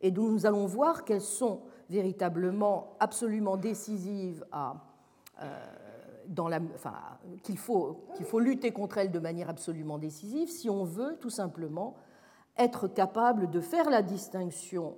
et 0.02 0.10
nous 0.10 0.46
allons 0.46 0.66
voir 0.66 1.04
qu'elles 1.04 1.20
sont 1.20 1.60
véritablement 1.88 2.96
absolument 3.00 3.56
décisives 3.56 4.44
euh, 5.42 5.54
qu'il 7.42 7.58
faut, 7.58 8.04
qu'il 8.16 8.26
faut 8.26 8.40
lutter 8.40 8.72
contre 8.72 8.98
elle 8.98 9.10
de 9.10 9.18
manière 9.18 9.48
absolument 9.48 9.98
décisive 9.98 10.48
si 10.48 10.68
on 10.68 10.84
veut 10.84 11.16
tout 11.20 11.30
simplement 11.30 11.96
être 12.58 12.88
capable 12.88 13.50
de 13.50 13.60
faire 13.60 13.88
la 13.90 14.02
distinction 14.02 14.96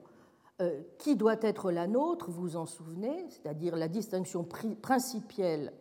euh, 0.61 0.83
qui 0.99 1.17
doit 1.17 1.37
être 1.43 1.71
la 1.71 1.87
nôtre, 1.87 2.31
vous 2.31 2.43
vous 2.43 2.57
en 2.57 2.67
souvenez, 2.67 3.27
c'est-à-dire 3.29 3.77
la 3.77 3.89
distinction 3.89 4.47
principielle 4.83 5.73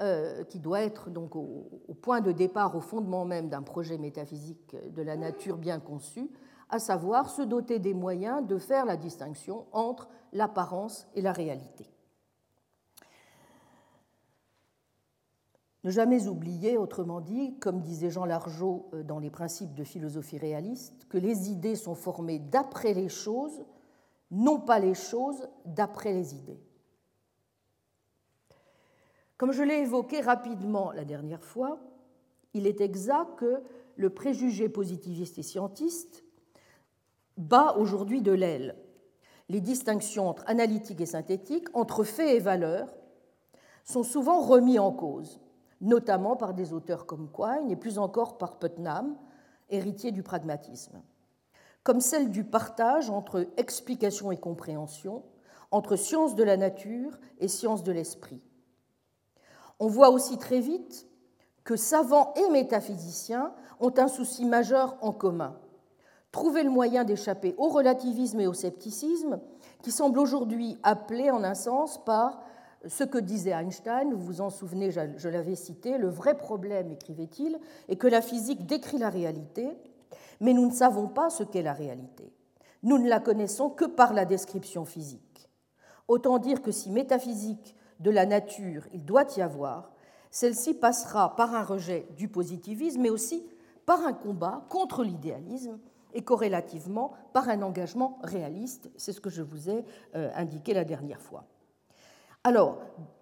euh, 0.00 0.44
qui 0.44 0.60
doit 0.60 0.82
être 0.82 1.10
donc 1.10 1.34
au, 1.34 1.68
point 2.02 2.20
de 2.20 2.30
départ, 2.30 2.76
au 2.76 2.80
fondement 2.80 3.24
même 3.24 3.48
d'un 3.48 3.62
projet 3.62 3.98
métaphysique 3.98 4.76
de 4.94 5.02
la 5.02 5.16
nature 5.16 5.56
bien 5.56 5.80
conçu, 5.80 6.30
à 6.68 6.78
savoir 6.78 7.30
se 7.30 7.42
doter 7.42 7.78
des 7.78 7.94
moyens 7.94 8.46
de 8.46 8.58
faire 8.58 8.84
la 8.84 8.96
distinction 8.96 9.66
entre 9.72 10.08
l'apparence 10.32 11.06
et 11.14 11.20
la 11.22 11.32
réalité. 11.32 11.86
Ne 15.84 15.92
jamais 15.92 16.26
oublier, 16.26 16.76
autrement 16.76 17.20
dit, 17.20 17.56
comme 17.60 17.80
disait 17.80 18.10
Jean 18.10 18.24
Largeau 18.24 18.90
euh, 18.92 19.04
dans 19.04 19.20
les 19.20 19.30
principes 19.30 19.72
de 19.74 19.84
philosophie 19.84 20.36
réaliste, 20.36 21.06
que 21.08 21.16
les 21.16 21.48
idées 21.48 21.76
sont 21.76 21.94
formées 21.94 22.40
d'après 22.40 22.92
les 22.92 23.08
choses, 23.08 23.64
non 24.32 24.58
pas 24.58 24.80
les 24.80 24.94
choses 24.94 25.48
d'après 25.64 26.12
les 26.12 26.34
idées. 26.34 26.60
Comme 29.38 29.52
je 29.52 29.62
l'ai 29.62 29.78
évoqué 29.78 30.20
rapidement 30.20 30.90
la 30.90 31.04
dernière 31.04 31.44
fois, 31.44 31.78
il 32.52 32.66
est 32.66 32.80
exact 32.80 33.36
que 33.36 33.62
le 33.94 34.10
préjugé 34.10 34.68
positiviste 34.68 35.38
et 35.38 35.44
scientiste 35.44 36.24
bat 37.36 37.76
aujourd'hui 37.76 38.22
de 38.22 38.32
l'aile. 38.32 38.76
Les 39.48 39.60
distinctions 39.60 40.28
entre 40.28 40.44
analytique 40.46 41.00
et 41.00 41.06
synthétique, 41.06 41.68
entre 41.74 42.04
faits 42.04 42.34
et 42.34 42.40
valeurs, 42.40 42.94
sont 43.84 44.02
souvent 44.02 44.40
remis 44.40 44.78
en 44.78 44.92
cause 44.92 45.40
notamment 45.80 46.36
par 46.36 46.54
des 46.54 46.72
auteurs 46.72 47.06
comme 47.06 47.30
Quine 47.30 47.70
et 47.70 47.76
plus 47.76 47.98
encore 47.98 48.38
par 48.38 48.58
Putnam, 48.58 49.16
héritier 49.68 50.12
du 50.12 50.22
pragmatisme, 50.22 51.02
comme 51.82 52.00
celle 52.00 52.30
du 52.30 52.44
partage 52.44 53.10
entre 53.10 53.46
explication 53.56 54.32
et 54.32 54.36
compréhension, 54.36 55.24
entre 55.70 55.96
science 55.96 56.34
de 56.34 56.44
la 56.44 56.56
nature 56.56 57.18
et 57.38 57.48
science 57.48 57.82
de 57.82 57.92
l'esprit. 57.92 58.40
On 59.78 59.88
voit 59.88 60.10
aussi 60.10 60.38
très 60.38 60.60
vite 60.60 61.06
que 61.64 61.76
savants 61.76 62.32
et 62.34 62.50
métaphysiciens 62.50 63.52
ont 63.80 63.92
un 63.98 64.08
souci 64.08 64.44
majeur 64.44 64.96
en 65.02 65.12
commun, 65.12 65.58
trouver 66.36 66.62
le 66.62 66.68
moyen 66.68 67.04
d'échapper 67.04 67.54
au 67.56 67.68
relativisme 67.68 68.40
et 68.40 68.46
au 68.46 68.52
scepticisme 68.52 69.40
qui 69.80 69.90
semble 69.90 70.18
aujourd'hui 70.18 70.76
appelé 70.82 71.30
en 71.30 71.42
un 71.42 71.54
sens 71.54 72.04
par 72.04 72.42
ce 72.86 73.04
que 73.04 73.16
disait 73.16 73.52
Einstein, 73.52 74.12
vous 74.12 74.22
vous 74.22 74.40
en 74.42 74.50
souvenez, 74.50 74.90
je 74.90 75.28
l'avais 75.30 75.54
cité, 75.54 75.96
le 75.96 76.10
vrai 76.10 76.36
problème, 76.36 76.92
écrivait-il, 76.92 77.58
est 77.88 77.96
que 77.96 78.06
la 78.06 78.20
physique 78.20 78.66
décrit 78.66 78.98
la 78.98 79.08
réalité, 79.08 79.78
mais 80.40 80.52
nous 80.52 80.66
ne 80.66 80.74
savons 80.74 81.08
pas 81.08 81.30
ce 81.30 81.42
qu'est 81.42 81.62
la 81.62 81.72
réalité. 81.72 82.30
Nous 82.82 82.98
ne 82.98 83.08
la 83.08 83.18
connaissons 83.18 83.70
que 83.70 83.86
par 83.86 84.12
la 84.12 84.26
description 84.26 84.84
physique. 84.84 85.48
Autant 86.06 86.38
dire 86.38 86.60
que 86.60 86.70
si 86.70 86.90
métaphysique 86.90 87.74
de 87.98 88.10
la 88.10 88.26
nature 88.26 88.86
il 88.92 89.06
doit 89.06 89.24
y 89.38 89.40
avoir, 89.40 89.90
celle-ci 90.30 90.74
passera 90.74 91.34
par 91.34 91.54
un 91.54 91.64
rejet 91.64 92.06
du 92.18 92.28
positivisme, 92.28 93.00
mais 93.00 93.10
aussi 93.10 93.42
par 93.86 94.06
un 94.06 94.12
combat 94.12 94.66
contre 94.68 95.02
l'idéalisme 95.02 95.78
et 96.14 96.22
corrélativement 96.22 97.12
par 97.32 97.48
un 97.48 97.62
engagement 97.62 98.18
réaliste. 98.22 98.90
C'est 98.96 99.12
ce 99.12 99.20
que 99.20 99.30
je 99.30 99.42
vous 99.42 99.68
ai 99.68 99.84
euh, 100.14 100.30
indiqué 100.34 100.74
la 100.74 100.84
dernière 100.84 101.20
fois. 101.20 101.44
Alors, 102.44 102.78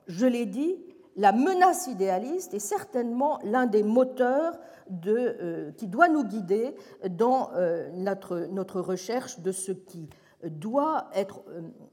je 0.06 0.26
l'ai 0.26 0.46
dit, 0.46 0.76
la 1.16 1.32
menace 1.32 1.86
idéaliste 1.86 2.54
est 2.54 2.60
certainement 2.60 3.38
l'un 3.42 3.66
des 3.66 3.82
moteurs 3.82 4.58
euh, 5.06 5.72
qui 5.72 5.88
doit 5.88 6.08
nous 6.08 6.24
guider 6.24 6.74
dans 7.08 7.50
euh, 7.54 7.90
notre, 7.92 8.80
recherche 8.80 9.40
de 9.40 9.52
ce 9.52 9.72
qui 9.72 10.08
doit 10.44 11.08
être 11.14 11.42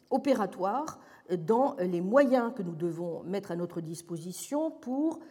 opératoire 0.10 1.00
dans 1.32 1.78
les 1.80 2.02
moyens 2.02 2.52
que 2.54 2.62
nous 2.62 2.76
devons 2.76 3.24
mettre 3.24 3.52
à 3.52 3.56
notre 3.56 3.80
disposition 3.80 4.70
pour 4.70 5.22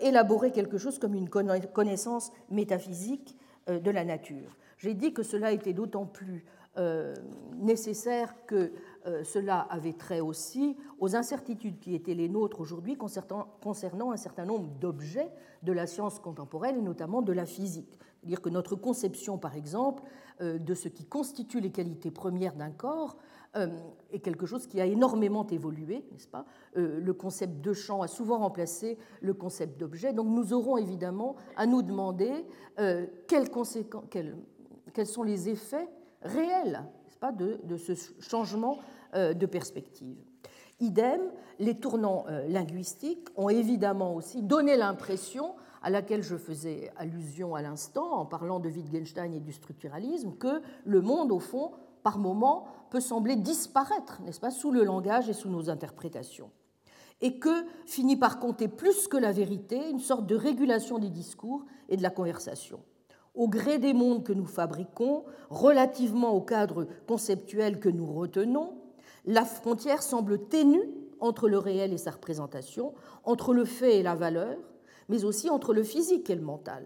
élaborer 0.00 0.52
quelque 0.52 0.78
chose 0.78 1.00
comme 1.00 1.14
une 1.14 1.28
connaissance 1.28 2.30
métaphysique 2.50 3.36
de 3.66 3.90
la 3.90 4.04
nature. 4.04 4.56
J'ai 4.82 4.94
dit 4.94 5.14
que 5.14 5.22
cela 5.22 5.52
était 5.52 5.72
d'autant 5.72 6.06
plus 6.06 6.44
euh, 6.76 7.14
nécessaire 7.54 8.34
que 8.46 8.72
euh, 9.06 9.22
cela 9.22 9.60
avait 9.60 9.92
trait 9.92 10.18
aussi 10.18 10.76
aux 10.98 11.14
incertitudes 11.14 11.78
qui 11.78 11.94
étaient 11.94 12.14
les 12.14 12.28
nôtres 12.28 12.60
aujourd'hui 12.60 12.96
concernant, 12.96 14.10
un 14.10 14.16
certain 14.16 14.44
nombre 14.44 14.68
d'objets 14.80 15.30
de 15.62 15.72
la 15.72 15.86
science 15.86 16.18
contemporaine 16.18 16.78
et 16.78 16.82
notamment 16.82 17.22
de 17.22 17.32
la 17.32 17.46
physique. 17.46 17.96
C'est-à-dire 18.18 18.40
que 18.40 18.48
notre 18.48 18.74
conception, 18.74 19.38
par 19.38 19.54
exemple, 19.54 20.02
euh, 20.40 20.58
de 20.58 20.74
ce 20.74 20.88
qui 20.88 21.04
constitue 21.04 21.60
les 21.60 21.70
qualités 21.70 22.10
premières 22.10 22.56
d'un 22.56 22.72
corps 22.72 23.16
est 24.10 24.20
quelque 24.20 24.46
chose 24.46 24.66
qui 24.66 24.80
a 24.80 24.86
énormément 24.86 25.46
évolué, 25.46 26.06
n'est-ce 26.10 26.26
pas? 26.26 26.46
Le 26.74 27.12
concept 27.12 27.60
de 27.60 27.74
champ 27.74 28.00
a 28.00 28.08
souvent 28.08 28.38
remplacé 28.38 28.96
le 29.20 29.34
concept 29.34 29.78
d'objet. 29.78 30.14
Donc 30.14 30.28
nous 30.28 30.54
aurons 30.54 30.78
évidemment 30.78 31.36
à 31.54 31.66
nous 31.66 31.82
demander 31.82 32.46
quelles, 33.28 33.50
conséquences, 33.50 34.04
quels 34.92 35.06
sont 35.06 35.22
les 35.22 35.48
effets 35.48 35.88
réels 36.22 36.84
pas, 37.22 37.32
de, 37.32 37.76
ce 37.76 37.92
changement 38.20 38.80
euh, 39.14 39.32
de 39.32 39.46
perspective. 39.46 40.18
Idem, 40.80 41.20
les 41.60 41.76
tournants 41.78 42.24
euh, 42.28 42.48
linguistiques 42.48 43.28
ont 43.36 43.48
évidemment 43.48 44.16
aussi 44.16 44.42
donné 44.42 44.76
l'impression, 44.76 45.54
à 45.82 45.90
laquelle 45.90 46.24
je 46.24 46.36
faisais 46.36 46.90
allusion 46.96 47.54
à 47.54 47.62
l'instant 47.62 48.12
en 48.12 48.26
parlant 48.26 48.58
de 48.58 48.68
Wittgenstein 48.68 49.32
et 49.32 49.40
du 49.40 49.52
structuralisme, 49.52 50.32
que 50.36 50.60
le 50.84 51.00
monde, 51.00 51.30
au 51.30 51.38
fond, 51.38 51.70
par 52.02 52.18
moments, 52.18 52.66
peut 52.90 53.00
sembler 53.00 53.36
disparaître, 53.36 54.20
n'est-ce 54.22 54.40
pas, 54.40 54.50
sous 54.50 54.72
le 54.72 54.82
langage 54.82 55.28
et 55.28 55.32
sous 55.32 55.48
nos 55.48 55.70
interprétations. 55.70 56.50
Et 57.20 57.38
que 57.38 57.64
finit 57.86 58.16
par 58.16 58.40
compter 58.40 58.66
plus 58.66 59.06
que 59.06 59.16
la 59.16 59.30
vérité 59.30 59.90
une 59.90 60.00
sorte 60.00 60.26
de 60.26 60.34
régulation 60.34 60.98
des 60.98 61.10
discours 61.10 61.64
et 61.88 61.96
de 61.96 62.02
la 62.02 62.10
conversation 62.10 62.80
au 63.34 63.48
gré 63.48 63.78
des 63.78 63.94
mondes 63.94 64.24
que 64.24 64.32
nous 64.32 64.46
fabriquons, 64.46 65.24
relativement 65.50 66.32
au 66.32 66.40
cadre 66.40 66.86
conceptuel 67.06 67.80
que 67.80 67.88
nous 67.88 68.06
retenons, 68.06 68.74
la 69.24 69.44
frontière 69.44 70.02
semble 70.02 70.46
ténue 70.48 70.82
entre 71.20 71.48
le 71.48 71.58
réel 71.58 71.92
et 71.92 71.98
sa 71.98 72.10
représentation, 72.10 72.94
entre 73.24 73.54
le 73.54 73.64
fait 73.64 74.00
et 74.00 74.02
la 74.02 74.14
valeur, 74.14 74.58
mais 75.08 75.24
aussi 75.24 75.48
entre 75.48 75.72
le 75.72 75.82
physique 75.82 76.28
et 76.30 76.34
le 76.34 76.42
mental. 76.42 76.84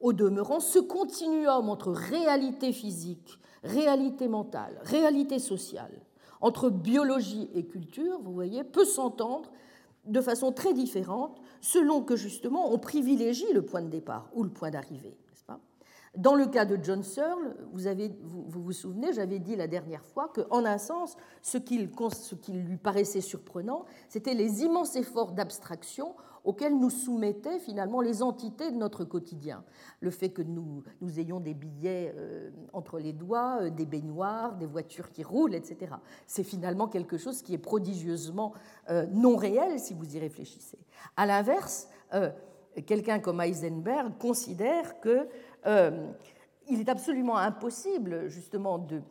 Au 0.00 0.12
demeurant, 0.12 0.60
ce 0.60 0.78
continuum 0.78 1.68
entre 1.68 1.90
réalité 1.90 2.72
physique, 2.72 3.38
réalité 3.64 4.28
mentale, 4.28 4.78
réalité 4.84 5.40
sociale, 5.40 6.00
entre 6.40 6.70
biologie 6.70 7.50
et 7.54 7.66
culture, 7.66 8.20
vous 8.22 8.32
voyez, 8.32 8.62
peut 8.62 8.84
s'entendre 8.84 9.50
de 10.08 10.20
façon 10.20 10.52
très 10.52 10.74
différente 10.74 11.40
selon 11.60 12.02
que 12.02 12.16
justement 12.16 12.72
on 12.72 12.78
privilégie 12.78 13.52
le 13.52 13.62
point 13.62 13.82
de 13.82 13.88
départ 13.88 14.28
ou 14.34 14.42
le 14.42 14.50
point 14.50 14.70
d'arrivée. 14.70 15.16
Dans 16.16 16.34
le 16.34 16.46
cas 16.46 16.64
de 16.64 16.78
John 16.82 17.02
Searle, 17.02 17.54
vous, 17.72 17.82
vous, 18.22 18.62
vous, 18.62 18.72
souvenez, 18.72 19.12
j'avais 19.12 19.38
dit 19.38 19.54
la 19.54 19.68
dernière 19.68 20.04
fois 20.04 20.32
qu'en 20.34 20.64
un 20.64 20.78
sens, 20.78 21.16
ce 21.42 21.58
qui, 21.58 21.78
lui 21.78 22.76
paraissait 22.76 23.20
surprenant, 23.20 23.84
c'était 24.08 24.34
les 24.34 24.62
immenses 24.62 24.96
efforts 24.96 25.32
d'abstraction 25.32 26.14
auxquels 26.48 26.78
nous 26.78 26.88
soumettaient 26.88 27.58
finalement 27.58 28.00
les 28.00 28.22
entités 28.22 28.70
de 28.70 28.76
notre 28.76 29.04
quotidien. 29.04 29.62
Le 30.00 30.10
fait 30.10 30.30
que 30.30 30.40
nous, 30.40 30.82
nous 31.02 31.20
ayons 31.20 31.40
des 31.40 31.52
billets 31.52 32.14
euh, 32.16 32.48
entre 32.72 32.98
les 32.98 33.12
doigts, 33.12 33.58
euh, 33.60 33.70
des 33.70 33.84
baignoires, 33.84 34.56
des 34.56 34.64
voitures 34.64 35.10
qui 35.10 35.22
roulent, 35.22 35.54
etc. 35.54 35.96
C'est 36.26 36.44
finalement 36.44 36.88
quelque 36.88 37.18
chose 37.18 37.42
qui 37.42 37.52
est 37.52 37.58
prodigieusement 37.58 38.54
euh, 38.88 39.04
non 39.12 39.36
réel 39.36 39.78
si 39.78 39.92
vous 39.92 40.16
y 40.16 40.18
réfléchissez. 40.18 40.78
À 41.18 41.26
l'inverse, 41.26 41.86
quelqu'un 42.86 43.18
comme 43.18 43.42
Heisenberg 43.42 44.16
considère 44.18 45.00
que 45.00 45.28
il 46.66 46.80
est 46.80 46.88
absolument 46.88 47.36
impossible, 47.36 48.28
justement, 48.28 48.78
de, 48.78 49.02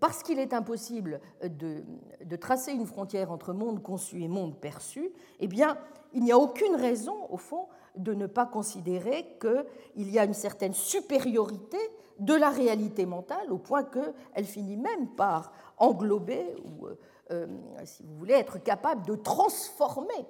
parce 0.00 0.24
qu'il 0.24 0.40
est 0.40 0.52
impossible 0.52 1.20
de, 1.44 1.84
de, 2.24 2.36
tracer 2.36 2.72
une 2.72 2.86
frontière 2.86 3.30
entre 3.30 3.52
monde 3.52 3.80
conçu 3.82 4.22
et 4.22 4.28
monde 4.28 4.58
perçu, 4.58 5.10
eh 5.38 5.46
bien, 5.46 5.78
il 6.12 6.22
n'y 6.22 6.32
a 6.32 6.38
aucune 6.38 6.76
raison, 6.76 7.26
au 7.30 7.36
fond, 7.36 7.66
de 7.96 8.14
ne 8.14 8.26
pas 8.26 8.46
considérer 8.46 9.36
qu'il 9.40 10.10
y 10.10 10.18
a 10.18 10.24
une 10.24 10.34
certaine 10.34 10.74
supériorité 10.74 11.78
de 12.18 12.34
la 12.34 12.50
réalité 12.50 13.06
mentale, 13.06 13.50
au 13.50 13.58
point 13.58 13.84
qu'elle 13.84 14.44
finit 14.44 14.76
même 14.76 15.08
par 15.16 15.52
englober, 15.78 16.44
ou, 16.64 16.86
euh, 17.30 17.46
si 17.84 18.02
vous 18.02 18.14
voulez, 18.16 18.34
être 18.34 18.62
capable 18.62 19.06
de 19.06 19.14
transformer 19.14 20.26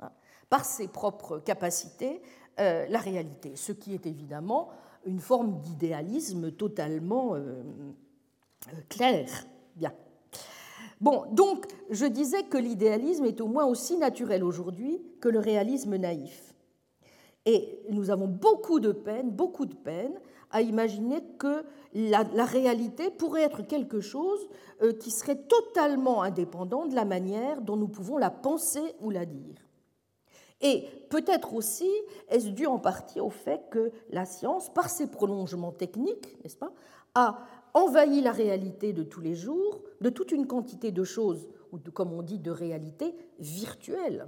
hein, 0.00 0.10
par 0.48 0.64
ses 0.64 0.88
propres 0.88 1.38
capacités 1.38 2.22
euh, 2.60 2.86
la 2.88 3.00
réalité, 3.00 3.56
ce 3.56 3.72
qui 3.72 3.94
est 3.94 4.06
évidemment 4.06 4.68
une 5.06 5.18
forme 5.18 5.60
d'idéalisme 5.60 6.52
totalement 6.52 7.34
euh, 7.34 7.62
euh, 8.68 8.80
clair. 8.88 9.28
Bon, 11.00 11.24
donc 11.32 11.66
je 11.90 12.06
disais 12.06 12.44
que 12.44 12.58
l'idéalisme 12.58 13.24
est 13.24 13.40
au 13.40 13.46
moins 13.46 13.66
aussi 13.66 13.96
naturel 13.96 14.44
aujourd'hui 14.44 15.02
que 15.20 15.28
le 15.28 15.38
réalisme 15.38 15.96
naïf. 15.96 16.54
Et 17.46 17.80
nous 17.90 18.10
avons 18.10 18.26
beaucoup 18.26 18.80
de 18.80 18.92
peine, 18.92 19.30
beaucoup 19.30 19.66
de 19.66 19.74
peine 19.74 20.18
à 20.50 20.62
imaginer 20.62 21.22
que 21.38 21.64
la, 21.92 22.24
la 22.34 22.44
réalité 22.44 23.10
pourrait 23.10 23.42
être 23.42 23.62
quelque 23.62 24.00
chose 24.00 24.48
qui 25.00 25.10
serait 25.10 25.36
totalement 25.36 26.22
indépendant 26.22 26.86
de 26.86 26.94
la 26.94 27.04
manière 27.04 27.60
dont 27.60 27.76
nous 27.76 27.88
pouvons 27.88 28.16
la 28.18 28.30
penser 28.30 28.94
ou 29.00 29.10
la 29.10 29.26
dire. 29.26 29.56
Et 30.60 30.88
peut-être 31.10 31.54
aussi 31.54 31.90
est-ce 32.28 32.48
dû 32.48 32.66
en 32.66 32.78
partie 32.78 33.20
au 33.20 33.30
fait 33.30 33.68
que 33.70 33.92
la 34.10 34.24
science, 34.24 34.72
par 34.72 34.88
ses 34.88 35.08
prolongements 35.08 35.72
techniques, 35.72 36.42
n'est-ce 36.42 36.56
pas, 36.56 36.72
a 37.14 37.38
envahi 37.74 38.20
la 38.20 38.32
réalité 38.32 38.92
de 38.92 39.02
tous 39.02 39.20
les 39.20 39.34
jours, 39.34 39.82
de 40.00 40.10
toute 40.10 40.32
une 40.32 40.46
quantité 40.46 40.92
de 40.92 41.04
choses, 41.04 41.48
ou 41.72 41.78
comme 41.78 42.12
on 42.12 42.22
dit, 42.22 42.38
de 42.38 42.50
réalités 42.50 43.14
virtuelles. 43.40 44.26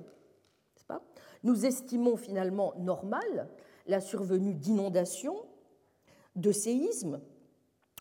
Pas? 0.89 1.03
Nous 1.43 1.67
estimons 1.67 2.17
finalement 2.17 2.75
normal 2.79 3.49
la 3.87 4.01
survenue 4.01 4.55
d'inondations, 4.55 5.37
de 6.35 6.53
séismes, 6.53 7.21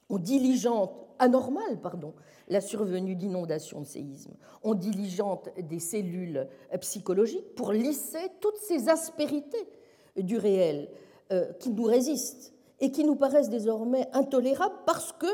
on 0.09 0.19
diligente, 0.19 1.07
anormal, 1.17 1.79
pardon, 1.81 2.13
la 2.47 2.61
survenue 2.61 3.15
d'inondations 3.15 3.81
de 3.81 3.85
séismes. 3.85 4.35
On 4.63 4.75
diligente 4.75 5.49
des 5.57 5.79
cellules 5.79 6.47
psychologiques 6.81 7.55
pour 7.55 7.71
lisser 7.71 8.29
toutes 8.39 8.57
ces 8.57 8.89
aspérités 8.89 9.67
du 10.15 10.37
réel 10.37 10.89
euh, 11.31 11.51
qui 11.53 11.71
nous 11.71 11.85
résistent 11.85 12.54
et 12.79 12.91
qui 12.91 13.03
nous 13.03 13.15
paraissent 13.15 13.49
désormais 13.49 14.07
intolérables 14.13 14.75
parce 14.85 15.11
que, 15.13 15.27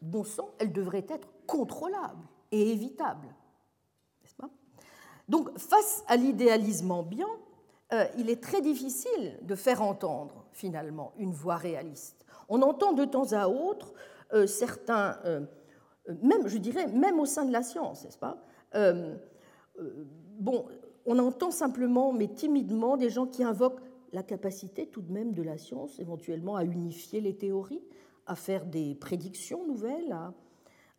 bon 0.00 0.24
sang, 0.24 0.50
elles 0.58 0.72
devraient 0.72 1.06
être 1.08 1.28
contrôlables 1.46 2.26
et 2.52 2.70
évitables. 2.72 3.34
Donc, 5.28 5.56
face 5.58 6.02
à 6.08 6.16
l'idéalisme 6.16 6.90
ambiant, 6.90 7.28
euh, 7.92 8.04
il 8.18 8.30
est 8.30 8.42
très 8.42 8.60
difficile 8.60 9.38
de 9.42 9.54
faire 9.54 9.80
entendre 9.80 10.44
finalement 10.52 11.12
une 11.18 11.32
voix 11.32 11.56
réaliste. 11.56 12.26
On 12.48 12.62
entend 12.62 12.92
de 12.92 13.04
temps 13.04 13.32
à 13.32 13.48
autre 13.48 13.92
euh, 14.32 14.48
certains 14.48 15.18
euh, 15.24 15.40
même, 16.22 16.48
je 16.48 16.58
dirais, 16.58 16.88
même 16.88 17.20
au 17.20 17.26
sein 17.26 17.44
de 17.44 17.52
la 17.52 17.62
science, 17.62 18.04
n'est-ce 18.04 18.18
pas? 18.18 18.38
Bon, 20.38 20.66
on 21.06 21.18
entend 21.18 21.50
simplement, 21.50 22.12
mais 22.12 22.26
timidement, 22.26 22.96
des 22.96 23.10
gens 23.10 23.26
qui 23.26 23.44
invoquent 23.44 23.82
la 24.12 24.22
capacité 24.22 24.86
tout 24.86 25.02
de 25.02 25.12
même 25.12 25.32
de 25.32 25.42
la 25.42 25.58
science 25.58 25.98
éventuellement 25.98 26.56
à 26.56 26.64
unifier 26.64 27.20
les 27.20 27.36
théories, 27.36 27.82
à 28.26 28.34
faire 28.34 28.66
des 28.66 28.94
prédictions 28.94 29.66
nouvelles, 29.66 30.16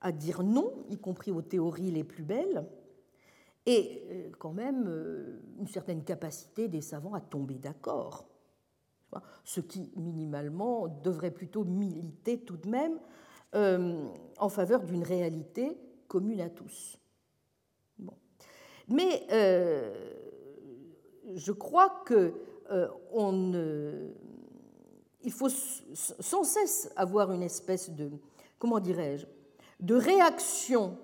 à, 0.02 0.12
dire 0.12 0.44
non, 0.44 0.74
y 0.90 0.98
compris 0.98 1.32
aux 1.32 1.42
théories 1.42 1.92
les 1.92 2.04
plus 2.04 2.24
belles, 2.24 2.66
et 3.66 4.04
euh, 4.10 4.30
quand 4.40 4.54
même 4.54 4.88
euh, 4.88 5.40
une 5.60 5.68
certaine 5.68 6.04
capacité 6.04 6.68
des 6.68 6.82
savants 6.82 7.14
à 7.14 7.22
tomber 7.22 7.56
d'accord, 7.56 8.28
ce 9.44 9.60
qui 9.60 9.92
minimalement 9.98 10.88
devrait 10.88 11.32
plutôt 11.32 11.66
militer 11.66 12.40
tout 12.40 12.56
de 12.56 12.70
même 12.70 12.98
euh, 13.56 14.08
en 14.38 14.50
faveur 14.50 14.84
d'une 14.84 15.04
réalité 15.04 15.78
commune 16.08 16.42
à 16.42 16.50
tous. 16.50 16.98
Mais 18.88 19.26
je 21.36 21.52
crois 21.54 22.04
que 22.06 22.34
il 25.24 25.32
faut 25.32 25.50
sans 25.50 26.44
cesse 26.44 26.92
avoir 26.96 27.32
une 27.32 27.44
espèce 27.44 27.90
de, 27.90 28.10
comment 28.60 28.80
dirais-je, 28.80 29.26
de 29.80 29.96
réaction 29.96 30.98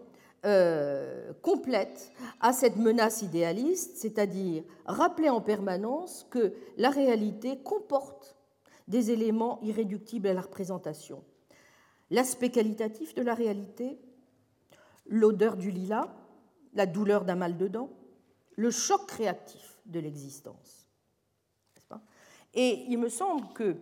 euh, 0.45 1.33
complète 1.41 2.11
à 2.39 2.53
cette 2.53 2.77
menace 2.77 3.21
idéaliste, 3.21 3.97
c'est-à-dire 3.97 4.63
rappeler 4.85 5.29
en 5.29 5.41
permanence 5.41 6.27
que 6.29 6.53
la 6.77 6.89
réalité 6.89 7.57
comporte 7.57 8.35
des 8.87 9.11
éléments 9.11 9.59
irréductibles 9.63 10.27
à 10.27 10.33
la 10.33 10.41
représentation. 10.41 11.23
L'aspect 12.11 12.51
qualitatif 12.51 13.13
de 13.15 13.21
la 13.21 13.33
réalité, 13.33 13.99
l'odeur 15.07 15.57
du 15.57 15.71
lilas, 15.71 16.07
la 16.73 16.85
douleur 16.85 17.25
d'un 17.25 17.35
mal 17.35 17.57
de 17.57 17.69
le 18.55 18.71
choc 18.71 19.11
réactif 19.11 19.79
de 19.85 19.99
l'existence. 19.99 20.86
Et 22.57 22.85
il 22.89 22.97
me 22.97 23.07
semble 23.07 23.53
que 23.53 23.77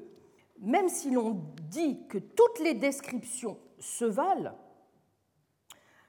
même 0.59 0.89
si 0.89 1.09
l'on 1.09 1.41
dit 1.71 2.05
que 2.09 2.17
toutes 2.17 2.59
les 2.59 2.73
descriptions 2.73 3.57
se 3.79 4.03
valent, 4.03 4.53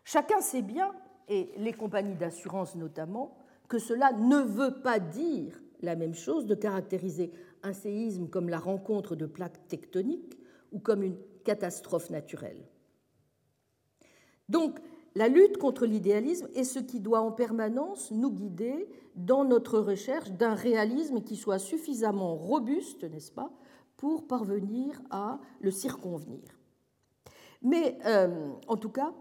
chacun 0.04 0.40
sait 0.40 0.62
bien, 0.62 0.92
et 1.28 1.50
les 1.58 1.72
compagnies 1.72 2.16
d'assurance 2.16 2.74
notamment, 2.74 3.38
que 3.68 3.78
cela 3.78 4.12
ne 4.12 4.38
veut 4.38 4.82
pas 4.82 4.98
dire 4.98 5.60
la 5.80 5.94
même 5.94 6.14
chose 6.14 6.46
de 6.46 6.56
caractériser 6.56 7.32
un 7.62 7.72
séisme 7.72 8.28
comme 8.28 8.48
la 8.48 8.58
rencontre 8.58 9.14
de 9.14 9.26
plaques 9.26 9.68
tectoniques 9.68 10.36
ou 10.72 10.80
comme 10.80 11.04
une 11.04 11.18
catastrophe 11.44 12.10
naturelle. 12.10 12.66
Donc, 14.48 14.80
la 15.16 15.28
lutte 15.28 15.56
contre 15.56 15.86
l'idéalisme 15.86 16.46
est 16.54 16.64
ce 16.64 16.78
qui 16.78 17.00
doit 17.00 17.22
en 17.22 17.32
permanence 17.32 18.10
nous 18.10 18.30
guider 18.30 18.86
dans 19.14 19.46
notre 19.46 19.78
recherche 19.78 20.30
d'un 20.32 20.54
réalisme 20.54 21.22
qui 21.22 21.36
soit 21.36 21.58
suffisamment 21.58 22.36
robuste, 22.36 23.02
n'est-ce 23.02 23.32
pas, 23.32 23.50
pour 23.96 24.26
parvenir 24.26 25.00
à 25.08 25.40
le 25.60 25.70
circonvenir. 25.70 26.42
Mais 27.62 27.98
euh, 28.04 28.52
en 28.68 28.76
tout 28.76 28.90
cas, 28.90 29.14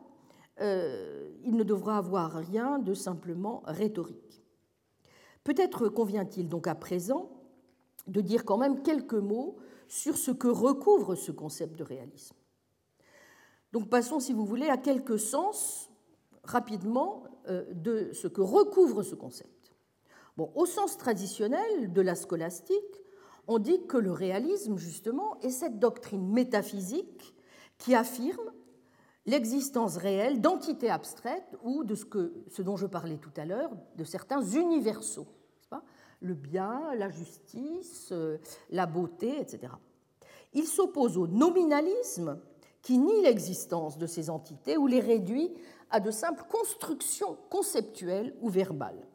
euh, 0.59 1.29
il 1.45 1.55
ne 1.55 1.63
devra 1.63 1.97
avoir 1.97 2.33
rien 2.33 2.77
de 2.77 2.93
simplement 2.93 3.63
rhétorique. 3.65 4.43
Peut-être 5.45 5.87
convient-il 5.87 6.49
donc 6.49 6.67
à 6.67 6.75
présent 6.75 7.29
de 8.07 8.19
dire 8.19 8.43
quand 8.43 8.57
même 8.57 8.83
quelques 8.83 9.13
mots 9.13 9.55
sur 9.87 10.17
ce 10.17 10.31
que 10.31 10.49
recouvre 10.49 11.15
ce 11.15 11.31
concept 11.31 11.79
de 11.79 11.85
réalisme. 11.85 12.35
Donc 13.75 13.89
passons, 13.89 14.21
si 14.21 14.31
vous 14.31 14.45
voulez, 14.45 14.69
à 14.69 14.77
quelques 14.77 15.19
sens 15.19 15.89
rapidement 16.45 17.25
euh, 17.49 17.65
de 17.73 18.09
ce 18.13 18.29
que 18.29 18.39
recouvre 18.39 19.03
ce 19.03 19.15
concept. 19.15 19.75
Bon, 20.37 20.49
au 20.55 20.65
sens 20.65 20.97
traditionnel 20.97 21.91
de 21.91 21.99
la 21.99 22.15
scolastique, 22.15 23.03
on 23.47 23.59
dit 23.59 23.85
que 23.85 23.97
le 23.97 24.13
réalisme, 24.13 24.77
justement, 24.77 25.37
est 25.41 25.49
cette 25.49 25.77
doctrine 25.77 26.25
métaphysique 26.25 27.35
qui 27.77 27.95
affirme 27.95 28.53
l'existence 29.25 29.97
réelle 29.97 30.39
d'entités 30.39 30.89
abstraites 30.89 31.57
ou 31.61 31.83
de 31.83 31.95
ce, 31.95 32.05
que, 32.05 32.33
ce 32.47 32.61
dont 32.61 32.77
je 32.77 32.87
parlais 32.87 33.17
tout 33.17 33.33
à 33.35 33.43
l'heure, 33.43 33.71
de 33.97 34.05
certains 34.05 34.41
universaux, 34.41 35.27
pas? 35.69 35.83
Le 36.21 36.33
bien, 36.33 36.95
la 36.95 37.09
justice, 37.09 38.07
euh, 38.13 38.37
la 38.69 38.85
beauté, 38.85 39.37
etc. 39.37 39.73
Il 40.53 40.63
s'oppose 40.63 41.17
au 41.17 41.27
nominalisme 41.27 42.39
qui 42.85 42.99
nie 42.99 43.23
l'existence 43.23 43.97
de 43.97 44.05
ces 44.05 44.29
entités 44.29 44.77
ou 44.77 44.85
les 44.85 44.99
réduit 44.99 45.51
à 45.89 45.99
de 45.99 46.11
simples 46.11 46.45
constructions 46.47 47.35
conceptuelles 47.49 48.35
ou 48.41 48.49
verbales 48.49 49.07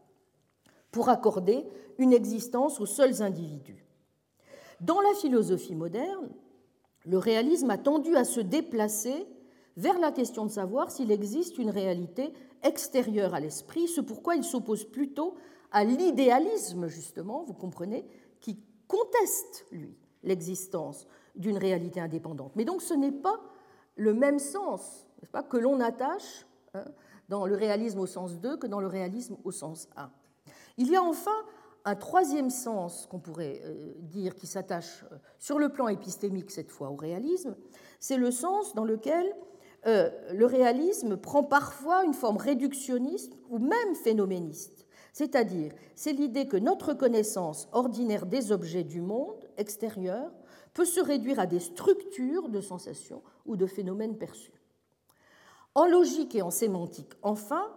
pour 0.91 1.09
accorder 1.09 1.64
une 1.97 2.12
existence 2.12 2.81
aux 2.81 2.87
seuls 2.87 3.23
individus. 3.23 3.87
Dans 4.81 5.01
la 5.01 5.14
philosophie 5.14 5.77
moderne, 5.77 6.31
le 7.07 7.16
réalisme 7.16 7.71
a 7.71 7.79
tendu 7.79 8.16
à 8.16 8.25
se 8.25 8.41
déplacer 8.41 9.25
vers 9.77 10.01
la 10.01 10.11
question 10.11 10.45
de 10.45 10.51
savoir 10.51 10.91
s'il 10.91 11.12
existe 11.12 11.57
une 11.57 11.71
réalité 11.71 12.33
extérieure 12.64 13.35
à 13.35 13.41
l'esprit, 13.41 13.87
ce 13.87 14.01
pourquoi 14.01 14.35
il 14.35 14.43
s'oppose 14.43 14.83
plutôt 14.83 15.37
à 15.71 15.85
l'idéalisme, 15.85 16.89
justement, 16.89 17.45
vous 17.45 17.55
comprenez, 17.55 18.05
qui 18.41 18.59
conteste, 18.89 19.64
lui, 19.71 19.97
l'existence 20.25 21.07
d'une 21.37 21.57
réalité 21.57 22.01
indépendante. 22.01 22.51
Mais 22.57 22.64
donc 22.64 22.83
ce 22.83 22.95
n'est 22.95 23.12
pas 23.12 23.41
le 23.97 24.14
même 24.14 24.38
sens 24.38 25.07
pas, 25.32 25.43
que 25.43 25.57
l'on 25.57 25.80
attache 25.80 26.47
hein, 26.74 26.84
dans 27.28 27.47
le 27.47 27.55
réalisme 27.55 28.01
au 28.01 28.07
sens 28.07 28.41
2 28.41 28.57
que 28.57 28.66
dans 28.66 28.80
le 28.80 28.86
réalisme 28.86 29.36
au 29.45 29.51
sens 29.51 29.88
1. 29.97 30.11
Il 30.78 30.91
y 30.91 30.97
a 30.97 31.03
enfin 31.03 31.30
un 31.84 31.95
troisième 31.95 32.51
sens 32.51 33.07
qu'on 33.11 33.20
pourrait 33.20 33.61
euh, 33.64 33.95
dire 34.01 34.34
qui 34.34 34.47
s'attache 34.47 35.05
euh, 35.12 35.16
sur 35.38 35.59
le 35.59 35.70
plan 35.70 35.88
épistémique 35.88 36.51
cette 36.51 36.70
fois 36.70 36.91
au 36.91 36.97
réalisme, 36.97 37.57
c'est 38.01 38.16
le 38.16 38.30
sens 38.30 38.74
dans 38.74 38.84
lequel 38.84 39.34
euh, 39.86 40.11
le 40.32 40.45
réalisme 40.45 41.16
prend 41.16 41.43
parfois 41.43 42.05
une 42.05 42.12
forme 42.12 42.36
réductionniste 42.36 43.32
ou 43.49 43.59
même 43.59 43.95
phénoméniste. 44.03 44.86
C'est-à-dire, 45.12 45.72
c'est 45.95 46.12
l'idée 46.12 46.47
que 46.47 46.57
notre 46.57 46.93
connaissance 46.93 47.68
ordinaire 47.72 48.26
des 48.26 48.53
objets 48.53 48.84
du 48.84 49.01
monde 49.01 49.49
extérieur 49.57 50.30
peut 50.74 50.84
se 50.84 51.01
réduire 51.01 51.41
à 51.41 51.47
des 51.47 51.61
structures 51.61 52.49
de 52.49 52.61
sensations 52.61 53.22
ou 53.51 53.57
de 53.57 53.67
phénomènes 53.67 54.17
perçus. 54.17 54.53
En 55.75 55.87
logique 55.87 56.35
et 56.35 56.43
en 56.43 56.51
sémantique, 56.51 57.13
enfin, 57.23 57.71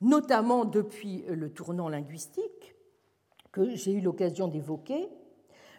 notamment 0.00 0.64
depuis 0.64 1.24
le 1.28 1.50
tournant 1.50 1.88
linguistique, 1.88 2.76
que 3.52 3.74
j'ai 3.74 3.92
eu 3.92 4.00
l'occasion 4.00 4.48
d'évoquer, 4.48 5.08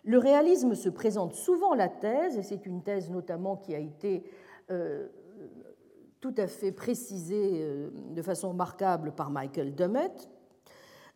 le 0.04 0.18
réalisme 0.18 0.74
se 0.74 0.90
présente 0.90 1.36
souvent 1.36 1.76
la 1.76 1.90
thèse, 1.90 2.38
et 2.38 2.44
c'est 2.44 2.66
une 2.66 2.82
thèse 2.82 3.10
notamment 3.10 3.56
qui 3.56 3.76
a 3.76 3.80
été 3.80 4.24
euh, 4.72 5.08
tout 6.20 6.34
à 6.38 6.48
fait 6.48 6.72
précisée 6.72 7.62
euh, 7.62 7.90
de 8.12 8.22
façon 8.22 8.50
remarquable 8.50 9.12
par 9.12 9.30
Michael 9.30 9.76
Dummett, 9.76 10.30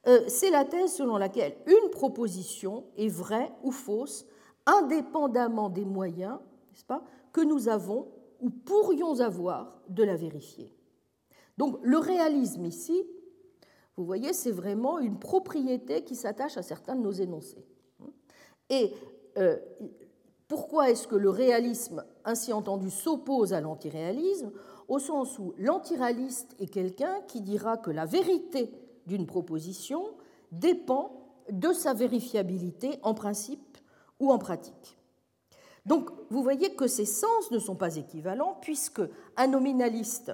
euh, 0.08 0.22
c'est 0.28 0.50
la 0.50 0.66
thèse 0.66 0.94
selon 0.94 1.18
laquelle 1.18 1.56
une 1.68 1.90
proposition 1.90 2.84
est 2.98 3.08
vraie 3.08 3.52
ou 3.64 3.72
fausse 3.72 4.28
indépendamment 4.66 5.70
des 5.70 5.86
moyens 5.86 6.38
pas, 6.88 7.04
que 7.32 7.42
nous 7.42 7.70
avons 7.70 8.08
ou 8.40 8.50
pourrions 8.50 9.20
avoir 9.20 9.82
de 9.90 10.04
la 10.04 10.16
vérifier. 10.16 10.74
Donc 11.58 11.80
le 11.84 11.98
réalisme 11.98 12.66
ici 12.66 13.06
vous 13.98 14.06
voyez, 14.06 14.34
c'est 14.34 14.52
vraiment 14.52 15.00
une 15.00 15.20
propriété 15.20 16.04
qui 16.04 16.16
s'attache 16.16 16.58
à 16.58 16.64
certains 16.64 16.96
de 16.96 17.02
nos 17.02 17.12
énoncés. 17.12 17.66
Et 18.70 18.94
euh, 19.38 19.58
pourquoi 20.48 20.90
est-ce 20.90 21.08
que 21.08 21.16
le 21.16 21.30
réalisme, 21.30 22.04
ainsi 22.24 22.54
entendu, 22.54 22.90
s'oppose 22.90 23.54
à 23.54 23.62
l'antiréalisme? 23.62 24.52
Au 24.88 25.00
sens 25.00 25.38
où 25.40 25.54
l'antiréaliste 25.58 26.56
est 26.60 26.68
quelqu'un 26.68 27.22
qui 27.28 27.42
dira 27.42 27.78
que 27.78 27.92
la 27.92 28.06
vérité 28.06 28.72
d'une 29.06 29.26
proposition 29.26 30.04
dépend 30.52 31.12
de 31.52 31.74
sa 31.74 31.94
vérifiabilité 31.94 32.98
en 33.04 33.14
principe 33.14 33.78
ou 34.20 34.32
en 34.32 34.38
pratique. 34.38 34.98
Donc, 35.86 36.10
vous 36.30 36.44
voyez 36.44 36.76
que 36.76 36.88
ces 36.88 37.06
sens 37.06 37.50
ne 37.52 37.60
sont 37.60 37.76
pas 37.76 37.96
équivalents, 37.96 38.58
puisque 38.62 39.02
un 39.38 39.48
nominaliste 39.48 40.32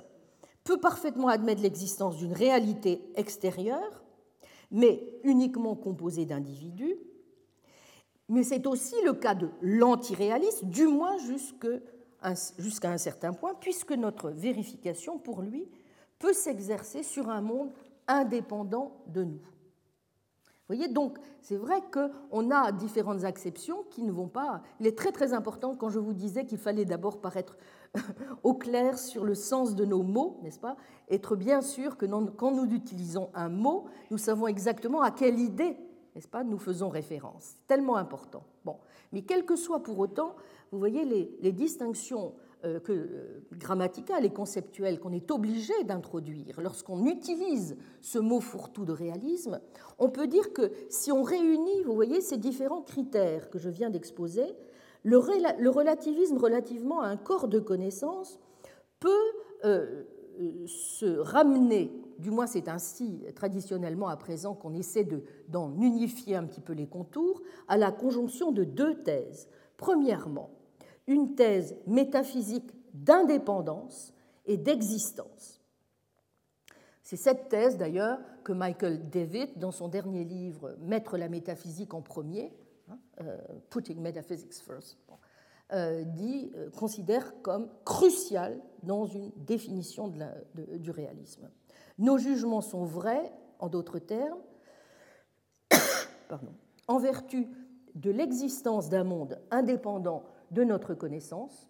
peut 0.64 0.80
parfaitement 0.80 1.30
admettre 1.30 1.62
l'existence 1.62 2.18
d'une 2.18 2.34
réalité 2.34 3.02
extérieure, 3.16 4.04
mais 4.72 5.02
uniquement 5.24 5.76
composée 5.76 6.26
d'individus. 6.26 6.98
Mais 8.28 8.43
c'est 8.43 8.68
aussi 8.68 8.95
le 9.06 9.14
cas 9.14 9.36
de 9.36 9.50
l'antiréaliste, 9.62 10.66
du 10.66 10.86
moins 10.88 11.16
jusqu'à 11.18 12.91
un 12.91 12.98
certain 12.98 13.32
point, 13.32 13.54
puisque 13.54 13.93
notre 13.93 14.30
vérification, 14.32 15.18
pour 15.18 15.41
lui, 15.41 15.70
peut 16.20 16.34
s'exercer 16.34 17.04
sur 17.04 17.30
un 17.30 17.39
monde 17.39 17.72
indépendant 18.08 19.04
de 19.08 19.24
nous 19.24 19.39
voyez, 20.68 20.88
donc 20.88 21.18
c'est 21.41 21.55
vrai 21.55 21.82
qu'on 21.91 22.51
a 22.51 22.72
différentes 22.72 23.24
acceptions 23.24 23.84
qui 23.89 24.03
ne 24.03 24.11
vont 24.11 24.28
pas. 24.28 24.61
Il 24.80 24.88
est 24.88 24.97
très 24.97 25.11
très 25.11 25.34
important 25.34 25.76
quand 25.76 25.89
je 25.89 25.99
vous 25.99 26.13
disais 26.13 26.45
qu'il 26.45 26.57
fallait 26.57 26.86
d'abord 26.86 27.22
paraître 27.22 27.57
au 28.43 28.53
clair 28.53 28.97
sur 28.97 29.24
le 29.24 29.36
sens 29.36 29.76
de 29.76 29.86
nos 29.86 30.03
mots, 30.03 30.39
n'est-ce 30.43 30.59
pas? 30.59 30.76
Être 31.09 31.36
bien 31.36 31.61
sûr 31.61 31.97
que 31.97 32.05
quand 32.36 32.51
nous 32.51 32.72
utilisons 32.74 33.30
un 33.34 33.49
mot, 33.49 33.86
nous 34.11 34.18
savons 34.18 34.47
exactement 34.47 35.01
à 35.01 35.11
quelle 35.11 35.39
idée 35.39 35.78
n'est-ce 36.18 36.28
pas 36.28 36.43
Nous 36.43 36.57
faisons 36.57 36.89
référence. 36.89 37.43
C'est 37.43 37.68
tellement 37.68 37.95
important. 37.95 38.43
Bon, 38.65 38.78
mais 39.11 39.22
quel 39.22 39.45
que 39.45 39.55
soit 39.55 39.84
pour 39.84 39.99
autant, 39.99 40.36
vous 40.72 40.80
voyez 40.80 41.05
les, 41.05 41.51
distinctions 41.51 42.34
euh, 42.66 42.80
euh, 42.89 43.43
grammaticales 43.53 44.26
et 44.26 44.32
conceptuelles 44.32 44.99
qu'on 44.99 45.12
est 45.12 45.30
obligé 45.30 45.74
d'introduire 45.84 46.60
lorsqu'on 46.60 47.05
utilise 47.05 47.78
ce 48.01 48.18
mot 48.18 48.39
fourre-tout 48.39 48.84
de 48.84 48.93
réalisme, 48.93 49.62
on 49.99 50.10
peut 50.10 50.26
dire 50.26 50.53
que 50.53 50.72
si 50.89 51.12
on 51.12 51.22
réunit, 51.22 51.84
vous 51.86 51.93
voyez, 51.93 52.20
ces 52.20 52.38
différents 52.38 52.82
critères 52.82 53.51
que 53.51 53.60
je 53.60 53.70
viens 53.70 53.91
d'exposer, 53.91 54.55
le, 55.03 55.18
relativisme 55.18 56.38
relativement 56.38 57.01
à 57.01 57.08
un 57.08 57.16
corps 57.16 57.47
de 57.47 57.60
connaissances 57.60 58.39
peut 58.99 59.32
euh, 59.64 60.03
se 60.66 61.20
ramener, 61.20 61.91
du 62.18 62.32
moins 62.32 62.47
c'est 62.47 62.70
ainsi 62.70 63.24
traditionnellement 63.36 64.08
à 64.08 64.18
présent 64.18 64.55
qu'on 64.55 64.74
essaie 64.74 65.08
d'en 65.47 65.76
unifier 65.80 66.36
un 66.36 66.45
petit 66.45 66.62
peu 66.62 66.74
les 66.74 66.88
contours, 66.88 67.43
à 67.68 67.78
la 67.78 67.91
conjonction 67.91 68.51
de 68.51 68.64
deux 68.64 68.95
thèses. 69.03 69.47
Premièrement, 69.78 70.57
une 71.08 71.36
thèse 71.36 71.76
métaphysique 71.88 72.72
d'indépendance 72.93 74.14
et 74.45 74.58
d'existence. 74.58 75.62
C'est 77.03 77.16
cette 77.16 77.47
thèse 77.47 77.78
d'ailleurs 77.78 78.20
que 78.43 78.51
Michael 78.51 79.10
David, 79.10 79.58
dans 79.58 79.72
son 79.72 79.88
dernier 79.88 80.26
livre 80.26 80.76
Mettre 80.82 81.18
la 81.18 81.30
métaphysique 81.30 81.93
en 81.93 82.01
premier, 82.01 82.53
hein, 82.89 82.99
euh, 83.22 83.38
Putting 83.70 84.01
Metaphysics 84.01 84.55
First, 84.55 84.97
euh, 85.74 86.03
dit, 86.03 86.51
euh, 86.55 86.70
considère 86.70 87.41
comme 87.41 87.70
crucial 87.86 88.62
dans 88.84 89.05
une 89.05 89.32
définition 89.38 90.12
du 90.55 90.91
réalisme. 90.91 91.49
Nos 91.97 92.18
jugements 92.18 92.62
sont 92.62 92.86
vrais, 92.86 93.32
en 93.60 93.70
d'autres 93.70 93.99
termes, 93.99 94.39
en 96.88 96.99
vertu 96.99 97.47
de 97.95 98.12
l'existence 98.12 98.89
d'un 98.89 99.03
monde 99.03 99.39
indépendant 99.49 100.24
de 100.52 100.64
notre 100.64 100.93
connaissance. 100.93 101.70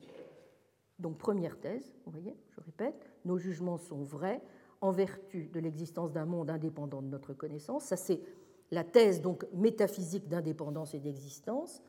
Donc 0.99 1.17
première 1.17 1.59
thèse, 1.59 1.93
vous 2.05 2.11
voyez, 2.11 2.35
je 2.49 2.61
répète, 2.61 3.09
nos 3.25 3.37
jugements 3.37 3.77
sont 3.77 4.03
vrais 4.03 4.41
en 4.81 4.91
vertu 4.91 5.47
de 5.47 5.59
l'existence 5.59 6.11
d'un 6.11 6.25
monde 6.25 6.49
indépendant 6.49 7.01
de 7.01 7.07
notre 7.07 7.33
connaissance. 7.33 7.85
Ça 7.85 7.97
c'est 7.97 8.21
la 8.71 8.83
thèse 8.83 9.21
donc 9.21 9.45
métaphysique 9.53 10.27
d'indépendance 10.27 10.93
et 10.93 10.99
d'existence. 10.99 11.81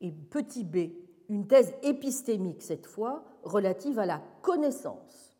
Et 0.00 0.10
petit 0.12 0.64
b, 0.64 0.92
une 1.28 1.46
thèse 1.46 1.74
épistémique 1.82 2.62
cette 2.62 2.86
fois, 2.86 3.24
relative 3.42 3.98
à 3.98 4.06
la 4.06 4.22
connaissance. 4.42 5.36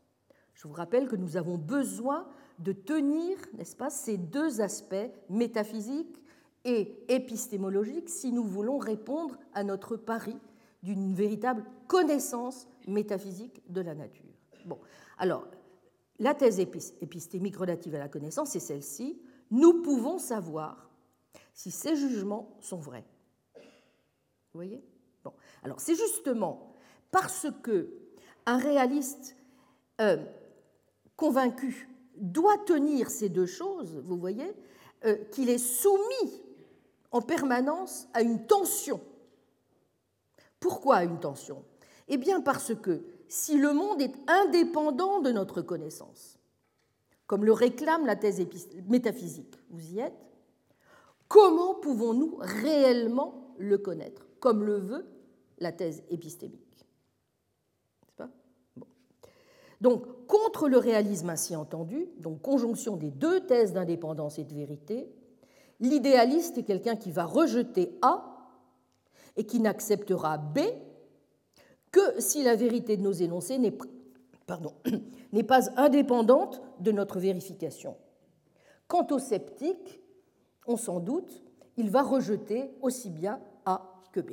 Je 0.55 0.69
vous 0.69 0.75
rappelle 0.75 1.09
que 1.09 1.17
nous 1.17 1.37
avons 1.37 1.57
besoin 1.57 2.29
de 2.59 2.73
tenir, 2.73 3.39
n'est-ce 3.55 3.77
pas, 3.77 3.89
ces 3.89 4.19
deux 4.19 4.61
aspects 4.61 4.95
métaphysiques 5.31 6.23
et 6.65 7.03
épistémologiques 7.09 8.11
si 8.11 8.33
nous 8.33 8.45
voulons 8.45 8.77
répondre 8.77 9.39
à 9.55 9.65
notre 9.65 9.97
pari 9.97 10.37
d'une 10.83 11.15
véritable 11.15 11.65
connaissance 11.87 12.69
métaphysique 12.87 13.63
de 13.69 13.81
la 13.81 13.95
nature. 13.95 14.25
Bon, 14.65 14.79
alors, 15.19 15.47
la 16.19 16.35
thèse 16.35 16.61
épistémique 16.61 17.57
relative 17.57 17.95
à 17.95 17.99
la 17.99 18.09
connaissance 18.09 18.55
est 18.57 18.61
celle-ci. 18.61 19.21
Nous 19.51 19.83
pouvons 19.83 20.19
savoir 20.19 20.91
si 21.53 21.71
ces 21.71 21.97
jugements 21.97 22.57
sont 22.61 22.79
vrais. 22.79 23.05
Vous 23.55 24.59
voyez? 24.59 24.85
Bon, 25.25 25.33
alors 25.63 25.81
c'est 25.81 25.95
justement 25.95 26.75
parce 27.11 27.47
que 27.63 27.93
un 28.47 28.59
réaliste 28.59 29.37
euh, 30.01 30.25
convaincu 31.17 31.89
doit 32.17 32.59
tenir 32.59 33.11
ces 33.11 33.29
deux 33.29 33.47
choses, 33.47 34.01
vous 34.05 34.17
voyez, 34.17 34.55
euh, 35.05 35.17
qu'il 35.31 35.49
est 35.49 35.59
soumis 35.59 36.43
en 37.11 37.23
permanence 37.23 38.09
à 38.15 38.23
une 38.23 38.47
tension. 38.47 39.01
Pourquoi 40.61 41.03
une 41.05 41.19
tension? 41.19 41.65
Eh 42.09 42.19
bien 42.19 42.41
parce 42.41 42.75
que 42.75 43.03
si 43.29 43.57
le 43.57 43.73
monde 43.73 44.01
est 44.03 44.15
indépendant 44.29 45.21
de 45.21 45.33
notre 45.33 45.63
connaissance, 45.63 46.39
comme 47.27 47.45
le 47.45 47.53
réclame 47.53 48.07
la 48.07 48.17
thèse 48.17 48.45
métaphysique, 48.89 49.57
vous 49.71 49.95
y 49.95 50.01
êtes, 50.01 50.13
comment 51.29 51.75
pouvons-nous 51.75 52.37
réellement 52.41 53.55
le 53.59 53.79
connaître? 53.79 54.27
Comme 54.41 54.65
le 54.65 54.79
veut 54.79 55.07
la 55.59 55.73
thèse 55.73 56.03
épistémique. 56.11 56.71
Donc, 59.81 60.27
contre 60.27 60.69
le 60.69 60.77
réalisme 60.77 61.31
ainsi 61.31 61.57
entendu, 61.57 62.07
donc 62.19 62.43
conjonction 62.43 62.97
des 62.97 63.11
deux 63.11 63.47
thèses 63.47 63.73
d'indépendance 63.73 64.39
et 64.39 64.45
de 64.45 64.53
vérité, 64.53 65.09
l'idéaliste 65.81 66.59
est 66.59 66.65
quelqu'un 66.65 66.97
qui 66.97 67.13
va 67.13 67.25
rejeter 67.25 67.99
A 68.03 68.30
et 69.37 69.45
qui 69.45 69.61
n'acceptera 69.61 70.39
B 70.39 70.61
que 71.91 72.21
si 72.21 72.43
la 72.43 72.57
vérité 72.57 72.97
de 72.97 73.03
nos 73.03 73.13
énoncés 73.13 73.59
n'est 75.33 75.43
pas 75.43 75.71
indépendante 75.77 76.63
de 76.81 76.93
notre 76.93 77.19
vérification. 77.19 77.97
Quant 78.89 79.07
au 79.11 79.19
sceptique, 79.19 80.01
on 80.67 80.77
s'en 80.77 81.01
doute, 81.01 81.43
il 81.77 81.91
va 81.91 82.03
rejeter 82.03 82.71
aussi 82.83 83.11
bien 83.11 83.41
A 83.65 84.03
que 84.13 84.21
B. 84.21 84.33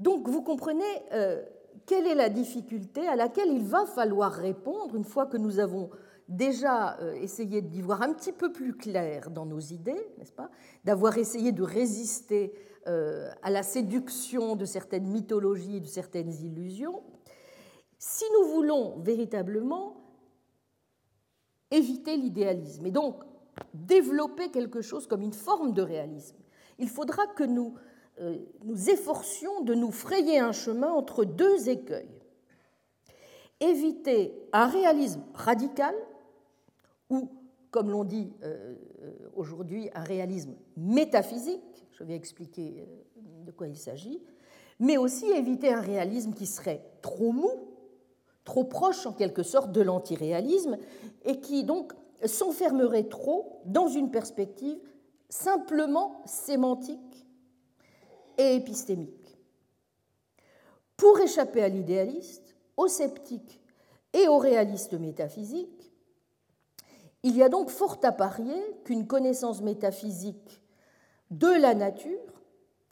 Donc 0.00 0.28
vous 0.28 0.42
comprenez 0.42 0.84
euh, 1.12 1.42
quelle 1.86 2.06
est 2.06 2.14
la 2.14 2.28
difficulté 2.28 3.06
à 3.06 3.16
laquelle 3.16 3.48
il 3.48 3.64
va 3.64 3.86
falloir 3.86 4.32
répondre 4.32 4.96
une 4.96 5.04
fois 5.04 5.26
que 5.26 5.36
nous 5.36 5.60
avons 5.60 5.90
déjà 6.28 6.98
euh, 7.00 7.14
essayé 7.14 7.62
d'y 7.62 7.80
voir 7.80 8.02
un 8.02 8.12
petit 8.12 8.32
peu 8.32 8.50
plus 8.52 8.74
clair 8.74 9.30
dans 9.30 9.46
nos 9.46 9.60
idées, 9.60 10.10
n'est-ce 10.18 10.32
pas? 10.32 10.50
D'avoir 10.84 11.16
essayé 11.18 11.52
de 11.52 11.62
résister 11.62 12.52
à 12.86 13.50
la 13.50 13.62
séduction 13.62 14.56
de 14.56 14.64
certaines 14.64 15.06
mythologies, 15.06 15.80
de 15.80 15.86
certaines 15.86 16.32
illusions. 16.32 17.02
Si 17.98 18.24
nous 18.38 18.48
voulons 18.48 18.98
véritablement 18.98 19.96
éviter 21.70 22.16
l'idéalisme 22.16 22.84
et 22.84 22.90
donc 22.90 23.22
développer 23.72 24.50
quelque 24.50 24.82
chose 24.82 25.06
comme 25.06 25.22
une 25.22 25.32
forme 25.32 25.72
de 25.72 25.80
réalisme, 25.80 26.36
il 26.78 26.88
faudra 26.88 27.26
que 27.26 27.44
nous 27.44 27.74
euh, 28.20 28.36
nous 28.62 28.90
efforcions 28.90 29.62
de 29.62 29.74
nous 29.74 29.90
frayer 29.90 30.38
un 30.38 30.52
chemin 30.52 30.92
entre 30.92 31.24
deux 31.24 31.68
écueils. 31.68 32.22
Éviter 33.58 34.32
un 34.52 34.66
réalisme 34.66 35.22
radical, 35.34 35.94
ou, 37.10 37.28
comme 37.72 37.90
l'on 37.90 38.04
dit 38.04 38.32
euh, 38.44 38.76
aujourd'hui, 39.34 39.90
un 39.94 40.04
réalisme 40.04 40.54
métaphysique, 40.76 41.83
je 41.98 42.04
vais 42.04 42.14
expliquer 42.14 42.86
euh, 42.86 43.44
de 43.46 43.52
quoi 43.52 43.68
il 43.68 43.76
s'agit, 43.76 44.20
mais 44.80 44.96
aussi 44.96 45.26
éviter 45.26 45.72
un 45.72 45.80
réalisme 45.80 46.32
qui 46.32 46.46
serait 46.46 46.84
trop 47.02 47.32
mou, 47.32 47.50
trop 48.44 48.64
proche 48.64 49.06
en 49.06 49.12
quelque 49.12 49.42
sorte 49.42 49.72
de 49.72 49.80
l'antiréalisme, 49.80 50.76
et 51.24 51.40
qui 51.40 51.64
donc 51.64 51.92
s'enfermerait 52.24 53.04
trop 53.04 53.60
dans 53.64 53.88
une 53.88 54.10
perspective 54.10 54.78
simplement 55.28 56.22
sémantique 56.26 57.26
et 58.38 58.54
épistémique. 58.56 59.38
Pour 60.96 61.18
échapper 61.20 61.62
à 61.62 61.68
l'idéaliste, 61.68 62.56
au 62.76 62.88
sceptique 62.88 63.60
et 64.12 64.28
au 64.28 64.38
réaliste 64.38 64.94
métaphysique, 64.94 65.92
il 67.22 67.36
y 67.36 67.42
a 67.42 67.48
donc 67.48 67.70
fort 67.70 67.98
à 68.02 68.12
parier 68.12 68.60
qu'une 68.84 69.06
connaissance 69.06 69.62
métaphysique 69.62 70.60
de 71.38 71.48
la 71.48 71.74
nature, 71.74 72.42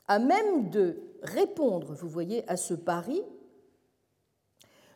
à 0.09 0.19
même 0.19 0.71
de 0.71 1.01
répondre, 1.23 1.95
vous 1.95 2.09
voyez, 2.09 2.49
à 2.51 2.57
ce 2.57 2.75
pari, 2.75 3.23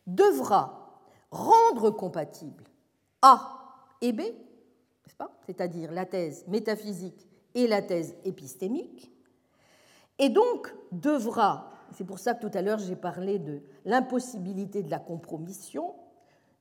devra 0.07 1.01
rendre 1.31 1.91
compatible 1.91 2.65
A 3.23 3.87
et 4.01 4.13
B, 4.13 4.23
c'est-à-dire 5.47 5.93
la 5.93 6.07
thèse 6.07 6.45
métaphysique 6.49 7.29
et 7.55 7.67
la 7.67 7.83
thèse 7.83 8.17
épistémique, 8.25 9.13
et 10.19 10.29
donc 10.29 10.75
devra, 10.93 11.71
c'est 11.93 12.05
pour 12.05 12.19
ça 12.19 12.35
que 12.35 12.47
tout 12.47 12.59
à 12.59 12.63
l'heure 12.63 12.79
j'ai 12.79 12.97
parlé 12.97 13.39
de 13.39 13.63
l'impossibilité 13.85 14.83
de 14.83 14.91
la 14.91 14.99
compromission, 14.99 15.95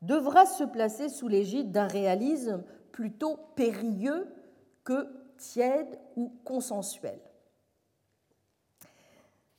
devra 0.02 0.46
se 0.46 0.64
placer 0.64 1.10
sous 1.10 1.28
l'égide 1.28 1.72
d'un 1.72 1.88
réalisme 1.88 2.64
plutôt 2.92 3.38
périlleux 3.56 4.28
que 4.84 5.25
tiède 5.38 6.00
ou 6.16 6.32
consensuel. 6.44 7.20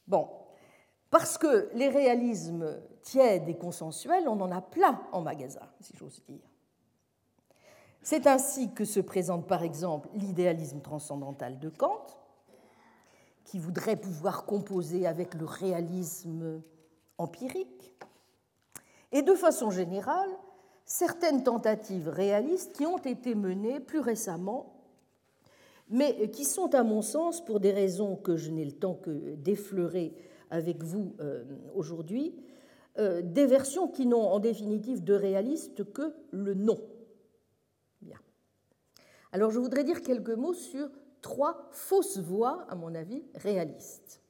Bon, 0.07 0.29
parce 1.11 1.39
que 1.39 1.71
les 1.75 1.89
réalismes 1.89 2.81
tièdes 3.03 3.49
et 3.49 3.57
consensuels, 3.57 4.29
on 4.29 4.41
en 4.41 4.51
a 4.53 4.61
plein 4.61 5.01
en 5.13 5.23
magasin, 5.23 5.69
si 5.81 5.97
j'ose 5.97 6.23
dire. 6.29 6.49
C'est 8.03 8.27
ainsi 8.27 8.73
que 8.73 8.85
se 8.85 9.01
présente 9.01 9.47
par 9.47 9.63
exemple 9.63 10.09
l'idéalisme 10.15 10.81
transcendantal 10.81 11.59
de 11.59 11.69
Kant, 11.69 12.07
qui 13.45 13.59
voudrait 13.59 13.97
pouvoir 13.97 14.45
composer 14.45 15.07
avec 15.07 15.35
le 15.35 15.45
réalisme 15.45 16.63
empirique, 17.19 17.97
et 19.13 19.23
de 19.23 19.35
façon 19.35 19.71
générale, 19.71 20.31
certaines 20.85 21.43
tentatives 21.43 22.09
réalistes 22.09 22.73
qui 22.77 22.87
ont 22.87 22.99
été 22.99 23.35
menées 23.35 23.81
plus 23.81 24.01
récemment 24.01 24.76
mais 25.89 26.31
qui 26.31 26.45
sont, 26.45 26.75
à 26.75 26.83
mon 26.83 27.03
sens, 27.03 27.45
pour 27.45 27.61
des 27.61 27.73
raisons 27.73 28.17
que 28.17 28.37
je 28.37 28.51
n'ai 28.51 28.65
le 28.65 28.73
temps 28.73 28.95
que 28.95 29.35
d'effleurer 29.37 30.15
avec 30.51 30.83
vous 30.83 31.15
euh, 31.21 31.45
aujourd'hui, 31.75 32.35
euh, 32.99 33.21
des 33.23 33.47
versions 33.47 33.89
qui 33.89 34.07
n'ont 34.07 34.27
en 34.27 34.39
définitive 34.39 35.05
de 35.05 35.15
réaliste 35.15 35.93
que 35.93 36.15
le 36.31 36.55
nom. 36.55 36.79
Bien. 38.01 38.19
Alors 39.33 39.51
je 39.51 39.59
voudrais 39.59 39.85
dire 39.85 40.03
quelques 40.03 40.31
mots 40.31 40.55
sur 40.55 40.89
trois 41.21 41.69
fausses 41.73 42.19
voix, 42.19 42.65
à 42.69 42.75
mon 42.75 42.95
avis, 42.95 43.23
réalistes. 43.35 44.23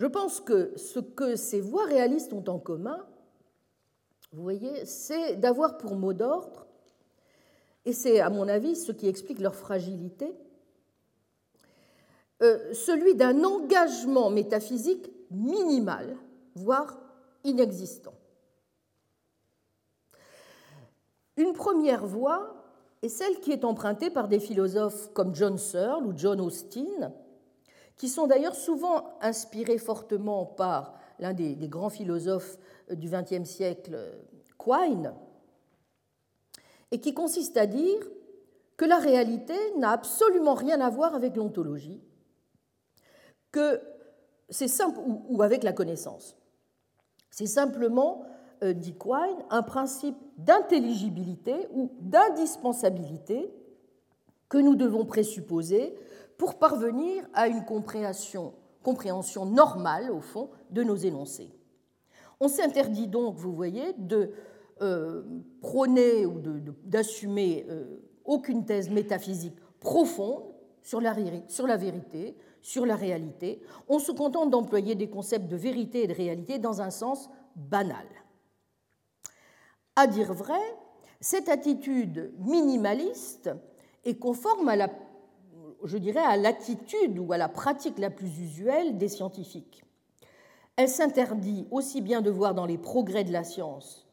Je 0.00 0.06
pense 0.06 0.40
que 0.40 0.76
ce 0.76 1.00
que 1.00 1.34
ces 1.34 1.60
voix 1.60 1.84
réalistes 1.84 2.32
ont 2.32 2.44
en 2.46 2.60
commun, 2.60 3.04
vous 4.32 4.42
voyez, 4.42 4.84
c'est 4.84 5.36
d'avoir 5.36 5.76
pour 5.76 5.96
mot 5.96 6.12
d'ordre, 6.12 6.67
et 7.88 7.94
c'est 7.94 8.20
à 8.20 8.28
mon 8.28 8.48
avis 8.48 8.76
ce 8.76 8.92
qui 8.92 9.08
explique 9.08 9.38
leur 9.38 9.54
fragilité, 9.54 10.34
euh, 12.42 12.74
celui 12.74 13.14
d'un 13.14 13.42
engagement 13.44 14.28
métaphysique 14.28 15.10
minimal, 15.30 16.14
voire 16.54 16.98
inexistant. 17.44 18.12
Une 21.38 21.54
première 21.54 22.04
voie 22.04 22.62
est 23.00 23.08
celle 23.08 23.40
qui 23.40 23.52
est 23.52 23.64
empruntée 23.64 24.10
par 24.10 24.28
des 24.28 24.38
philosophes 24.38 25.10
comme 25.14 25.34
John 25.34 25.56
Searle 25.56 26.04
ou 26.04 26.12
John 26.14 26.42
Austin, 26.42 27.14
qui 27.96 28.10
sont 28.10 28.26
d'ailleurs 28.26 28.54
souvent 28.54 29.16
inspirés 29.22 29.78
fortement 29.78 30.44
par 30.44 30.98
l'un 31.20 31.32
des, 31.32 31.56
grands 31.68 31.88
philosophes 31.88 32.58
du 32.90 33.08
XXe 33.08 33.48
siècle, 33.48 33.98
Quine, 34.58 35.14
et 36.90 37.00
qui 37.00 37.14
consiste 37.14 37.56
à 37.56 37.66
dire 37.66 38.00
que 38.76 38.84
la 38.84 38.98
réalité 38.98 39.54
n'a 39.76 39.90
absolument 39.90 40.54
rien 40.54 40.80
à 40.80 40.88
voir 40.88 41.14
avec 41.14 41.36
l'ontologie, 41.36 42.00
que 43.50 43.80
c'est 44.48 44.68
ou, 45.28 45.42
avec 45.42 45.62
la 45.62 45.72
connaissance. 45.72 46.36
C'est 47.30 47.46
simplement, 47.46 48.24
euh, 48.62 48.72
dit 48.72 48.94
Quine, 48.94 49.44
un 49.50 49.62
principe 49.62 50.16
d'intelligibilité 50.38 51.68
ou 51.72 51.92
d'indispensabilité 52.00 53.52
que 54.48 54.58
nous 54.58 54.76
devons 54.76 55.04
présupposer 55.04 55.94
pour 56.38 56.58
parvenir 56.58 57.24
à 57.34 57.48
une 57.48 57.64
compréhension, 57.64 58.54
normale, 59.44 60.10
au 60.10 60.20
fond, 60.20 60.50
de 60.70 60.82
nos 60.82 60.96
énoncés. 60.96 61.50
On 62.40 62.48
s'interdit 62.48 63.08
donc, 63.08 63.36
vous 63.36 63.52
voyez, 63.52 63.92
de 63.98 64.30
prôner 65.60 66.26
ou 66.26 66.40
d'assumer 66.84 67.66
euh, 67.68 67.98
aucune 68.24 68.64
thèse 68.64 68.90
métaphysique 68.90 69.56
profonde 69.80 70.44
sur 70.82 71.00
la, 71.00 71.14
sur 71.48 71.66
la 71.66 71.76
vérité, 71.76 72.36
sur 72.60 72.86
la 72.86 72.96
réalité. 72.96 73.60
On 73.88 73.98
se 73.98 74.12
contente 74.12 74.50
d'employer 74.50 74.94
des 74.94 75.08
concepts 75.08 75.48
de 75.48 75.56
vérité 75.56 76.04
et 76.04 76.06
de 76.06 76.14
réalité 76.14 76.58
dans 76.58 76.80
un 76.80 76.90
sens 76.90 77.28
banal. 77.56 78.06
À 79.96 80.06
dire 80.06 80.32
vrai, 80.32 80.60
cette 81.20 81.48
attitude 81.48 82.32
minimaliste 82.38 83.50
est 84.04 84.18
conforme 84.18 84.68
à 84.68 84.76
la 84.76 84.88
je 85.84 85.98
dirais, 85.98 86.20
à 86.20 86.36
l'attitude 86.36 87.18
ou 87.18 87.32
à 87.32 87.38
la 87.38 87.48
pratique 87.48 87.98
la 87.98 88.10
plus 88.10 88.40
usuelle 88.40 88.98
des 88.98 89.08
scientifiques. 89.08 89.84
Elle 90.76 90.88
s'interdit 90.88 91.66
aussi 91.70 92.00
bien 92.00 92.20
de 92.20 92.30
voir 92.30 92.54
dans 92.54 92.66
les 92.66 92.78
progrès 92.78 93.24
de 93.24 93.32
la 93.32 93.44
science 93.44 94.07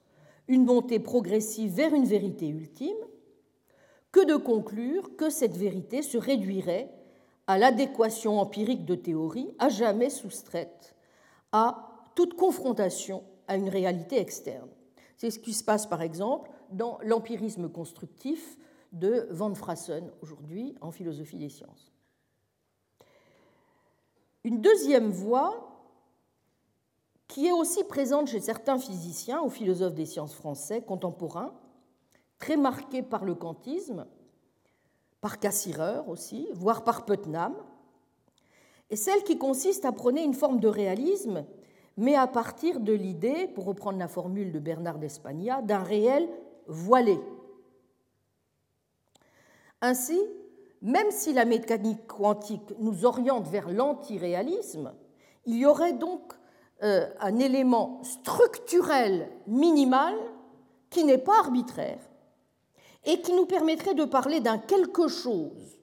une 0.47 0.65
montée 0.65 0.99
progressive 0.99 1.73
vers 1.73 1.93
une 1.93 2.05
vérité 2.05 2.47
ultime 2.47 2.95
que 4.11 4.25
de 4.25 4.35
conclure 4.35 5.15
que 5.17 5.29
cette 5.29 5.57
vérité 5.57 6.01
se 6.01 6.17
réduirait 6.17 6.89
à 7.47 7.57
l'adéquation 7.57 8.39
empirique 8.39 8.85
de 8.85 8.95
théories 8.95 9.53
à 9.59 9.69
jamais 9.69 10.09
soustraite 10.09 10.95
à 11.51 11.89
toute 12.15 12.35
confrontation 12.35 13.23
à 13.47 13.57
une 13.57 13.69
réalité 13.69 14.19
externe. 14.19 14.69
C'est 15.17 15.31
ce 15.31 15.39
qui 15.39 15.53
se 15.53 15.63
passe 15.63 15.85
par 15.85 16.01
exemple 16.01 16.49
dans 16.71 16.97
l'empirisme 17.03 17.69
constructif 17.69 18.57
de 18.91 19.27
Van 19.31 19.53
Frassen 19.53 20.09
aujourd'hui 20.21 20.75
en 20.81 20.91
philosophie 20.91 21.37
des 21.37 21.49
sciences. 21.49 21.91
Une 24.43 24.61
deuxième 24.61 25.09
voie 25.09 25.74
qui 27.27 27.47
est 27.47 27.51
aussi 27.51 27.83
présente 27.83 28.27
chez 28.27 28.39
certains 28.39 28.77
physiciens 28.77 29.41
ou 29.41 29.49
philosophes 29.49 29.95
des 29.95 30.05
sciences 30.05 30.33
français 30.33 30.81
contemporains, 30.81 31.53
très 32.39 32.57
marquée 32.57 33.01
par 33.01 33.25
le 33.25 33.35
kantisme, 33.35 34.05
par 35.21 35.39
Cassirer 35.39 36.01
aussi, 36.07 36.47
voire 36.53 36.83
par 36.83 37.05
Putnam, 37.05 37.55
est 38.89 38.95
celle 38.95 39.23
qui 39.23 39.37
consiste 39.37 39.85
à 39.85 39.91
prôner 39.91 40.23
une 40.23 40.33
forme 40.35 40.59
de 40.59 40.67
réalisme, 40.67 41.45
mais 41.97 42.15
à 42.15 42.27
partir 42.27 42.79
de 42.79 42.93
l'idée, 42.93 43.47
pour 43.47 43.65
reprendre 43.65 43.97
la 43.97 44.07
formule 44.07 44.51
de 44.51 44.59
Bernard 44.59 44.99
d'Espagna, 44.99 45.61
d'un 45.61 45.81
réel 45.81 46.29
voilé, 46.67 47.19
ainsi, 49.81 50.19
même 50.81 51.11
si 51.11 51.33
la 51.33 51.45
mécanique 51.45 52.07
quantique 52.07 52.73
nous 52.79 53.05
oriente 53.05 53.47
vers 53.47 53.69
l'antiréalisme, 53.69 54.93
il 55.45 55.57
y 55.57 55.65
aurait 55.65 55.93
donc 55.93 56.33
un 56.81 57.39
élément 57.39 58.03
structurel 58.03 59.31
minimal 59.47 60.13
qui 60.89 61.03
n'est 61.03 61.17
pas 61.17 61.39
arbitraire 61.39 61.99
et 63.05 63.21
qui 63.21 63.33
nous 63.33 63.45
permettrait 63.45 63.93
de 63.93 64.05
parler 64.05 64.39
d'un 64.39 64.57
quelque 64.57 65.07
chose, 65.07 65.79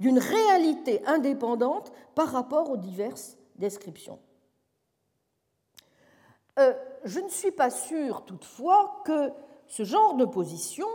d'une 0.00 0.18
réalité 0.18 1.04
indépendante 1.06 1.92
par 2.14 2.28
rapport 2.32 2.70
aux 2.70 2.76
diverses 2.76 3.36
descriptions. 3.56 4.18
Euh, 6.58 6.72
je 7.04 7.20
ne 7.20 7.28
suis 7.28 7.50
pas 7.50 7.70
sûre 7.70 8.24
toutefois 8.24 9.02
que 9.04 9.32
ce 9.66 9.84
genre 9.84 10.14
de 10.14 10.24
position 10.24 10.86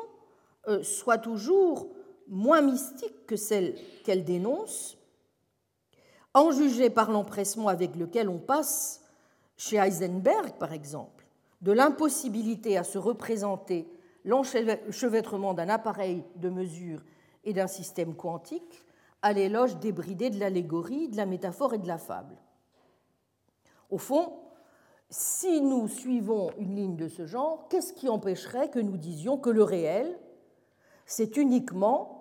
euh, 0.68 0.84
soit 0.84 1.18
toujours 1.18 1.89
moins 2.28 2.62
mystique 2.62 3.26
que 3.26 3.36
celle 3.36 3.76
qu'elle 4.03 4.24
dénonce, 4.24 4.97
en 6.34 6.51
juger 6.51 6.89
par 6.89 7.11
l'empressement 7.11 7.67
avec 7.67 7.95
lequel 7.95 8.30
on 8.30 8.39
passe, 8.39 9.03
chez 9.57 9.77
Heisenberg 9.77 10.53
par 10.57 10.73
exemple, 10.73 11.25
de 11.61 11.71
l'impossibilité 11.71 12.77
à 12.77 12.84
se 12.84 12.97
représenter 12.97 13.88
l'enchevêtrement 14.25 15.53
d'un 15.53 15.69
appareil 15.69 16.23
de 16.36 16.49
mesure 16.49 17.03
et 17.43 17.53
d'un 17.53 17.67
système 17.67 18.15
quantique 18.15 18.84
à 19.21 19.34
l'éloge 19.34 19.77
débridé 19.77 20.30
de 20.30 20.39
l'allégorie, 20.39 21.09
de 21.09 21.17
la 21.17 21.25
métaphore 21.25 21.73
et 21.73 21.77
de 21.77 21.88
la 21.88 21.97
fable. 21.97 22.38
Au 23.89 23.97
fond, 23.97 24.34
si 25.09 25.61
nous 25.61 25.88
suivons 25.88 26.51
une 26.57 26.75
ligne 26.75 26.95
de 26.95 27.07
ce 27.07 27.25
genre, 27.25 27.67
qu'est-ce 27.69 27.93
qui 27.93 28.07
empêcherait 28.07 28.69
que 28.69 28.80
nous 28.80 28.97
disions 28.97 29.38
que 29.38 29.49
le 29.49 29.63
réel, 29.63 30.17
c'est 31.05 31.38
uniquement 31.38 32.18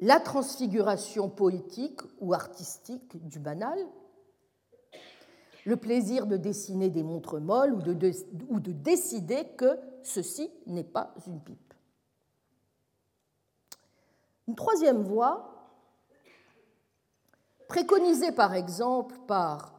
la 0.00 0.20
transfiguration 0.20 1.28
poétique 1.28 2.00
ou 2.20 2.34
artistique 2.34 3.16
du 3.26 3.38
banal, 3.38 3.78
le 5.64 5.76
plaisir 5.76 6.26
de 6.26 6.36
dessiner 6.36 6.90
des 6.90 7.02
montres 7.02 7.40
molles 7.40 7.74
ou 7.74 7.82
de, 7.82 8.72
décider 8.72 9.44
que 9.56 9.78
ceci 10.02 10.50
n'est 10.66 10.84
pas 10.84 11.12
une 11.26 11.40
pipe. 11.40 11.74
Une 14.46 14.54
troisième 14.54 15.02
voie, 15.02 15.52
préconisée 17.68 18.30
par 18.30 18.54
exemple 18.54 19.16
par 19.26 19.74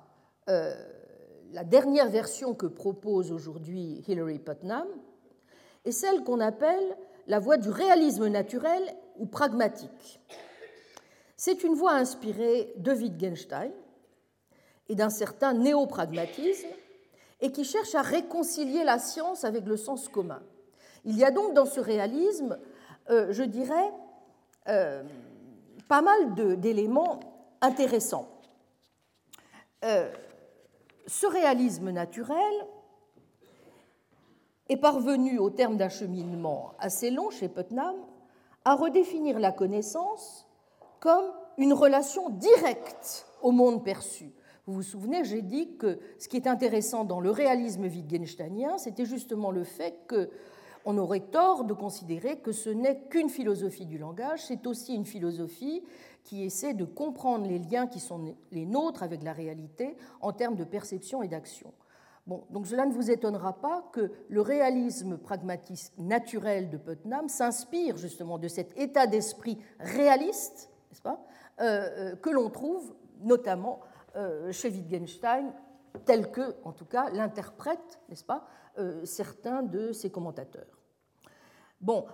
euh, 0.49 0.75
la 1.51 1.63
dernière 1.63 2.09
version 2.09 2.53
que 2.53 2.65
propose 2.65 3.31
aujourd'hui 3.31 4.03
Hilary 4.07 4.39
Putnam, 4.39 4.87
est 5.85 5.91
celle 5.93 6.25
qu'on 6.25 6.41
appelle 6.41 6.97
la 7.27 7.39
voie 7.39 7.55
du 7.55 7.69
réalisme 7.69 8.27
naturel 8.27 8.83
ou 9.19 9.25
pragmatique. 9.25 10.19
C'est 11.35 11.63
une 11.63 11.75
voie 11.75 11.93
inspirée 11.93 12.73
de 12.77 12.91
Wittgenstein 12.91 13.71
et 14.89 14.95
d'un 14.95 15.09
certain 15.09 15.53
néopragmatisme 15.53 16.67
et 17.41 17.51
qui 17.51 17.63
cherche 17.63 17.93
à 17.95 18.01
réconcilier 18.01 18.83
la 18.83 18.97
science 18.99 19.43
avec 19.43 19.65
le 19.65 19.77
sens 19.77 20.09
commun. 20.09 20.41
Il 21.05 21.17
y 21.17 21.23
a 21.23 21.31
donc 21.31 21.53
dans 21.53 21.65
ce 21.65 21.79
réalisme, 21.79 22.57
euh, 23.09 23.31
je 23.31 23.43
dirais, 23.43 23.91
euh, 24.67 25.03
pas 25.87 26.01
mal 26.01 26.33
d'éléments 26.59 27.19
intéressants. 27.61 28.27
Euh, 29.85 30.11
ce 31.05 31.27
réalisme 31.27 31.91
naturel 31.91 32.53
est 34.69 34.77
parvenu, 34.77 35.37
au 35.37 35.49
terme 35.49 35.77
d'un 35.77 35.89
cheminement 35.89 36.73
assez 36.79 37.11
long 37.11 37.29
chez 37.29 37.47
Putnam, 37.47 37.95
à 38.67 38.75
redéfinir 38.75 39.39
la 39.39 39.53
connaissance 39.53 40.45
comme 40.99 41.23
une 41.57 41.71
relation 41.71 42.29
directe 42.29 43.25
au 43.41 43.51
monde 43.51 43.81
perçu. 43.81 44.33
Vous 44.65 44.73
vous 44.73 44.83
souvenez, 44.83 45.23
j'ai 45.23 45.41
dit 45.41 45.77
que 45.77 45.99
ce 46.19 46.27
qui 46.27 46.35
est 46.35 46.47
intéressant 46.47 47.05
dans 47.05 47.21
le 47.21 47.31
réalisme 47.31 47.83
wittgensteinien, 47.83 48.77
c'était 48.77 49.05
justement 49.05 49.51
le 49.51 49.63
fait 49.63 50.01
que 50.05 50.29
on 50.83 50.97
aurait 50.97 51.21
tort 51.21 51.63
de 51.63 51.73
considérer 51.73 52.39
que 52.39 52.51
ce 52.51 52.69
n'est 52.69 52.99
qu'une 53.09 53.29
philosophie 53.29 53.85
du 53.85 53.97
langage, 53.97 54.43
c'est 54.45 54.67
aussi 54.67 54.95
une 54.95 55.05
philosophie 55.05 55.81
qui 56.25 56.43
essaie 56.43 56.73
de 56.73 56.83
comprendre 56.83 57.47
les 57.47 57.59
liens 57.59 57.87
qui 57.87 58.01
sont 58.01 58.35
les 58.51 58.65
nôtres 58.65 59.01
avec 59.01 59.23
la 59.23 59.31
réalité 59.31 59.95
en 60.19 60.33
termes 60.33 60.55
de 60.55 60.65
perception 60.65 61.23
et 61.23 61.29
d'action. 61.29 61.71
Donc 62.27 62.67
cela 62.67 62.85
ne 62.85 62.91
vous 62.91 63.09
étonnera 63.09 63.53
pas 63.53 63.89
que 63.93 64.11
le 64.27 64.41
réalisme 64.41 65.17
pragmatique 65.17 65.91
naturel 65.97 66.69
de 66.69 66.75
Putnam 66.75 67.29
s'inspire 67.29 67.95
justement 67.95 68.37
de 68.37 68.49
cet 68.49 68.77
état 68.77 69.07
d'esprit 69.07 69.57
réaliste, 69.79 70.69
n'est-ce 70.89 71.01
pas, 71.01 71.23
euh, 71.61 71.63
euh, 71.63 72.15
que 72.17 72.29
l'on 72.29 72.49
trouve 72.49 72.93
notamment 73.21 73.79
euh, 74.17 74.51
chez 74.51 74.69
Wittgenstein, 74.69 75.53
tel 76.05 76.29
que, 76.29 76.55
en 76.65 76.73
tout 76.73 76.85
cas, 76.85 77.09
l'interprètent, 77.11 77.99
n'est-ce 78.09 78.25
pas, 78.25 78.45
certains 79.05 79.63
de 79.63 79.91
ses 79.91 80.11
commentateurs. 80.11 80.77
Bon, 81.81 82.05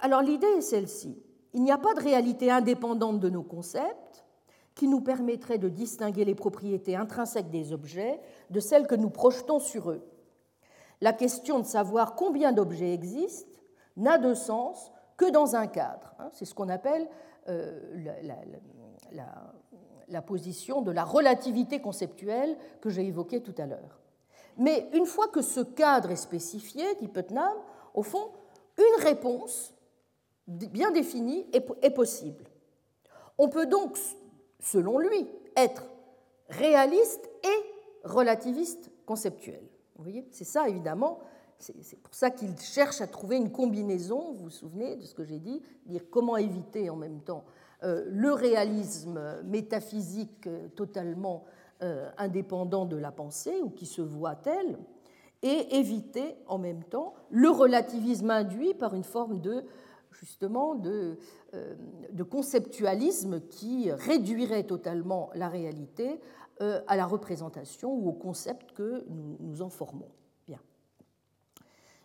alors 0.00 0.20
l'idée 0.20 0.48
est 0.48 0.60
celle-ci. 0.60 1.22
Il 1.52 1.62
n'y 1.62 1.70
a 1.70 1.78
pas 1.78 1.94
de 1.94 2.00
réalité 2.00 2.50
indépendante 2.50 3.20
de 3.20 3.30
nos 3.30 3.44
concepts 3.44 4.05
qui 4.76 4.86
nous 4.86 5.00
permettrait 5.00 5.58
de 5.58 5.68
distinguer 5.68 6.24
les 6.24 6.36
propriétés 6.36 6.94
intrinsèques 6.94 7.50
des 7.50 7.72
objets 7.72 8.20
de 8.50 8.60
celles 8.60 8.86
que 8.86 8.94
nous 8.94 9.10
projetons 9.10 9.58
sur 9.58 9.90
eux. 9.90 10.06
La 11.00 11.12
question 11.12 11.58
de 11.58 11.64
savoir 11.64 12.14
combien 12.14 12.52
d'objets 12.52 12.94
existent 12.94 13.58
n'a 13.96 14.18
de 14.18 14.34
sens 14.34 14.92
que 15.16 15.28
dans 15.30 15.56
un 15.56 15.66
cadre. 15.66 16.14
Hein. 16.20 16.28
C'est 16.32 16.44
ce 16.44 16.54
qu'on 16.54 16.68
appelle 16.68 17.08
euh, 17.48 17.80
la, 19.12 19.26
la 20.08 20.22
position 20.22 20.82
de 20.82 20.90
la 20.90 21.04
relativité 21.04 21.80
conceptuelle 21.80 22.56
que 22.80 22.90
j'ai 22.90 23.06
évoquée 23.06 23.42
tout 23.42 23.54
à 23.58 23.66
l'heure. 23.66 24.00
Mais 24.58 24.88
une 24.92 25.06
fois 25.06 25.28
que 25.28 25.42
ce 25.42 25.60
cadre 25.60 26.10
est 26.10 26.16
spécifié, 26.16 26.84
dit 27.00 27.08
Putnam, 27.08 27.54
au 27.94 28.02
fond, 28.02 28.30
une 28.78 29.04
réponse 29.04 29.74
bien 30.46 30.90
définie 30.90 31.46
est 31.52 31.90
possible. 31.90 32.44
On 33.38 33.48
peut 33.48 33.66
donc, 33.66 33.98
selon 34.60 34.98
lui, 34.98 35.28
être 35.56 35.84
réaliste 36.48 37.28
et 37.44 38.06
relativiste 38.08 38.90
conceptuel. 39.04 39.62
Vous 39.96 40.02
voyez, 40.02 40.26
c'est 40.30 40.44
ça 40.44 40.68
évidemment. 40.68 41.20
C'est 41.58 41.98
pour 42.02 42.14
ça 42.14 42.30
qu'il 42.30 42.54
cherche 42.58 43.00
à 43.00 43.06
trouver 43.06 43.36
une 43.36 43.50
combinaison, 43.50 44.34
vous 44.34 44.44
vous 44.44 44.50
souvenez 44.50 44.96
de 44.96 45.04
ce 45.04 45.14
que 45.14 45.24
j'ai 45.24 45.38
dit, 45.38 45.62
dire 45.86 46.02
comment 46.10 46.36
éviter 46.36 46.90
en 46.90 46.96
même 46.96 47.22
temps 47.22 47.44
euh, 47.82 48.04
le 48.08 48.32
réalisme 48.32 49.20
métaphysique 49.44 50.46
euh, 50.46 50.68
totalement 50.68 51.44
euh, 51.82 52.10
indépendant 52.18 52.84
de 52.84 52.96
la 52.96 53.10
pensée 53.10 53.60
ou 53.62 53.70
qui 53.70 53.86
se 53.86 54.02
voit 54.02 54.34
tel, 54.34 54.78
et 55.42 55.76
éviter 55.76 56.36
en 56.46 56.58
même 56.58 56.82
temps 56.84 57.14
le 57.30 57.50
relativisme 57.50 58.30
induit 58.30 58.74
par 58.74 58.94
une 58.94 59.04
forme 59.04 59.40
de 59.40 59.64
justement 60.18 60.74
de, 60.74 61.18
euh, 61.54 61.74
de 62.12 62.22
conceptualisme 62.22 63.40
qui 63.48 63.90
réduirait 63.92 64.64
totalement 64.64 65.30
la 65.34 65.48
réalité 65.48 66.20
euh, 66.60 66.80
à 66.86 66.96
la 66.96 67.06
représentation 67.06 67.92
ou 67.92 68.08
au 68.08 68.12
concept 68.12 68.72
que 68.72 69.04
nous, 69.08 69.36
nous 69.40 69.62
en 69.62 69.68
formons. 69.68 70.10
Bien. 70.46 70.60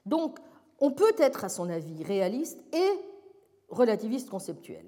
Donc, 0.06 0.40
on 0.80 0.92
peut 0.92 1.14
être, 1.18 1.46
à 1.46 1.50
son 1.50 1.70
avis, 1.70 2.04
réaliste 2.04 2.62
et 2.74 2.90
relativiste 3.70 4.30
conceptuel. 4.30 4.86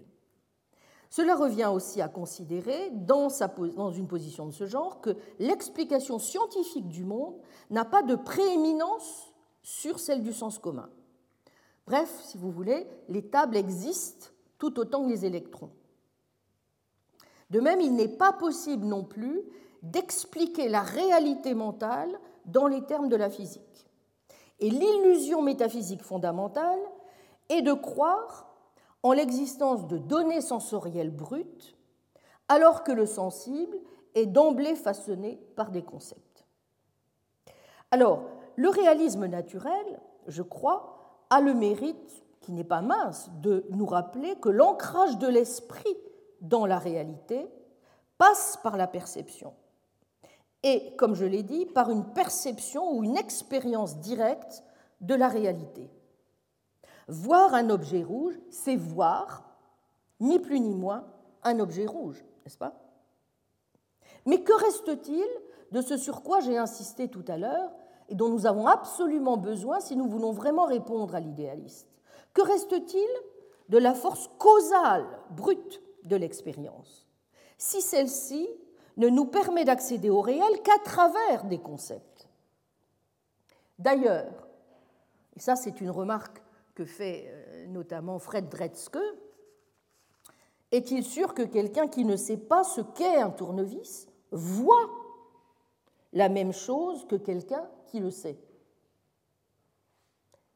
Cela 1.13 1.35
revient 1.35 1.69
aussi 1.71 2.01
à 2.01 2.07
considérer, 2.07 2.89
dans, 2.89 3.29
une 3.91 4.07
position 4.07 4.47
de 4.47 4.51
ce 4.51 4.65
genre, 4.65 4.99
que 4.99 5.15
l'explication 5.37 6.17
scientifique 6.17 6.87
du 6.87 7.03
monde 7.03 7.35
n'a 7.69 7.85
pas 7.85 8.01
de 8.01 8.15
prééminence 8.15 9.31
sur 9.61 9.99
celle 9.99 10.23
du 10.23 10.33
sens 10.33 10.57
commun. 10.57 10.89
Bref, 11.85 12.09
si 12.23 12.37
vous 12.37 12.51
voulez, 12.51 12.87
les 13.09 13.29
tables 13.29 13.57
existent 13.57 14.27
tout 14.57 14.79
autant 14.79 15.03
que 15.03 15.09
les 15.09 15.25
électrons. 15.25 15.71
De 17.49 17.59
même, 17.59 17.81
il 17.81 17.95
n'est 17.95 18.07
pas 18.07 18.33
possible 18.33 18.85
non 18.85 19.03
plus 19.03 19.43
d'expliquer 19.81 20.69
la 20.69 20.81
réalité 20.81 21.53
mentale 21.53 22.17
dans 22.45 22.67
les 22.67 22.83
termes 22.83 23.09
de 23.09 23.15
la 23.15 23.29
physique. 23.29 23.89
Et 24.59 24.69
l'illusion 24.69 25.41
métaphysique 25.41 26.03
fondamentale 26.03 26.79
est 27.49 27.61
de 27.61 27.73
croire 27.73 28.49
en 29.03 29.11
l'existence 29.11 29.87
de 29.87 29.97
données 29.97 30.41
sensorielles 30.41 31.11
brutes, 31.11 31.75
alors 32.47 32.83
que 32.83 32.93
le 32.93 33.05
sensible 33.05 33.77
est 34.15 34.25
d'emblée 34.25 34.75
façonné 34.75 35.39
par 35.55 35.71
des 35.71 35.83
concepts. 35.83 36.45
Alors, 37.91 38.23
le 38.55 38.69
réalisme 38.69 39.25
naturel, 39.25 39.99
je 40.27 40.41
crois, 40.41 40.92
a 41.33 41.41
le 41.41 41.55
mérite, 41.55 42.23
qui 42.41 42.51
n'est 42.51 42.63
pas 42.63 42.81
mince, 42.81 43.29
de 43.41 43.65
nous 43.71 43.87
rappeler 43.87 44.35
que 44.35 44.49
l'ancrage 44.49 45.17
de 45.17 45.27
l'esprit 45.27 45.97
dans 46.41 46.65
la 46.67 46.77
réalité 46.77 47.47
passe 48.19 48.59
par 48.61 48.77
la 48.77 48.85
perception. 48.85 49.53
Et, 50.61 50.95
comme 50.95 51.15
je 51.15 51.25
l'ai 51.25 51.41
dit, 51.41 51.65
par 51.65 51.89
une 51.89 52.05
perception 52.13 52.91
ou 52.93 53.03
une 53.03 53.17
expérience 53.17 53.97
directe 53.97 54.63
de 55.01 55.15
la 55.15 55.27
réalité. 55.27 55.89
Voir 57.07 57.55
un 57.55 57.69
objet 57.71 58.03
rouge, 58.03 58.39
c'est 58.51 58.75
voir, 58.75 59.43
ni 60.19 60.37
plus 60.39 60.59
ni 60.59 60.75
moins, 60.75 61.05
un 61.43 61.59
objet 61.59 61.87
rouge, 61.87 62.23
n'est-ce 62.43 62.57
pas? 62.57 62.75
Mais 64.25 64.43
que 64.43 64.53
reste-t-il 64.53 65.27
de 65.71 65.81
ce 65.81 65.97
sur 65.97 66.21
quoi 66.21 66.41
j'ai 66.41 66.57
insisté 66.57 67.09
tout 67.09 67.25
à 67.27 67.37
l'heure 67.37 67.71
et 68.09 68.15
dont 68.15 68.29
nous 68.29 68.45
avons 68.45 68.67
absolument 68.67 69.37
besoin 69.37 69.79
si 69.79 69.95
nous 69.95 70.07
voulons 70.07 70.31
vraiment 70.31 70.65
répondre 70.65 71.15
à 71.15 71.19
l'idéaliste 71.19 71.87
Que 72.33 72.41
reste-t-il 72.41 73.09
de 73.69 73.77
la 73.77 73.93
force 73.93 74.29
causale, 74.37 75.07
brute 75.31 75.81
de 76.03 76.15
l'expérience 76.15 77.07
Si 77.57 77.81
celle-ci 77.81 78.47
ne 78.97 79.09
nous 79.09 79.25
permet 79.25 79.65
d'accéder 79.65 80.09
au 80.09 80.21
réel 80.21 80.61
qu'à 80.63 80.77
travers 80.83 81.45
des 81.45 81.59
concepts? 81.59 82.29
D'ailleurs, 83.79 84.47
et 85.35 85.39
ça 85.39 85.55
c'est 85.55 85.81
une 85.81 85.89
remarque 85.89 86.43
que 86.75 86.85
fait 86.85 87.25
euh, 87.27 87.67
notamment 87.67 88.19
Fred 88.19 88.49
Dretzke, 88.49 88.99
est-il 90.71 91.03
sûr 91.03 91.33
que 91.35 91.43
quelqu'un 91.43 91.87
qui 91.87 92.03
ne 92.03 92.15
sait 92.15 92.37
pas 92.37 92.63
ce 92.63 92.81
qu'est 92.81 93.17
un 93.17 93.29
tournevis 93.29 94.07
voit 94.31 94.89
la 96.13 96.29
même 96.29 96.51
chose 96.51 97.05
que 97.07 97.15
quelqu'un 97.15 97.67
le 97.99 98.11
sait. 98.11 98.39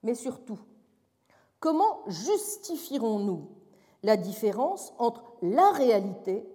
Mais 0.03 0.15
surtout, 0.15 0.59
comment 1.59 2.01
justifierons-nous 2.07 3.49
la 4.03 4.15
différence 4.15 4.93
entre 4.97 5.23
la 5.41 5.71
réalité 5.71 6.47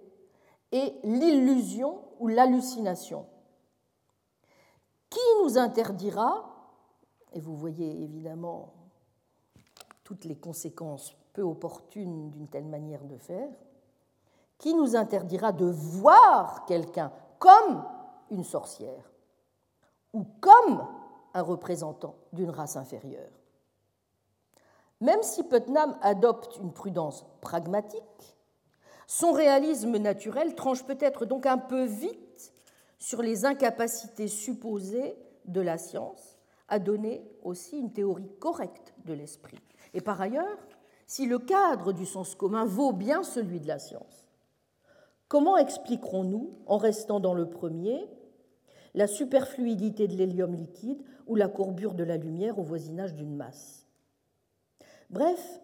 et 0.71 0.95
l'illusion 1.03 2.01
ou 2.19 2.27
l'hallucination? 2.27 3.27
Qui 5.09 5.19
nous 5.43 5.57
interdira, 5.57 6.49
et 7.33 7.39
vous 7.39 7.55
voyez 7.55 8.01
évidemment 8.01 8.73
toutes 10.03 10.25
les 10.25 10.37
conséquences 10.37 11.15
peu 11.33 11.43
opportunes 11.43 12.31
d'une 12.31 12.47
telle 12.47 12.65
manière 12.65 13.03
de 13.03 13.17
faire, 13.17 13.49
qui 14.57 14.73
nous 14.73 14.95
interdira 14.95 15.51
de 15.51 15.65
voir 15.65 16.65
quelqu'un 16.65 17.11
comme 17.39 17.83
une 18.31 18.43
sorcière? 18.43 19.12
Ou 20.13 20.25
comme 20.39 20.87
un 21.33 21.41
représentant 21.41 22.15
d'une 22.31 22.49
race 22.49 22.77
inférieure. 22.77 23.31
Même 25.01 25.23
si 25.23 25.43
Putnam 25.43 25.97
adopte 26.01 26.57
une 26.57 26.71
prudence 26.71 27.25
pragmatique, 27.41 28.37
son 29.07 29.31
réalisme 29.31 29.97
naturel 29.97 30.55
tranche 30.55 30.85
peut-être 30.85 31.25
donc 31.25 31.45
un 31.45 31.57
peu 31.57 31.83
vite 31.83 32.53
sur 32.99 33.21
les 33.21 33.43
incapacités 33.45 34.27
supposées 34.27 35.17
de 35.45 35.59
la 35.59 35.77
science 35.77 36.37
à 36.69 36.79
donner 36.79 37.21
aussi 37.43 37.77
une 37.77 37.91
théorie 37.91 38.31
correcte 38.39 38.93
de 39.05 39.13
l'esprit. 39.13 39.59
Et 39.93 40.01
par 40.01 40.21
ailleurs, 40.21 40.57
si 41.05 41.25
le 41.25 41.37
cadre 41.37 41.91
du 41.91 42.05
sens 42.05 42.33
commun 42.33 42.65
vaut 42.65 42.93
bien 42.93 43.23
celui 43.23 43.59
de 43.59 43.67
la 43.67 43.79
science, 43.79 44.29
comment 45.27 45.57
expliquerons-nous, 45.57 46.57
en 46.65 46.77
restant 46.77 47.19
dans 47.19 47.33
le 47.33 47.49
premier, 47.49 48.07
la 48.93 49.07
superfluidité 49.07 50.07
de 50.07 50.15
l'hélium 50.15 50.55
liquide 50.55 51.01
ou 51.27 51.35
la 51.35 51.47
courbure 51.47 51.93
de 51.93 52.03
la 52.03 52.17
lumière 52.17 52.59
au 52.59 52.63
voisinage 52.63 53.15
d'une 53.15 53.35
masse 53.35 53.87
Bref, 55.09 55.61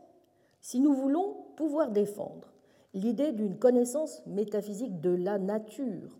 si 0.61 0.79
nous 0.79 0.93
voulons 0.93 1.45
pouvoir 1.55 1.91
défendre 1.91 2.53
l'idée 2.93 3.31
d'une 3.31 3.57
connaissance 3.57 4.25
métaphysique 4.25 4.99
de 4.99 5.11
la 5.11 5.39
nature 5.39 6.19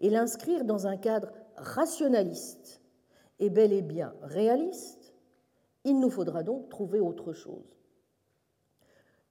et 0.00 0.10
l'inscrire 0.10 0.64
dans 0.64 0.86
un 0.86 0.96
cadre 0.96 1.32
rationaliste 1.56 2.80
et 3.38 3.50
bel 3.50 3.72
et 3.72 3.82
bien 3.82 4.14
réaliste, 4.22 5.14
il 5.84 6.00
nous 6.00 6.10
faudra 6.10 6.42
donc 6.42 6.68
trouver 6.68 7.00
autre 7.00 7.32
chose. 7.32 7.78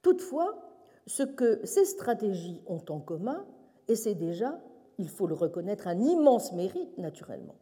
Toutefois, 0.02 0.68
ce 1.06 1.22
que 1.22 1.64
ces 1.64 1.84
stratégies 1.84 2.62
ont 2.66 2.84
en 2.88 3.00
commun, 3.00 3.46
et 3.88 3.96
c'est 3.96 4.14
déjà, 4.14 4.60
il 4.98 5.08
faut 5.08 5.26
le 5.26 5.34
reconnaître, 5.34 5.86
un 5.86 6.00
immense 6.00 6.52
mérite 6.52 6.98
naturellement, 6.98 7.54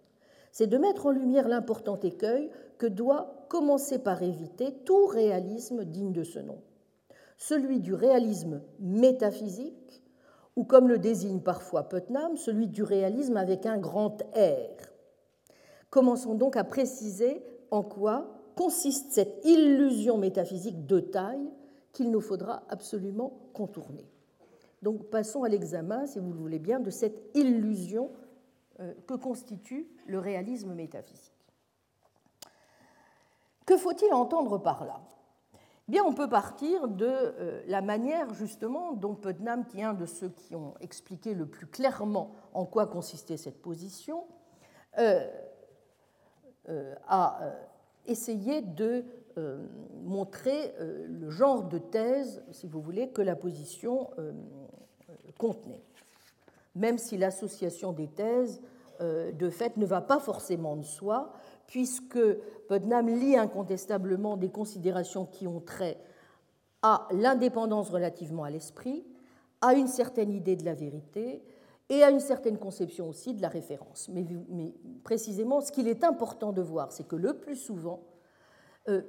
c'est 0.53 0.67
de 0.67 0.79
mettre 0.79 1.07
en 1.07 1.11
lumière 1.11 1.49
l'important 1.49 2.01
écueil 2.01 2.51
que 2.79 2.87
doit 2.87 3.47
commencer 3.49 3.99
par 3.99 4.23
éviter 4.23 4.73
tout 4.85 5.07
réalisme 5.07 5.85
digne 5.85 6.13
de 6.13 6.25
ce 6.25 6.39
nom, 6.39 6.59
celui 7.37 7.81
du 7.81 7.95
réalisme 7.95 8.63
métaphysique, 8.81 10.03
ou 10.57 10.65
comme 10.65 10.89
le 10.89 10.99
désigne 10.99 11.41
parfois 11.41 11.89
Putnam, 11.89 12.37
celui 12.39 12.69
du 12.69 12.83
réalisme 12.83 13.37
avec 13.37 13.67
un 13.67 13.77
grand 13.77 14.23
R. 14.35 14.89
Commençons 15.91 16.35
donc 16.35 16.57
à 16.57 16.65
préciser 16.65 17.43
en 17.71 17.83
quoi 17.83 18.37
consiste 18.55 19.13
cette 19.13 19.45
illusion 19.45 20.17
métaphysique 20.17 20.87
de 20.87 21.01
taille 21.01 21.51
qu'il 21.93 22.11
nous 22.11 22.23
faudra 22.23 22.63
absolument 22.71 23.51
contourner. 23.53 24.11
Donc 24.87 25.11
passons 25.11 25.43
à 25.43 25.49
l'examen, 25.49 26.07
si 26.07 26.21
vous 26.21 26.33
le 26.33 26.39
voulez 26.39 26.61
bien, 26.61 26.79
de 26.79 26.91
cette 26.91 27.37
illusion 27.37 28.13
euh, 28.79 28.95
que 29.09 29.15
constitue 29.15 29.89
le 30.07 30.21
réalisme 30.21 30.75
métaphysique. 30.75 31.33
Que 33.67 33.77
faut-il 33.77 34.15
entendre 34.15 34.59
par 34.59 34.85
là? 34.85 35.01
Eh 35.55 35.59
Bien, 35.91 36.05
on 36.05 36.15
peut 36.15 36.29
partir 36.29 36.87
de 36.87 37.05
euh, 37.05 37.65
la 37.67 37.83
manière 37.83 38.33
justement 38.33 38.93
dont 38.93 39.17
Putnam, 39.17 39.67
qui 39.67 39.81
est 39.81 39.83
un 39.83 39.93
de 39.93 40.07
ceux 40.07 40.29
qui 40.29 40.55
ont 40.55 40.75
expliqué 40.79 41.35
le 41.35 41.47
plus 41.47 41.67
clairement 41.67 42.37
en 42.55 42.65
quoi 42.65 42.87
consistait 42.87 43.37
cette 43.37 43.61
position, 43.61 44.23
euh, 44.99 45.29
a 47.09 47.41
essayé 48.07 48.63
de 48.63 49.05
montrer 50.05 50.75
le 50.79 51.29
genre 51.29 51.65
de 51.65 51.79
thèse, 51.79 52.43
si 52.53 52.67
vous 52.67 52.81
voulez, 52.81 53.11
que 53.11 53.21
la 53.21 53.37
position 53.37 54.11
contenait 55.39 55.83
même 56.77 56.99
si 56.99 57.17
l'association 57.17 57.93
des 57.93 58.07
thèses, 58.07 58.61
euh, 59.01 59.33
de 59.33 59.51
fait, 59.51 59.77
ne 59.77 59.87
va 59.87 60.01
pas 60.01 60.21
forcément 60.21 60.77
de 60.77 60.85
soi, 60.85 61.33
puisque 61.67 62.21
Putnam 62.69 63.09
lit 63.09 63.37
incontestablement 63.37 64.37
des 64.37 64.51
considérations 64.51 65.25
qui 65.25 65.49
ont 65.49 65.61
trait 65.61 65.99
à 66.83 67.09
l'indépendance 67.11 67.91
relativement 67.91 68.45
à 68.45 68.51
l'esprit, 68.51 69.05
à 69.61 69.75
une 69.75 69.89
certaine 69.89 70.31
idée 70.31 70.55
de 70.55 70.65
la 70.65 70.75
vérité 70.75 71.43
et 71.89 72.03
à 72.03 72.11
une 72.11 72.21
certaine 72.21 72.59
conception 72.59 73.09
aussi 73.09 73.35
de 73.35 73.43
la 73.43 73.49
référence. 73.49 74.09
Mais, 74.13 74.25
mais 74.51 74.73
précisément, 75.03 75.61
ce 75.61 75.73
qu'il 75.73 75.89
est 75.89 76.05
important 76.05 76.53
de 76.53 76.63
voir, 76.63 76.93
c'est 76.93 77.09
que 77.09 77.17
le 77.17 77.39
plus 77.39 77.57
souvent, 77.57 78.03
euh, 78.89 79.03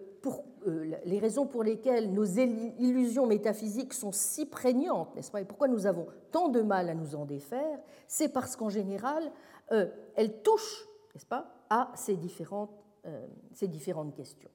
euh, 0.67 0.95
les 1.05 1.19
raisons 1.19 1.45
pour 1.45 1.63
lesquelles 1.63 2.11
nos 2.11 2.25
illusions 2.25 3.25
métaphysiques 3.25 3.93
sont 3.93 4.11
si 4.11 4.45
prégnantes, 4.45 5.15
n'est-ce 5.15 5.31
pas, 5.31 5.41
et 5.41 5.45
pourquoi 5.45 5.67
nous 5.67 5.85
avons 5.85 6.07
tant 6.31 6.49
de 6.49 6.61
mal 6.61 6.89
à 6.89 6.95
nous 6.95 7.15
en 7.15 7.25
défaire, 7.25 7.79
c'est 8.07 8.29
parce 8.29 8.55
qu'en 8.55 8.69
général, 8.69 9.31
euh, 9.71 9.87
elles 10.15 10.41
touchent, 10.41 10.87
n'est-ce 11.13 11.25
pas, 11.25 11.65
à 11.69 11.91
ces 11.95 12.15
différentes, 12.15 12.71
ces 13.53 13.67
différentes 13.67 14.13
questions. 14.13 14.49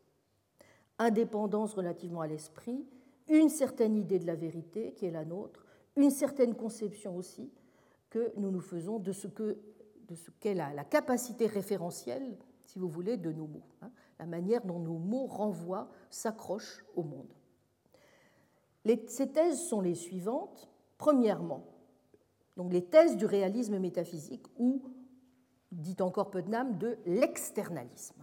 Indépendance 0.99 1.75
relativement 1.75 2.21
à 2.21 2.27
l'esprit, 2.27 2.87
une 3.29 3.49
certaine 3.49 3.97
idée 3.97 4.19
de 4.19 4.27
la 4.27 4.35
vérité 4.35 4.93
qui 4.93 5.07
est 5.07 5.11
la 5.11 5.25
nôtre, 5.25 5.65
une 5.97 6.11
certaine 6.11 6.55
conception 6.55 7.17
aussi 7.17 7.51
que 8.11 8.33
nous 8.37 8.51
nous 8.51 8.61
faisons 8.61 8.99
de 8.99 9.13
ce 9.13 9.27
qu'est 10.41 10.55
la, 10.55 10.73
la 10.75 10.85
capacité 10.85 11.47
référentielle, 11.47 12.37
si 12.65 12.79
vous 12.79 12.89
voulez, 12.89 13.17
de 13.17 13.33
nos 13.33 13.47
mots. 13.47 13.67
Hein 13.81 13.91
la 14.23 14.29
manière 14.29 14.65
dont 14.65 14.79
nos 14.79 14.99
mots 14.99 15.27
renvoient, 15.27 15.89
s'accrochent 16.09 16.85
au 16.95 17.03
monde. 17.03 17.35
ces 19.09 19.33
thèses 19.33 19.61
sont 19.61 19.81
les 19.81 19.97
suivantes. 19.97 20.71
Premièrement, 20.97 21.67
donc 22.57 22.73
les 22.73 22.85
thèses 22.85 23.17
du 23.17 23.27
réalisme 23.27 23.81
métaphysique 23.81 24.47
ou, 24.61 24.81
dit 25.73 25.97
encore 25.99 26.31
Putnam, 26.31 26.79
de 26.79 26.99
l'externalisme. 27.05 28.23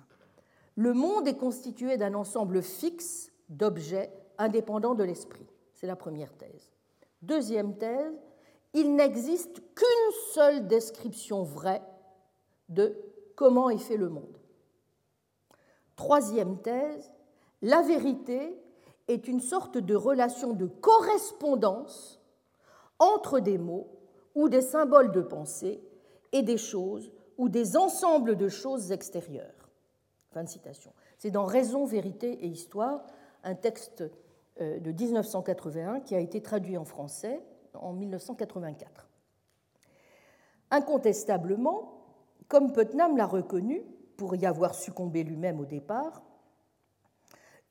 Le 0.76 0.94
monde 0.94 1.28
est 1.28 1.36
constitué 1.36 1.98
d'un 1.98 2.14
ensemble 2.14 2.62
fixe 2.62 3.34
d'objets 3.50 4.14
indépendants 4.38 4.96
de 4.96 5.04
l'esprit. 5.04 5.48
C'est 5.74 5.88
la 5.88 5.98
première 5.98 6.32
thèse. 6.32 6.72
Deuxième 7.22 7.78
thèse, 7.78 8.18
il 8.74 8.96
n'existe 8.96 9.60
qu'une 9.76 10.14
seule 10.32 10.66
description 10.66 11.44
vraie 11.44 11.84
de 12.70 12.96
comment 13.36 13.70
est 13.70 13.78
fait 13.80 13.98
le 13.98 14.08
monde. 14.08 14.39
Troisième 16.00 16.58
thèse, 16.62 17.12
la 17.62 17.82
vérité 17.82 18.58
est 19.10 19.28
une 19.28 19.42
sorte 19.42 19.78
de 19.78 19.96
relation 19.96 20.54
de 20.54 20.66
correspondance 20.66 22.22
entre 23.00 23.42
des 23.42 23.58
mots 23.58 23.90
ou 24.34 24.48
des 24.48 24.62
symboles 24.62 25.12
de 25.12 25.20
pensée 25.20 25.84
et 26.32 26.42
des 26.42 26.58
choses 26.58 27.12
ou 27.38 27.50
des 27.50 27.76
ensembles 27.76 28.38
de 28.38 28.48
choses 28.48 28.94
extérieures. 28.94 29.70
Fin 30.32 30.46
de 30.46 30.48
citation. 30.48 30.94
C'est 31.18 31.32
dans 31.32 31.44
Raison, 31.44 31.84
vérité 31.84 32.46
et 32.46 32.48
histoire, 32.48 33.04
un 33.44 33.56
texte 33.56 34.06
euh, 34.62 34.80
de 34.80 34.94
1981 34.94 36.00
qui 36.00 36.16
a 36.16 36.20
été 36.20 36.42
traduit 36.42 36.78
en 36.78 36.86
français 36.86 37.44
en 37.74 37.92
1984. 37.92 39.10
Incontestablement, 40.72 41.92
comme 42.48 42.72
Putnam 42.72 43.18
l'a 43.18 43.26
reconnu, 43.26 43.84
pour 44.20 44.36
y 44.36 44.46
avoir 44.46 44.76
succombé 44.76 45.24
lui-même 45.24 45.62
au 45.62 45.66
départ, 45.66 46.22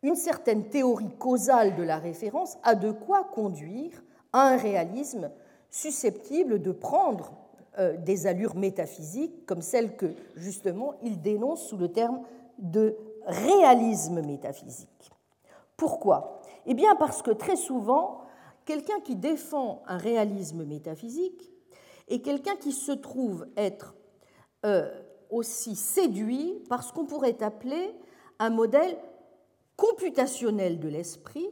une 0.03 0.17
certaine 0.17 0.71
théorie 0.71 1.15
causale 1.19 1.77
de 1.77 1.83
la 1.83 1.99
référence 1.99 2.57
a 2.63 2.75
de 2.75 2.91
quoi 2.91 3.25
conduire 3.25 4.03
à 4.33 4.49
un 4.49 4.57
réalisme 4.57 5.31
susceptible 5.69 6.63
de 6.63 6.73
prendre 6.73 7.35
euh, 7.79 7.99
des 7.99 8.27
allures 8.27 8.57
métaphysiques 8.57 9.45
comme 9.45 9.61
celle 9.61 9.95
que 9.95 10.15
justement 10.37 10.95
il 11.03 11.21
dénonce 11.21 11.67
sous 11.67 11.77
le 11.77 11.93
terme 11.93 12.23
de 12.57 12.97
réalisme 13.27 14.23
métaphysique. 14.23 15.11
Pourquoi? 15.77 16.41
Eh 16.65 16.73
bien 16.73 16.97
parce 16.97 17.21
que 17.21 17.31
très 17.31 17.57
souvent, 17.57 18.23
quelqu'un 18.65 19.01
qui 19.01 19.17
défend 19.17 19.83
un 19.87 19.99
réalisme 19.99 20.65
métaphysique 20.65 21.53
est 22.09 22.21
quelqu'un 22.21 22.57
qui 22.57 22.73
se 22.73 22.93
trouve 22.93 23.47
être 23.59 23.95
euh, 24.65 24.91
aussi 25.31 25.77
séduit 25.77 26.55
par 26.69 26.83
ce 26.83 26.93
qu'on 26.93 27.07
pourrait 27.07 27.43
appeler 27.43 27.95
un 28.39 28.51
modèle 28.51 28.97
computationnel 29.77 30.81
de 30.81 30.89
l'esprit 30.89 31.49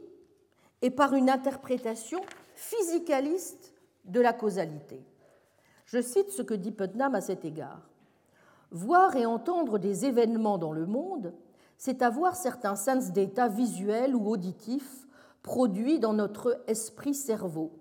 et 0.81 0.89
par 0.89 1.13
une 1.13 1.29
interprétation 1.29 2.19
physicaliste 2.55 3.73
de 4.05 4.19
la 4.19 4.33
causalité. 4.33 5.01
Je 5.85 6.01
cite 6.01 6.31
ce 6.31 6.41
que 6.41 6.53
dit 6.53 6.71
Putnam 6.71 7.15
à 7.15 7.21
cet 7.21 7.45
égard. 7.45 7.89
Voir 8.71 9.15
et 9.15 9.25
entendre 9.25 9.79
des 9.79 10.05
événements 10.05 10.57
dans 10.57 10.73
le 10.73 10.85
monde, 10.85 11.33
c'est 11.77 12.01
avoir 12.01 12.35
certains 12.35 12.75
sens 12.75 13.11
d'état 13.11 13.47
visuels 13.47 14.15
ou 14.15 14.29
auditifs 14.29 15.07
produits 15.43 15.99
dans 15.99 16.13
notre 16.13 16.61
esprit-cerveau. 16.67 17.71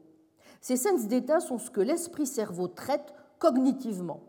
Ces 0.61 0.77
sens 0.77 1.07
d'état 1.07 1.41
sont 1.41 1.59
ce 1.59 1.71
que 1.71 1.81
l'esprit-cerveau 1.81 2.69
traite 2.69 3.13
cognitivement 3.39 4.23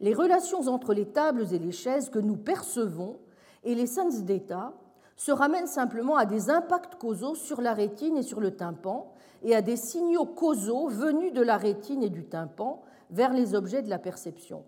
les 0.00 0.14
relations 0.14 0.66
entre 0.68 0.94
les 0.94 1.06
tables 1.06 1.52
et 1.52 1.58
les 1.58 1.72
chaises 1.72 2.10
que 2.10 2.18
nous 2.18 2.36
percevons 2.36 3.18
et 3.64 3.74
les 3.74 3.86
sens 3.86 4.22
d'état 4.22 4.72
se 5.16 5.32
ramènent 5.32 5.66
simplement 5.66 6.16
à 6.16 6.24
des 6.24 6.48
impacts 6.48 6.96
causaux 6.96 7.34
sur 7.34 7.60
la 7.60 7.74
rétine 7.74 8.16
et 8.16 8.22
sur 8.22 8.40
le 8.40 8.56
tympan 8.56 9.12
et 9.42 9.54
à 9.54 9.60
des 9.60 9.76
signaux 9.76 10.24
causaux 10.24 10.88
venus 10.88 11.32
de 11.32 11.42
la 11.42 11.58
rétine 11.58 12.02
et 12.02 12.08
du 12.08 12.24
tympan 12.24 12.82
vers 13.10 13.34
les 13.34 13.54
objets 13.54 13.82
de 13.82 13.90
la 13.90 13.98
perception. 13.98 14.64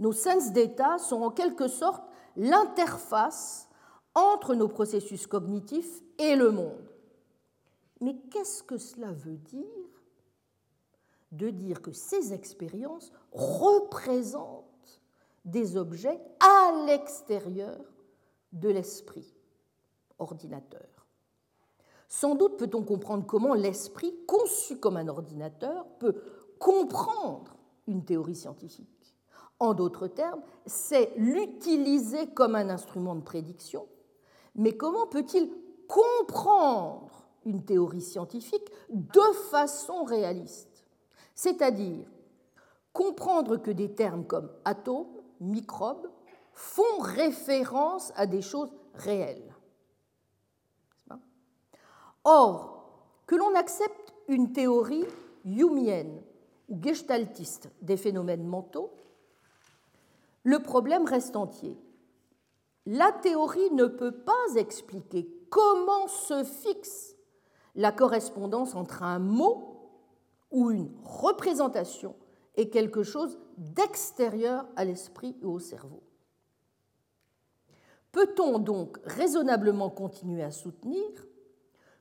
Nos 0.00 0.12
sens 0.12 0.52
d'état 0.52 0.98
sont 0.98 1.22
en 1.22 1.30
quelque 1.30 1.68
sorte 1.68 2.02
l'interface 2.36 3.68
entre 4.14 4.54
nos 4.54 4.68
processus 4.68 5.26
cognitifs 5.26 6.02
et 6.18 6.34
le 6.34 6.50
monde. 6.50 6.90
Mais 8.00 8.16
qu'est-ce 8.30 8.62
que 8.62 8.78
cela 8.78 9.12
veut 9.12 9.36
dire? 9.36 9.83
De 11.36 11.50
dire 11.50 11.82
que 11.82 11.92
ces 11.92 12.32
expériences 12.32 13.12
représentent 13.32 14.64
des 15.44 15.76
objets 15.76 16.20
à 16.40 16.84
l'extérieur 16.86 17.80
de 18.52 18.68
l'esprit 18.68 19.34
ordinateur. 20.18 21.06
Sans 22.08 22.34
doute 22.34 22.56
peut-on 22.56 22.82
comprendre 22.82 23.26
comment 23.26 23.54
l'esprit, 23.54 24.14
conçu 24.26 24.78
comme 24.78 24.96
un 24.96 25.08
ordinateur, 25.08 25.86
peut 25.98 26.14
comprendre 26.58 27.56
une 27.86 28.04
théorie 28.04 28.36
scientifique. 28.36 28.88
En 29.58 29.74
d'autres 29.74 30.08
termes, 30.08 30.42
c'est 30.66 31.12
l'utiliser 31.16 32.28
comme 32.28 32.54
un 32.54 32.70
instrument 32.70 33.14
de 33.14 33.22
prédiction, 33.22 33.86
mais 34.54 34.76
comment 34.76 35.06
peut-il 35.06 35.50
comprendre 35.88 37.26
une 37.44 37.64
théorie 37.64 38.00
scientifique 38.00 38.70
de 38.90 39.32
façon 39.50 40.04
réaliste? 40.04 40.73
C'est-à-dire 41.34 42.06
comprendre 42.92 43.56
que 43.56 43.70
des 43.70 43.94
termes 43.94 44.26
comme 44.26 44.50
atome, 44.64 45.08
microbes 45.40 46.08
font 46.52 46.98
référence 47.00 48.12
à 48.16 48.26
des 48.26 48.42
choses 48.42 48.70
réelles. 48.94 49.54
Or, 52.22 52.74
que 53.26 53.34
l'on 53.34 53.54
accepte 53.54 54.14
une 54.28 54.52
théorie 54.52 55.04
humienne 55.44 56.22
ou 56.68 56.78
gestaltiste 56.82 57.70
des 57.82 57.96
phénomènes 57.96 58.46
mentaux, 58.46 58.90
le 60.44 60.62
problème 60.62 61.04
reste 61.04 61.36
entier. 61.36 61.76
La 62.86 63.12
théorie 63.12 63.70
ne 63.72 63.86
peut 63.86 64.12
pas 64.12 64.54
expliquer 64.56 65.28
comment 65.50 66.06
se 66.06 66.44
fixe 66.44 67.14
la 67.74 67.92
correspondance 67.92 68.74
entre 68.74 69.02
un 69.02 69.18
mot 69.18 69.73
ou 70.54 70.70
une 70.70 70.88
représentation 71.02 72.14
et 72.56 72.70
quelque 72.70 73.02
chose 73.02 73.38
d'extérieur 73.58 74.66
à 74.76 74.84
l'esprit 74.84 75.36
ou 75.42 75.50
au 75.50 75.58
cerveau. 75.58 76.02
Peut-on 78.12 78.60
donc 78.60 78.98
raisonnablement 79.04 79.90
continuer 79.90 80.44
à 80.44 80.52
soutenir 80.52 81.04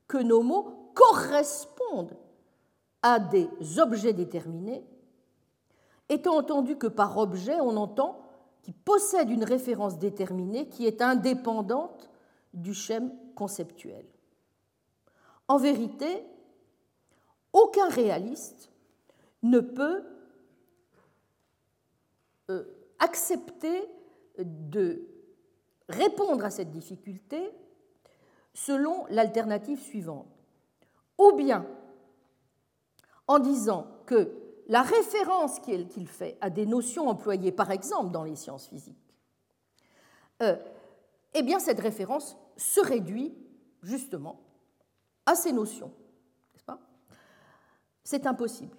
que 0.07 0.19
nos 0.19 0.43
mots 0.43 0.91
correspondent 0.93 2.15
à 3.01 3.19
des 3.19 3.49
objets 3.79 4.13
déterminés, 4.13 4.85
étant 6.07 6.37
entendu 6.37 6.77
que 6.77 6.85
par 6.87 7.17
objet 7.17 7.59
on 7.59 7.75
entend 7.75 8.21
qui 8.61 8.71
possède 8.71 9.31
une 9.31 9.43
référence 9.43 9.97
déterminée 9.97 10.69
qui 10.69 10.85
est 10.85 11.01
indépendante 11.01 12.07
du 12.53 12.75
schème 12.75 13.11
conceptuel? 13.33 14.05
En 15.47 15.57
vérité, 15.57 16.23
aucun 17.53 17.87
réaliste 17.89 18.71
ne 19.43 19.59
peut 19.59 20.03
euh, 22.49 22.63
accepter 22.99 23.87
de 24.39 25.07
répondre 25.89 26.43
à 26.43 26.49
cette 26.49 26.71
difficulté 26.71 27.51
selon 28.53 29.05
l'alternative 29.09 29.79
suivante. 29.79 30.27
Ou 31.17 31.33
bien 31.33 31.65
en 33.27 33.39
disant 33.39 33.87
que 34.05 34.31
la 34.67 34.81
référence 34.81 35.59
qu'il 35.59 36.07
fait 36.07 36.37
à 36.41 36.49
des 36.49 36.65
notions 36.65 37.07
employées 37.07 37.51
par 37.51 37.71
exemple 37.71 38.11
dans 38.11 38.23
les 38.23 38.35
sciences 38.35 38.67
physiques, 38.67 39.15
euh, 40.41 40.55
eh 41.33 41.43
bien 41.43 41.59
cette 41.59 41.79
référence 41.79 42.37
se 42.57 42.79
réduit 42.79 43.33
justement 43.81 44.39
à 45.25 45.35
ces 45.35 45.51
notions. 45.51 45.91
C'est 48.03 48.27
impossible. 48.27 48.77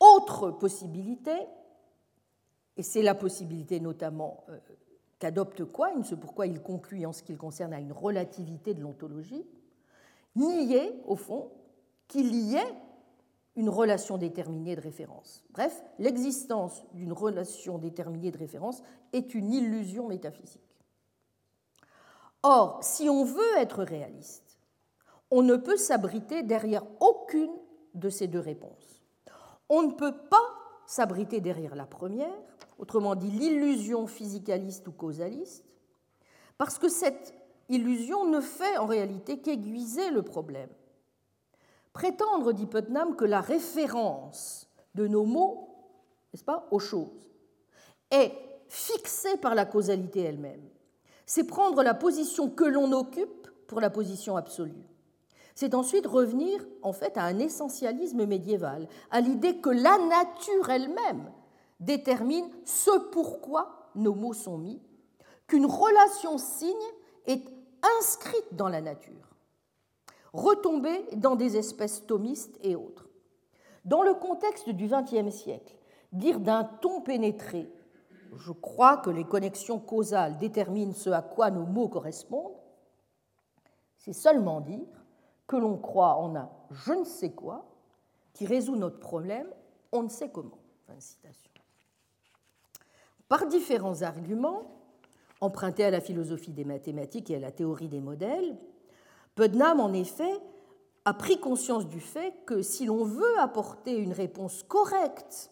Autre 0.00 0.50
possibilité, 0.50 1.36
et 2.76 2.82
c'est 2.82 3.02
la 3.02 3.14
possibilité 3.14 3.78
notamment 3.78 4.44
euh, 4.48 4.58
qu'adopte 5.18 5.64
Quine, 5.72 6.02
c'est 6.02 6.18
pourquoi 6.18 6.46
il 6.46 6.60
conclut 6.60 7.06
en 7.06 7.12
ce 7.12 7.22
qui 7.22 7.36
concerne 7.36 7.72
à 7.72 7.80
une 7.80 7.92
relativité 7.92 8.74
de 8.74 8.80
l'ontologie, 8.80 9.46
nier, 10.34 10.92
au 11.06 11.16
fond, 11.16 11.52
qu'il 12.08 12.34
y 12.34 12.56
ait 12.56 12.74
une 13.54 13.68
relation 13.68 14.18
déterminée 14.18 14.74
de 14.74 14.80
référence. 14.80 15.44
Bref, 15.50 15.82
l'existence 15.98 16.84
d'une 16.94 17.12
relation 17.12 17.78
déterminée 17.78 18.30
de 18.30 18.38
référence 18.38 18.82
est 19.12 19.34
une 19.34 19.52
illusion 19.52 20.08
métaphysique. 20.08 20.62
Or, 22.42 22.82
si 22.82 23.08
on 23.08 23.24
veut 23.24 23.56
être 23.58 23.84
réaliste, 23.84 24.51
on 25.34 25.42
ne 25.42 25.56
peut 25.56 25.78
s'abriter 25.78 26.42
derrière 26.42 26.84
aucune 27.00 27.54
de 27.94 28.10
ces 28.10 28.26
deux 28.26 28.38
réponses. 28.38 29.02
On 29.70 29.82
ne 29.82 29.92
peut 29.92 30.14
pas 30.28 30.44
s'abriter 30.86 31.40
derrière 31.40 31.74
la 31.74 31.86
première, 31.86 32.36
autrement 32.78 33.14
dit 33.14 33.30
l'illusion 33.30 34.06
physicaliste 34.06 34.86
ou 34.88 34.92
causaliste, 34.92 35.64
parce 36.58 36.78
que 36.78 36.90
cette 36.90 37.34
illusion 37.70 38.26
ne 38.26 38.42
fait 38.42 38.76
en 38.76 38.84
réalité 38.84 39.40
qu'aiguiser 39.40 40.10
le 40.10 40.22
problème. 40.22 40.68
Prétendre, 41.94 42.52
dit 42.52 42.66
Putnam, 42.66 43.16
que 43.16 43.24
la 43.24 43.40
référence 43.40 44.68
de 44.94 45.06
nos 45.06 45.24
mots, 45.24 45.70
n'est-ce 46.34 46.44
pas, 46.44 46.68
aux 46.70 46.78
choses, 46.78 47.30
est 48.10 48.32
fixée 48.68 49.38
par 49.38 49.54
la 49.54 49.64
causalité 49.64 50.20
elle-même, 50.20 50.68
c'est 51.24 51.44
prendre 51.44 51.82
la 51.82 51.94
position 51.94 52.50
que 52.50 52.64
l'on 52.64 52.92
occupe 52.92 53.48
pour 53.66 53.80
la 53.80 53.88
position 53.88 54.36
absolue 54.36 54.91
c'est 55.62 55.76
ensuite 55.76 56.08
revenir 56.08 56.60
en 56.82 56.92
fait 56.92 57.16
à 57.16 57.22
un 57.22 57.38
essentialisme 57.38 58.26
médiéval, 58.26 58.88
à 59.12 59.20
l'idée 59.20 59.58
que 59.58 59.70
la 59.70 59.96
nature 59.96 60.70
elle-même 60.70 61.30
détermine 61.78 62.50
ce 62.64 62.90
pourquoi 63.12 63.92
nos 63.94 64.12
mots 64.12 64.32
sont 64.32 64.58
mis, 64.58 64.82
qu'une 65.46 65.66
relation 65.66 66.36
signe 66.36 66.74
est 67.26 67.44
inscrite 68.00 68.56
dans 68.56 68.68
la 68.68 68.80
nature, 68.80 69.36
retombée 70.32 71.06
dans 71.14 71.36
des 71.36 71.56
espèces 71.56 72.04
thomistes 72.08 72.58
et 72.64 72.74
autres. 72.74 73.08
Dans 73.84 74.02
le 74.02 74.14
contexte 74.14 74.68
du 74.68 74.88
XXe 74.88 75.32
siècle, 75.32 75.76
dire 76.12 76.40
d'un 76.40 76.64
ton 76.64 77.02
pénétré 77.02 77.72
je 78.36 78.50
crois 78.50 78.96
que 78.96 79.10
les 79.10 79.24
connexions 79.24 79.78
causales 79.78 80.38
déterminent 80.38 80.94
ce 80.94 81.10
à 81.10 81.22
quoi 81.22 81.52
nos 81.52 81.66
mots 81.66 81.88
correspondent, 81.88 82.56
c'est 83.96 84.12
seulement 84.12 84.60
dire 84.60 85.01
que 85.46 85.56
l'on 85.56 85.76
croit 85.76 86.16
en 86.16 86.36
un 86.36 86.48
je 86.70 86.92
ne 86.92 87.04
sais 87.04 87.32
quoi 87.32 87.66
qui 88.32 88.46
résout 88.46 88.76
notre 88.76 88.98
problème, 88.98 89.46
on 89.92 90.02
ne 90.02 90.08
sait 90.08 90.30
comment. 90.30 90.58
Par 93.28 93.46
différents 93.46 94.02
arguments, 94.02 94.82
empruntés 95.40 95.84
à 95.84 95.90
la 95.90 96.00
philosophie 96.00 96.52
des 96.52 96.64
mathématiques 96.64 97.30
et 97.30 97.36
à 97.36 97.40
la 97.40 97.50
théorie 97.50 97.88
des 97.88 98.00
modèles, 98.00 98.56
Putnam, 99.34 99.80
en 99.80 99.92
effet, 99.92 100.40
a 101.04 101.14
pris 101.14 101.38
conscience 101.38 101.88
du 101.88 102.00
fait 102.00 102.34
que 102.46 102.62
si 102.62 102.86
l'on 102.86 103.04
veut 103.04 103.38
apporter 103.38 103.96
une 103.96 104.12
réponse 104.12 104.62
correcte 104.62 105.50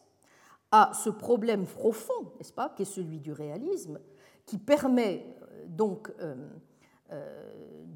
à 0.71 0.93
ce 0.95 1.11
problème 1.11 1.67
profond, 1.67 2.33
n'est-ce 2.39 2.53
pas, 2.53 2.69
qui 2.69 2.83
est 2.83 2.87
celui 2.87 3.19
du 3.19 3.33
réalisme, 3.33 3.99
qui 4.47 4.59
permet 4.59 5.37
euh, 5.43 5.65
donc 5.67 6.13
euh, 7.13 7.47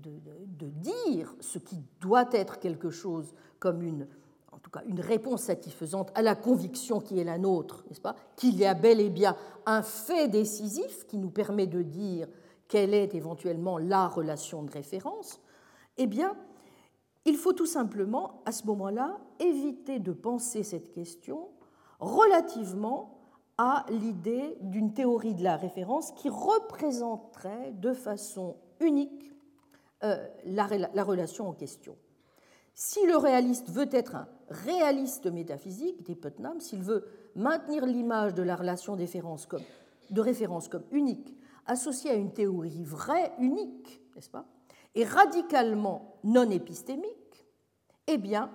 de, 0.03 0.69
dire 0.69 1.35
ce 1.41 1.59
qui 1.59 1.79
doit 2.01 2.29
être 2.33 2.59
quelque 2.59 2.91
chose 2.91 3.35
comme 3.59 3.83
une, 3.83 4.07
en 4.53 4.59
tout 4.59 4.71
cas, 4.71 4.83
une 4.87 5.01
réponse 5.01 5.43
satisfaisante 5.45 6.11
à 6.15 6.23
la 6.23 6.35
conviction 6.35 7.01
qui 7.01 7.19
est 7.19 7.25
la 7.25 7.39
nôtre, 7.39 7.85
n'est-ce 7.89 8.01
pas? 8.01 8.17
Qu'il 8.37 8.57
y 8.57 8.65
a 8.65 8.75
bel 8.75 9.01
et 9.01 9.11
bien 9.11 9.37
un 9.67 9.83
fait 9.83 10.29
décisif 10.29 11.07
qui 11.07 11.17
nous 11.17 11.31
permet 11.31 11.67
de 11.67 11.83
dire 11.83 12.29
quelle 12.69 12.95
est 12.95 13.15
éventuellement 13.15 13.79
la 13.79 14.09
relation 14.09 14.63
de 14.63 14.71
référence, 14.71 15.41
eh 15.97 16.07
bien, 16.07 16.37
il 17.25 17.37
faut 17.37 17.53
tout 17.53 17.67
simplement, 17.67 18.43
à 18.45 18.53
ce 18.53 18.67
moment-là, 18.67 19.19
éviter 19.41 19.99
de 19.99 20.13
penser 20.13 20.63
cette 20.63 20.93
question 20.93 21.49
relativement 21.99 23.19
à 23.57 23.87
l'idée 23.89 24.57
d'une 24.61 24.93
théorie 24.93 25.35
de 25.35 25.45
la 25.45 25.57
référence 25.57 26.13
qui 26.13 26.29
représenterait 26.29 27.73
de 27.73 27.93
façon 27.93 28.57
unique 28.81 29.33
euh, 30.05 30.27
la, 30.45 30.67
relation 31.05 31.49
en 31.49 31.53
question. 31.53 31.97
Si 32.75 33.07
le 33.07 33.17
réaliste 33.17 33.71
veut 33.71 33.89
être 33.91 34.17
un 34.17 34.29
réaliste 34.49 35.27
métaphysique, 35.27 36.03
dit 36.03 36.15
Putnam, 36.15 36.61
s'il 36.61 36.83
veut 36.83 37.07
maintenir 37.35 37.87
l'image 37.87 38.35
de 38.35 38.43
la 38.43 38.57
relation 38.57 38.99
comme, 39.49 39.63
de 40.11 40.21
référence 40.21 40.69
comme 40.69 40.85
unique, 40.91 41.35
associée 41.65 42.11
à 42.11 42.15
une 42.15 42.33
théorie 42.33 42.85
vraie, 42.85 43.33
unique, 43.39 44.03
n'est-ce 44.15 44.29
pas, 44.29 44.47
et 44.95 45.05
radicalement 45.05 46.19
non 46.23 46.51
épistémique, 46.51 47.47
eh 48.07 48.19
bien, 48.19 48.51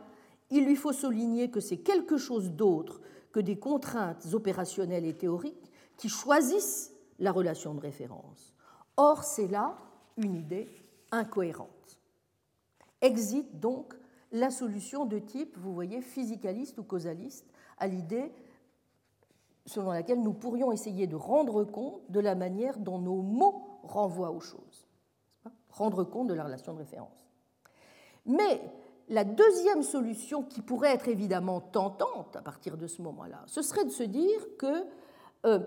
il 0.52 0.66
lui 0.66 0.76
faut 0.76 0.94
souligner 0.94 1.50
que 1.50 1.60
c'est 1.60 1.78
quelque 1.78 2.18
chose 2.18 2.52
d'autre 2.52 3.02
que 3.32 3.40
des 3.40 3.58
contraintes 3.58 4.28
opérationnelles 4.34 5.06
et 5.06 5.18
théoriques 5.18 5.72
qui 5.98 6.10
choisissent 6.10 6.94
la 7.18 7.32
relation 7.32 7.74
de 7.74 7.80
référence. 7.80 8.54
Or, 8.98 9.24
c'est 9.24 9.48
là 9.48 9.78
une 10.20 10.36
idée 10.36 10.68
incohérente. 11.12 12.00
Exit 13.02 13.60
donc 13.60 13.96
la 14.32 14.52
solution 14.52 15.06
de 15.06 15.20
type, 15.20 15.58
vous 15.58 15.74
voyez, 15.74 16.02
physicaliste 16.02 16.78
ou 16.78 16.84
causaliste 16.84 17.46
à 17.78 17.88
l'idée 17.88 18.32
selon 19.66 19.92
laquelle 19.92 20.22
nous 20.22 20.34
pourrions 20.34 20.72
essayer 20.72 21.08
de 21.08 21.16
rendre 21.16 21.64
compte 21.64 22.02
de 22.10 22.20
la 22.20 22.36
manière 22.36 22.78
dont 22.80 23.00
nos 23.00 23.22
mots 23.22 23.80
renvoient 23.84 24.32
aux 24.32 24.40
choses. 24.40 24.88
Rendre 25.70 26.04
compte 26.04 26.28
de 26.28 26.34
la 26.34 26.44
relation 26.44 26.74
de 26.74 26.80
référence. 26.80 27.26
Mais 28.26 28.62
la 29.08 29.24
deuxième 29.24 29.84
solution 29.84 30.44
qui 30.44 30.62
pourrait 30.62 30.94
être 30.94 31.08
évidemment 31.08 31.62
tentante 31.62 32.36
à 32.36 32.42
partir 32.42 32.78
de 32.78 32.88
ce 32.88 33.02
moment-là, 33.02 33.44
ce 33.46 33.62
serait 33.62 33.86
de 33.86 33.90
se 33.90 34.04
dire 34.04 34.58
que 34.58 34.86
euh, 35.46 35.60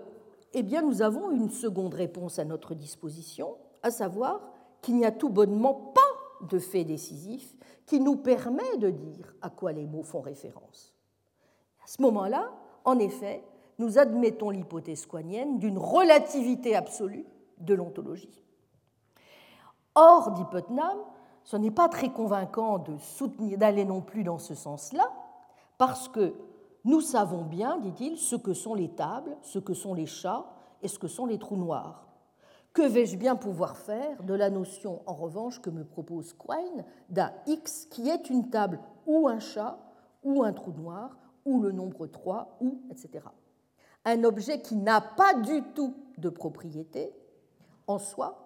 eh 0.53 0.63
bien, 0.63 0.81
nous 0.81 1.01
avons 1.01 1.31
une 1.31 1.49
seconde 1.49 1.93
réponse 1.93 2.37
à 2.37 2.45
notre 2.45 2.75
disposition, 2.75 3.57
à 3.83 3.91
savoir 3.91 4.41
qu'il 4.81 4.95
n'y 4.95 5.05
a 5.05 5.11
tout 5.11 5.29
bonnement 5.29 5.73
pas 5.73 6.01
de 6.47 6.59
fait 6.59 6.83
décisif 6.83 7.55
qui 7.85 7.99
nous 7.99 8.15
permet 8.15 8.77
de 8.77 8.89
dire 8.89 9.33
à 9.41 9.49
quoi 9.49 9.71
les 9.71 9.85
mots 9.85 10.03
font 10.03 10.21
référence. 10.21 10.93
À 11.83 11.87
ce 11.87 12.01
moment-là, 12.01 12.51
en 12.85 12.97
effet, 12.99 13.43
nous 13.77 13.97
admettons 13.97 14.49
l'hypothèse 14.49 15.05
quanienne 15.05 15.59
d'une 15.59 15.77
relativité 15.77 16.75
absolue 16.75 17.25
de 17.59 17.73
l'ontologie. 17.73 18.43
Or, 19.95 20.31
dit 20.31 20.45
Putnam, 20.49 20.97
ce 21.43 21.57
n'est 21.57 21.71
pas 21.71 21.89
très 21.89 22.09
convaincant 22.09 22.83
d'aller 23.57 23.85
non 23.85 24.01
plus 24.01 24.23
dans 24.23 24.39
ce 24.39 24.55
sens-là, 24.55 25.11
parce 25.77 26.07
que 26.07 26.33
Nous 26.85 26.99
savons 26.99 27.43
bien, 27.43 27.77
dit-il, 27.77 28.17
ce 28.17 28.35
que 28.35 28.53
sont 28.53 28.73
les 28.73 28.89
tables, 28.89 29.37
ce 29.41 29.59
que 29.59 29.73
sont 29.73 29.93
les 29.93 30.05
chats 30.05 30.45
et 30.81 30.87
ce 30.87 30.99
que 30.99 31.07
sont 31.07 31.25
les 31.25 31.39
trous 31.39 31.55
noirs. 31.55 32.05
Que 32.73 32.81
vais-je 32.81 33.17
bien 33.17 33.35
pouvoir 33.35 33.77
faire 33.77 34.23
de 34.23 34.33
la 34.33 34.49
notion, 34.49 35.03
en 35.05 35.13
revanche, 35.13 35.61
que 35.61 35.69
me 35.69 35.83
propose 35.83 36.33
Quine 36.33 36.83
d'un 37.09 37.31
X 37.45 37.85
qui 37.85 38.09
est 38.09 38.31
une 38.31 38.49
table 38.49 38.79
ou 39.05 39.27
un 39.27 39.39
chat 39.39 39.77
ou 40.23 40.43
un 40.43 40.53
trou 40.53 40.71
noir 40.71 41.15
ou 41.45 41.61
le 41.61 41.71
nombre 41.71 42.07
3 42.07 42.57
ou 42.61 42.81
etc. 42.89 43.25
Un 44.05 44.23
objet 44.23 44.59
qui 44.59 44.75
n'a 44.75 45.01
pas 45.01 45.35
du 45.35 45.61
tout 45.75 45.95
de 46.17 46.29
propriété 46.29 47.13
en 47.85 47.99
soi 47.99 48.39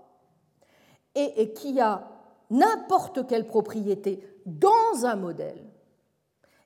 et, 1.15 1.53
qui 1.53 1.79
a 1.79 2.11
n'importe 2.49 3.25
quelle 3.27 3.47
propriété 3.47 4.21
dans 4.45 5.05
un 5.05 5.15
modèle 5.15 5.63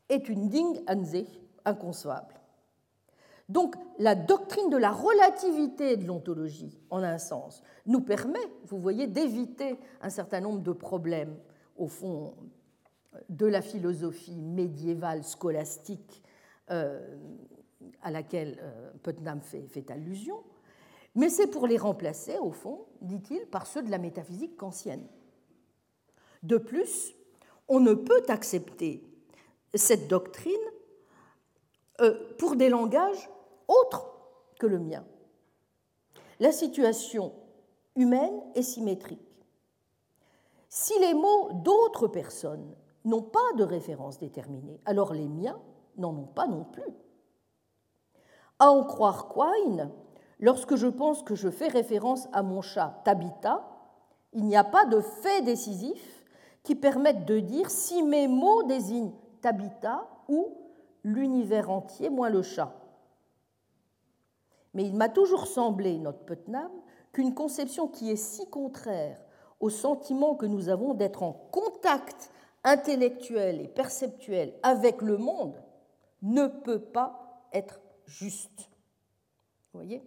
est 0.10 0.28
une 0.28 0.50
Ding 0.50 0.82
an 0.90 1.04
inconcevable. 1.64 2.41
Donc 3.52 3.76
la 4.00 4.16
doctrine 4.16 4.70
de 4.70 4.78
la 4.78 4.92
relativité 4.92 5.98
de 5.98 6.08
l'ontologie, 6.08 6.80
en 6.90 7.04
un 7.04 7.18
sens, 7.18 7.62
nous 7.86 8.00
permet, 8.00 8.40
vous 8.68 8.80
voyez, 8.80 9.08
d'éviter 9.08 9.78
un 10.02 10.10
certain 10.10 10.40
nombre 10.40 10.62
de 10.62 10.72
problèmes, 10.72 11.36
au 11.76 11.88
fond, 11.88 12.34
de 13.28 13.46
la 13.46 13.62
philosophie 13.62 14.40
médiévale 14.40 15.26
scolastique 15.26 16.24
euh, 16.70 17.18
à 18.02 18.10
laquelle 18.10 18.58
euh, 18.62 18.92
Putnam 19.04 19.42
fait, 19.42 19.68
fait 19.68 19.92
allusion, 19.92 20.42
mais 21.16 21.28
c'est 21.28 21.48
pour 21.48 21.68
les 21.68 21.78
remplacer, 21.78 22.38
au 22.38 22.52
fond, 22.52 22.86
dit-il, 23.02 23.46
par 23.48 23.68
ceux 23.68 23.84
de 23.84 23.92
la 23.92 23.98
métaphysique 23.98 24.56
kantienne. 24.56 25.06
De 26.42 26.58
plus, 26.58 27.14
on 27.68 27.82
ne 27.82 27.96
peut 27.96 28.24
accepter 28.30 29.04
cette 29.76 30.08
doctrine 30.08 30.54
euh, 32.00 32.18
pour 32.38 32.56
des 32.56 32.70
langages 32.70 33.30
autres 33.72 34.06
que 34.60 34.68
le 34.68 34.80
mien. 34.80 35.04
La 36.40 36.52
situation 36.52 37.34
humaine 37.96 38.42
est 38.56 38.64
symétrique. 38.64 39.20
Si 40.70 40.98
les 41.00 41.14
mots 41.14 41.50
d'autres 41.54 42.08
personnes 42.08 42.74
n'ont 43.04 43.22
pas 43.22 43.40
de 43.58 43.64
référence 43.64 44.18
déterminée, 44.18 44.80
alors 44.86 45.14
les 45.14 45.28
miens 45.28 45.60
n'en 45.98 46.16
ont 46.16 46.28
pas 46.34 46.48
non 46.48 46.64
plus. 46.64 46.94
À 48.60 48.72
en 48.72 48.84
croire 48.84 49.28
Quine, 49.30 49.92
lorsque 50.40 50.76
je 50.76 50.88
pense 50.88 51.24
que 51.24 51.36
je 51.36 51.50
fais 51.50 51.68
référence 51.68 52.28
à 52.32 52.44
mon 52.44 52.62
chat 52.62 53.02
Tabitha, 53.04 53.68
il 54.34 54.46
n'y 54.46 54.56
a 54.56 54.64
pas 54.64 54.86
de 54.86 55.02
fait 55.02 55.42
décisif 55.42 56.26
qui 56.64 56.76
permette 56.76 57.26
de 57.26 57.40
dire 57.40 57.70
si 57.70 58.04
mes 58.04 58.28
mots 58.28 58.64
désignent 58.64 59.14
Tabitha 59.42 60.08
ou 60.30 60.56
l'univers 61.04 61.70
entier 61.70 62.10
moins 62.10 62.30
le 62.30 62.44
chat. 62.44 62.81
Mais 64.74 64.84
il 64.86 64.96
m'a 64.96 65.10
toujours 65.10 65.48
semblé, 65.48 65.98
notre 65.98 66.24
Putnam, 66.26 66.72
qu'une 67.12 67.34
conception 67.34 67.88
qui 67.88 68.12
est 68.12 68.16
si 68.16 68.50
contraire 68.50 69.20
au 69.60 69.70
sentiment 69.70 70.36
que 70.36 70.46
nous 70.46 70.70
avons 70.70 70.94
d'être 70.94 71.24
en 71.24 71.34
contact 71.52 72.32
intellectuel 72.64 73.62
et 73.62 73.68
perceptuel 73.68 74.54
avec 74.64 75.02
le 75.02 75.18
monde 75.18 75.62
ne 76.22 76.48
peut 76.48 76.80
pas 76.80 77.48
être 77.54 77.82
juste. 78.06 78.70
Vous 79.74 79.80
voyez? 79.80 80.04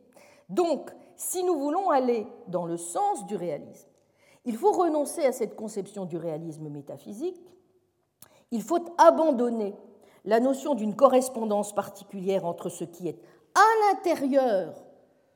Donc, 0.49 0.91
si 1.16 1.43
nous 1.45 1.59
voulons 1.59 1.91
aller 1.91 2.27
dans 2.49 2.66
le 2.66 2.77
sens 2.77 3.27
du 3.27 3.36
réalisme, 3.36 3.89
il 4.45 4.57
faut 4.57 4.73
renoncer 4.73 5.24
à 5.24 5.32
cette 5.32 5.57
conception 5.57 6.05
du 6.05 6.16
réalisme 6.16 6.69
métaphysique, 6.69 7.41
il 8.51 8.62
faut 8.62 8.85
abandonner 8.99 9.74
la 10.24 10.41
notion 10.41 10.74
d'une 10.74 10.95
correspondance 10.95 11.74
particulière 11.74 12.45
entre 12.45 12.69
ce 12.69 12.85
qui 12.85 13.09
est 13.09 13.19
à 13.55 13.93
l'intérieur 13.93 14.74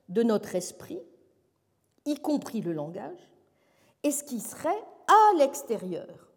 de 0.09 0.23
notre 0.23 0.55
esprit, 0.55 1.01
y 2.05 2.17
compris 2.17 2.61
le 2.61 2.73
langage, 2.73 3.31
et 4.03 4.11
ce 4.11 4.25
qui 4.25 4.41
serait 4.41 4.85
à 5.07 5.37
l'extérieur. 5.37 6.29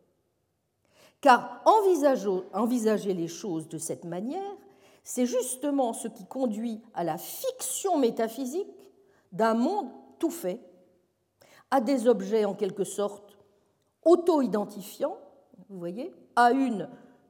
Car 1.22 1.62
envisager 1.66 3.14
les 3.14 3.28
choses 3.28 3.68
de 3.68 3.78
cette 3.78 4.06
manière, 4.06 4.56
c'est 5.04 5.26
justement 5.26 5.94
ce 5.94 6.08
qui 6.08 6.26
conduit 6.26 6.82
à 6.94 7.04
la 7.04 7.18
fiction 7.18 7.98
métaphysique 7.98 8.92
d'un 9.32 9.54
monde 9.54 9.90
tout 10.20 10.32
fait, 10.32 10.60
à 11.70 11.80
des 11.80 12.08
objets 12.08 12.46
en 12.46 12.54
quelque 12.54 12.84
sorte 12.84 13.38
auto-identifiants, 14.04 15.18
vous 15.70 15.80
voyez, 15.80 16.14
à 16.36 16.52
une 16.52 16.90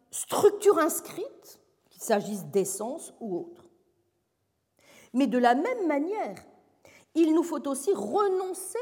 structure 0.10 0.80
inscrite, 0.80 1.60
qu'il 1.90 2.02
s'agisse 2.02 2.46
d'essence 2.46 3.14
ou 3.20 3.38
autre. 3.38 3.61
Mais 5.14 5.28
de 5.28 5.38
la 5.38 5.56
même 5.56 5.88
manière, 5.88 6.36
il 7.16 7.34
nous 7.34 7.44
faut 7.44 7.68
aussi 7.68 7.92
renoncer 7.94 8.80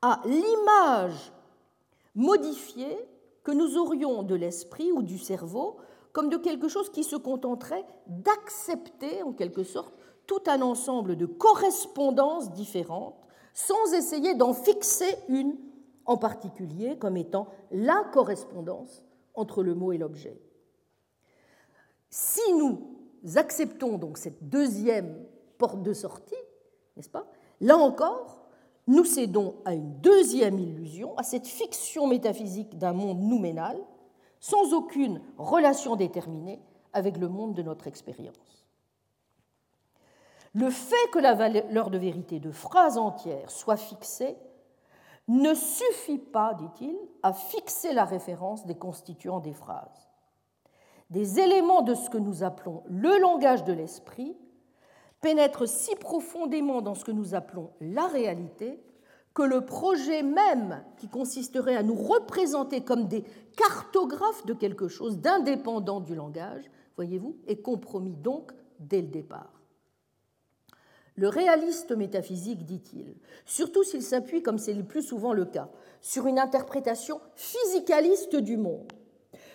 à 0.00 0.20
l'image 0.24 1.32
modifiée 2.14 2.98
que 3.44 3.52
nous 3.52 3.76
aurions 3.76 4.22
de 4.22 4.34
l'esprit 4.34 4.92
ou 4.92 5.02
du 5.02 5.18
cerveau 5.18 5.76
comme 6.12 6.28
de 6.28 6.36
quelque 6.36 6.68
chose 6.68 6.90
qui 6.90 7.04
se 7.04 7.16
contenterait 7.16 7.84
d'accepter 8.06 9.22
en 9.22 9.32
quelque 9.32 9.64
sorte 9.64 9.94
tout 10.26 10.42
un 10.46 10.62
ensemble 10.62 11.16
de 11.16 11.26
correspondances 11.26 12.52
différentes 12.52 13.16
sans 13.54 13.92
essayer 13.94 14.34
d'en 14.34 14.54
fixer 14.54 15.16
une 15.28 15.56
en 16.04 16.16
particulier 16.16 16.98
comme 16.98 17.16
étant 17.16 17.48
la 17.70 18.04
correspondance 18.12 19.02
entre 19.34 19.62
le 19.62 19.74
mot 19.74 19.92
et 19.92 19.98
l'objet. 19.98 20.40
Si 22.10 22.40
nous 22.54 22.80
acceptons 23.36 23.98
donc 23.98 24.18
cette 24.18 24.48
deuxième 24.48 25.26
porte 25.62 25.82
de 25.84 25.92
sortie, 25.92 26.34
n'est-ce 26.96 27.08
pas? 27.08 27.24
Là 27.60 27.76
encore, 27.76 28.48
nous 28.88 29.04
cédons 29.04 29.54
à 29.64 29.74
une 29.74 30.00
deuxième 30.00 30.58
illusion, 30.58 31.16
à 31.16 31.22
cette 31.22 31.46
fiction 31.46 32.08
métaphysique 32.08 32.76
d'un 32.78 32.92
monde 32.92 33.20
nouménal, 33.20 33.78
sans 34.40 34.72
aucune 34.74 35.22
relation 35.38 35.94
déterminée 35.94 36.60
avec 36.92 37.16
le 37.16 37.28
monde 37.28 37.54
de 37.54 37.62
notre 37.62 37.86
expérience. 37.86 38.66
Le 40.52 40.68
fait 40.68 41.10
que 41.12 41.20
la 41.20 41.34
valeur 41.34 41.90
de 41.90 41.98
vérité 41.98 42.40
de 42.40 42.50
phrases 42.50 42.98
entières 42.98 43.52
soit 43.52 43.76
fixée 43.76 44.36
ne 45.28 45.54
suffit 45.54 46.18
pas, 46.18 46.54
dit-il, 46.54 46.96
à 47.22 47.32
fixer 47.32 47.92
la 47.92 48.04
référence 48.04 48.66
des 48.66 48.74
constituants 48.74 49.38
des 49.38 49.54
phrases. 49.54 50.10
Des 51.10 51.38
éléments 51.38 51.82
de 51.82 51.94
ce 51.94 52.10
que 52.10 52.18
nous 52.18 52.42
appelons 52.42 52.82
le 52.86 53.16
langage 53.20 53.62
de 53.62 53.72
l'esprit 53.72 54.36
pénètrent 55.22 55.68
si 55.68 55.94
profondément 55.96 56.82
dans 56.82 56.94
ce 56.94 57.04
que 57.04 57.12
nous 57.12 57.34
appelons 57.34 57.70
la 57.80 58.06
réalité 58.08 58.78
que 59.32 59.42
le 59.42 59.64
projet 59.64 60.22
même 60.22 60.84
qui 60.98 61.08
consisterait 61.08 61.76
à 61.76 61.82
nous 61.82 61.94
représenter 61.94 62.82
comme 62.82 63.08
des 63.08 63.24
cartographes 63.56 64.44
de 64.44 64.52
quelque 64.52 64.88
chose 64.88 65.18
d'indépendant 65.18 66.00
du 66.00 66.14
langage, 66.14 66.64
voyez-vous, 66.96 67.38
est 67.46 67.62
compromis 67.62 68.16
donc 68.16 68.52
dès 68.78 69.00
le 69.00 69.08
départ. 69.08 69.62
Le 71.14 71.28
réaliste 71.28 71.92
métaphysique, 71.92 72.64
dit-il, 72.64 73.14
surtout 73.46 73.84
s'il 73.84 74.02
s'appuie, 74.02 74.42
comme 74.42 74.58
c'est 74.58 74.74
le 74.74 74.84
plus 74.84 75.02
souvent 75.02 75.32
le 75.32 75.44
cas, 75.44 75.70
sur 76.00 76.26
une 76.26 76.38
interprétation 76.38 77.20
physicaliste 77.36 78.36
du 78.36 78.56
monde, 78.56 78.92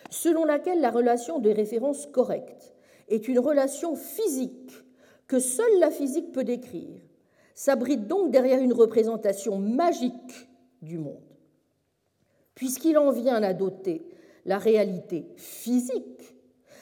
selon 0.10 0.46
laquelle 0.46 0.82
la 0.82 0.92
relation 0.92 1.40
de 1.40 1.50
référence 1.50 2.06
correcte 2.08 2.74
est 3.10 3.28
une 3.28 3.40
relation 3.40 3.96
physique 3.96 4.72
que 5.28 5.40
seule 5.40 5.80
la 5.80 5.92
physique 5.92 6.32
peut 6.32 6.44
décrire, 6.44 7.02
s'abrite 7.54 8.08
donc 8.08 8.32
derrière 8.32 8.62
une 8.62 8.74
représentation 8.74 9.58
magique 9.58 10.50
du 10.82 10.98
monde. 10.98 11.22
Puisqu'il 12.56 12.98
en 12.98 13.12
vient 13.12 13.42
à 13.44 13.54
doter 13.54 14.08
la 14.46 14.58
réalité 14.58 15.26
physique 15.36 16.36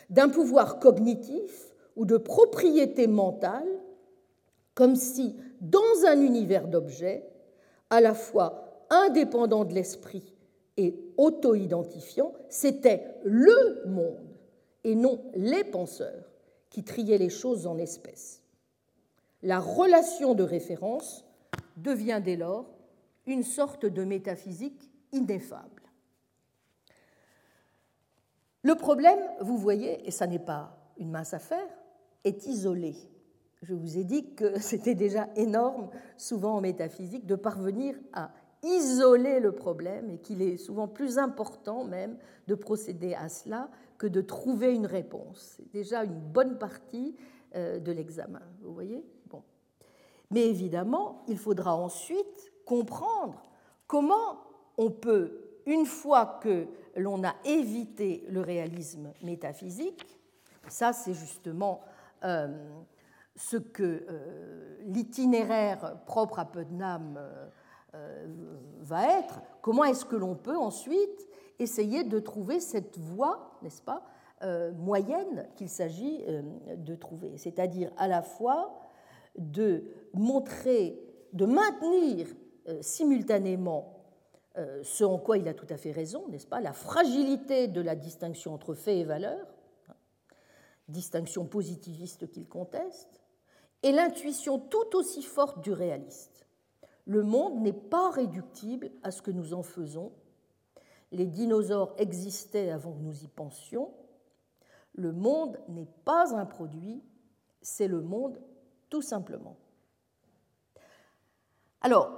d'un 0.09 0.29
pouvoir 0.29 0.79
cognitif 0.79 1.73
ou 1.95 2.05
de 2.05 2.17
propriété 2.17 3.07
mentale 3.07 3.67
comme 4.73 4.95
si, 4.95 5.35
dans 5.61 6.05
un 6.05 6.19
univers 6.19 6.67
d'objets, 6.67 7.25
à 7.89 8.01
la 8.01 8.13
fois 8.13 8.85
indépendant 8.89 9.63
de 9.63 9.73
l'esprit 9.73 10.35
et 10.77 10.99
auto-identifiant, 11.17 12.33
c'était 12.49 13.15
le 13.23 13.83
monde 13.85 14.35
et 14.83 14.95
non 14.95 15.23
les 15.33 15.63
penseurs 15.63 16.34
qui 16.75 16.83
triaient 16.83 17.17
les 17.17 17.29
choses 17.29 17.67
en 17.67 17.77
espèces. 17.77 18.41
La 19.43 19.61
relation 19.61 20.35
de 20.35 20.43
référence 20.43 21.23
devient 21.77 22.19
dès 22.21 22.35
lors 22.35 22.65
une 23.25 23.43
sorte 23.43 23.85
de 23.85 24.03
métaphysique 24.03 24.91
ineffable. 25.13 25.83
Le 28.61 28.75
problème, 28.75 29.19
vous 29.39 29.57
voyez, 29.57 30.05
et 30.05 30.11
ça 30.11 30.27
n'est 30.27 30.37
pas 30.37 30.77
une 30.97 31.11
mince 31.11 31.33
affaire, 31.33 31.65
est 32.25 32.45
isolé. 32.45 32.93
Je 33.61 33.73
vous 33.73 33.97
ai 33.97 34.03
dit 34.03 34.33
que 34.35 34.59
c'était 34.59 34.95
déjà 34.95 35.29
énorme, 35.37 35.89
souvent 36.17 36.57
en 36.57 36.61
métaphysique, 36.61 37.25
de 37.25 37.35
parvenir 37.35 37.95
à 38.11 38.31
isoler 38.63 39.39
le 39.39 39.53
problème 39.53 40.09
et 40.09 40.17
qu'il 40.17 40.41
est 40.41 40.57
souvent 40.57 40.89
plus 40.89 41.19
important 41.19 41.85
même 41.85 42.17
de 42.47 42.55
procéder 42.55 43.13
à 43.13 43.29
cela 43.29 43.69
que 43.97 44.07
de 44.07 44.21
trouver 44.21 44.73
une 44.73 44.85
réponse. 44.85 45.55
C'est 45.57 45.71
déjà 45.71 46.03
une 46.03 46.19
bonne 46.19 46.57
partie 46.57 47.15
euh, 47.55 47.79
de 47.79 47.91
l'examen, 47.91 48.41
vous 48.61 48.73
voyez? 48.73 49.05
Bon. 49.29 49.43
Mais 50.31 50.47
évidemment, 50.47 51.23
il 51.27 51.37
faudra 51.37 51.75
ensuite 51.75 52.51
comprendre 52.65 53.43
comment 53.87 54.41
on 54.77 54.91
peut, 54.91 55.59
une 55.65 55.85
fois 55.85 56.39
que 56.41 56.67
l'on 56.95 57.23
a 57.23 57.35
évité 57.45 58.25
le 58.29 58.41
réalisme 58.41 59.13
métaphysique, 59.21 60.05
ça 60.67 60.91
c'est 60.91 61.13
justement 61.13 61.81
euh, 62.23 62.47
ce 63.35 63.57
que 63.57 64.05
euh, 64.09 64.77
l'itinéraire 64.85 65.97
propre 66.05 66.39
à 66.39 66.45
Putnam 66.45 67.19
va 68.81 69.19
être, 69.19 69.41
comment 69.61 69.85
est-ce 69.85 70.03
que 70.03 70.17
l'on 70.17 70.35
peut 70.35 70.57
ensuite 70.57 71.29
essayer 71.59 72.03
de 72.03 72.19
trouver 72.19 72.59
cette 72.59 72.97
voie, 72.97 73.57
n'est-ce 73.61 73.81
pas, 73.81 74.03
euh, 74.43 74.73
moyenne 74.73 75.47
qu'il 75.55 75.69
s'agit 75.69 76.23
euh, 76.27 76.41
de 76.75 76.95
trouver, 76.95 77.37
c'est-à-dire 77.37 77.91
à 77.97 78.07
la 78.07 78.21
fois 78.21 78.81
de 79.37 79.85
montrer, 80.13 80.99
de 81.33 81.45
maintenir 81.45 82.27
euh, 82.67 82.81
simultanément 82.81 83.91
ce 84.83 85.03
en 85.03 85.17
quoi 85.17 85.37
il 85.37 85.49
a 85.49 85.53
tout 85.53 85.67
à 85.69 85.75
fait 85.75 85.91
raison, 85.91 86.29
n'est-ce 86.29 86.47
pas, 86.47 86.61
la 86.61 86.71
fragilité 86.71 87.67
de 87.67 87.81
la 87.81 87.93
distinction 87.93 88.53
entre 88.53 88.73
fait 88.73 88.99
et 88.99 89.03
valeur, 89.03 89.45
distinction 90.87 91.43
positiviste 91.45 92.31
qu'il 92.31 92.47
conteste, 92.47 93.19
et 93.83 93.91
l'intuition 93.91 94.57
tout 94.57 94.95
aussi 94.95 95.23
forte 95.23 95.61
du 95.61 95.73
réaliste. 95.73 96.47
Le 97.05 97.21
monde 97.21 97.61
n'est 97.61 97.73
pas 97.73 98.09
réductible 98.11 98.91
à 99.03 99.11
ce 99.11 99.21
que 99.21 99.31
nous 99.31 99.53
en 99.53 99.61
faisons 99.61 100.13
les 101.11 101.25
dinosaures 101.25 101.93
existaient 101.97 102.71
avant 102.71 102.91
que 102.93 102.99
nous 102.99 103.23
y 103.23 103.27
pensions, 103.27 103.93
le 104.93 105.11
monde 105.11 105.59
n'est 105.67 105.89
pas 106.05 106.35
un 106.35 106.45
produit, 106.45 107.03
c'est 107.61 107.87
le 107.87 108.01
monde 108.01 108.39
tout 108.89 109.01
simplement. 109.01 109.57
Alors, 111.81 112.11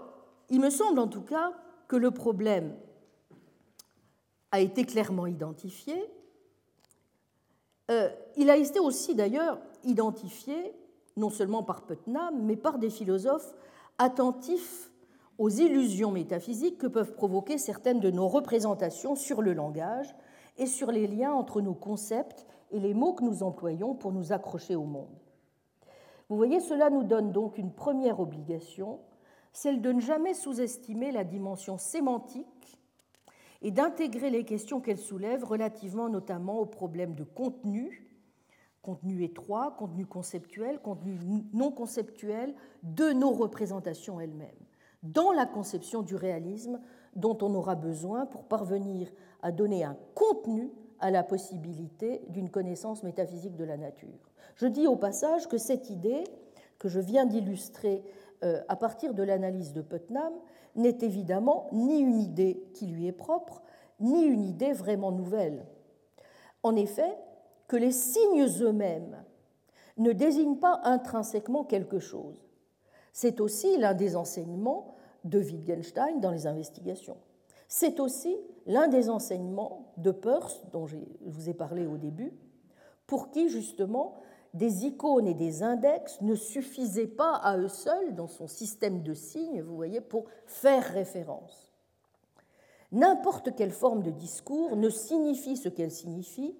il 0.49 0.61
me 0.61 0.69
semble 0.69 0.99
en 0.99 1.07
tout 1.07 1.23
cas 1.23 1.53
que 1.87 1.95
le 1.95 2.11
problème 2.11 2.75
a 4.51 4.59
été 4.59 4.85
clairement 4.85 5.27
identifié. 5.27 5.95
Euh, 7.89 8.09
il 8.35 8.49
a 8.49 8.57
été 8.57 8.79
aussi 8.79 9.15
d'ailleurs 9.15 9.59
identifié 9.83 10.73
non 11.15 11.29
seulement 11.29 11.63
par 11.63 11.81
Putnam, 11.81 12.43
mais 12.43 12.55
par 12.55 12.77
des 12.77 12.89
philosophes 12.89 13.55
attentifs 13.97 14.91
aux 15.37 15.49
illusions 15.49 16.11
métaphysiques 16.11 16.77
que 16.77 16.87
peuvent 16.87 17.13
provoquer 17.13 17.57
certaines 17.57 17.99
de 17.99 18.09
nos 18.09 18.27
représentations 18.27 19.15
sur 19.15 19.41
le 19.41 19.53
langage 19.53 20.15
et 20.57 20.65
sur 20.65 20.91
les 20.91 21.07
liens 21.07 21.33
entre 21.33 21.61
nos 21.61 21.75
concepts 21.75 22.47
et 22.71 22.79
les 22.79 22.93
mots 22.93 23.13
que 23.13 23.23
nous 23.23 23.43
employons 23.43 23.93
pour 23.93 24.11
nous 24.11 24.33
accrocher 24.33 24.75
au 24.75 24.85
monde. 24.85 25.15
Vous 26.29 26.35
voyez, 26.35 26.59
cela 26.59 26.89
nous 26.89 27.03
donne 27.03 27.31
donc 27.31 27.57
une 27.57 27.71
première 27.71 28.19
obligation, 28.19 28.99
celle 29.53 29.81
de 29.81 29.91
ne 29.91 30.01
jamais 30.01 30.33
sous-estimer 30.33 31.11
la 31.11 31.23
dimension 31.23 31.77
sémantique 31.77 32.79
et 33.61 33.71
d'intégrer 33.71 34.29
les 34.29 34.43
questions 34.43 34.81
qu'elle 34.81 34.97
soulève 34.97 35.43
relativement 35.45 36.09
notamment 36.09 36.59
aux 36.59 36.65
problèmes 36.65 37.15
de 37.15 37.23
contenu, 37.23 38.07
contenu 38.81 39.23
étroit, 39.23 39.75
contenu 39.77 40.05
conceptuel, 40.05 40.79
contenu 40.79 41.17
non 41.53 41.71
conceptuel 41.71 42.55
de 42.83 43.13
nos 43.13 43.31
représentations 43.31 44.19
elles-mêmes 44.19 44.66
dans 45.03 45.31
la 45.31 45.45
conception 45.45 46.01
du 46.01 46.15
réalisme 46.15 46.79
dont 47.15 47.37
on 47.41 47.53
aura 47.53 47.75
besoin 47.75 48.25
pour 48.25 48.43
parvenir 48.43 49.11
à 49.41 49.51
donner 49.51 49.83
un 49.83 49.97
contenu 50.15 50.71
à 50.99 51.11
la 51.11 51.23
possibilité 51.23 52.21
d'une 52.29 52.49
connaissance 52.49 53.03
métaphysique 53.03 53.55
de 53.55 53.63
la 53.63 53.77
nature. 53.77 54.31
Je 54.55 54.67
dis 54.67 54.87
au 54.87 54.95
passage 54.95 55.47
que 55.47 55.57
cette 55.57 55.89
idée, 55.89 56.23
que 56.79 56.87
je 56.87 56.99
viens 56.99 57.25
d'illustrer 57.25 58.03
euh, 58.43 58.61
à 58.67 58.75
partir 58.75 59.13
de 59.13 59.23
l'analyse 59.23 59.73
de 59.73 59.81
Putnam, 59.81 60.33
n'est 60.75 60.97
évidemment 61.01 61.67
ni 61.71 61.99
une 61.99 62.19
idée 62.19 62.63
qui 62.73 62.87
lui 62.87 63.07
est 63.07 63.11
propre, 63.11 63.61
ni 63.99 64.25
une 64.25 64.43
idée 64.43 64.73
vraiment 64.73 65.11
nouvelle. 65.11 65.65
En 66.63 66.75
effet, 66.75 67.17
que 67.67 67.75
les 67.75 67.91
signes 67.91 68.47
eux-mêmes 68.61 69.23
ne 69.97 70.11
désignent 70.11 70.57
pas 70.57 70.81
intrinsèquement 70.83 71.63
quelque 71.63 71.99
chose. 71.99 72.46
C'est 73.19 73.41
aussi 73.41 73.79
l'un 73.79 73.95
des 73.95 74.15
enseignements 74.15 74.93
de 75.23 75.39
Wittgenstein 75.39 76.19
dans 76.21 76.29
les 76.29 76.45
investigations. 76.45 77.17
C'est 77.67 77.99
aussi 77.99 78.37
l'un 78.67 78.87
des 78.87 79.09
enseignements 79.09 79.91
de 79.97 80.11
Peirce, 80.11 80.61
dont 80.71 80.85
je 80.85 80.97
vous 81.25 81.49
ai 81.49 81.55
parlé 81.55 81.87
au 81.87 81.97
début, 81.97 82.31
pour 83.07 83.31
qui 83.31 83.49
justement 83.49 84.13
des 84.53 84.85
icônes 84.85 85.25
et 85.25 85.33
des 85.33 85.63
index 85.63 86.21
ne 86.21 86.35
suffisaient 86.35 87.07
pas 87.07 87.33
à 87.37 87.57
eux 87.57 87.69
seuls 87.69 88.13
dans 88.13 88.27
son 88.27 88.45
système 88.45 89.01
de 89.01 89.15
signes, 89.15 89.63
vous 89.63 89.75
voyez, 89.75 89.99
pour 89.99 90.25
faire 90.45 90.83
référence. 90.83 91.73
N'importe 92.91 93.55
quelle 93.55 93.71
forme 93.71 94.03
de 94.03 94.11
discours 94.11 94.75
ne 94.75 94.91
signifie 94.91 95.57
ce 95.57 95.69
qu'elle 95.69 95.89
signifie 95.89 96.55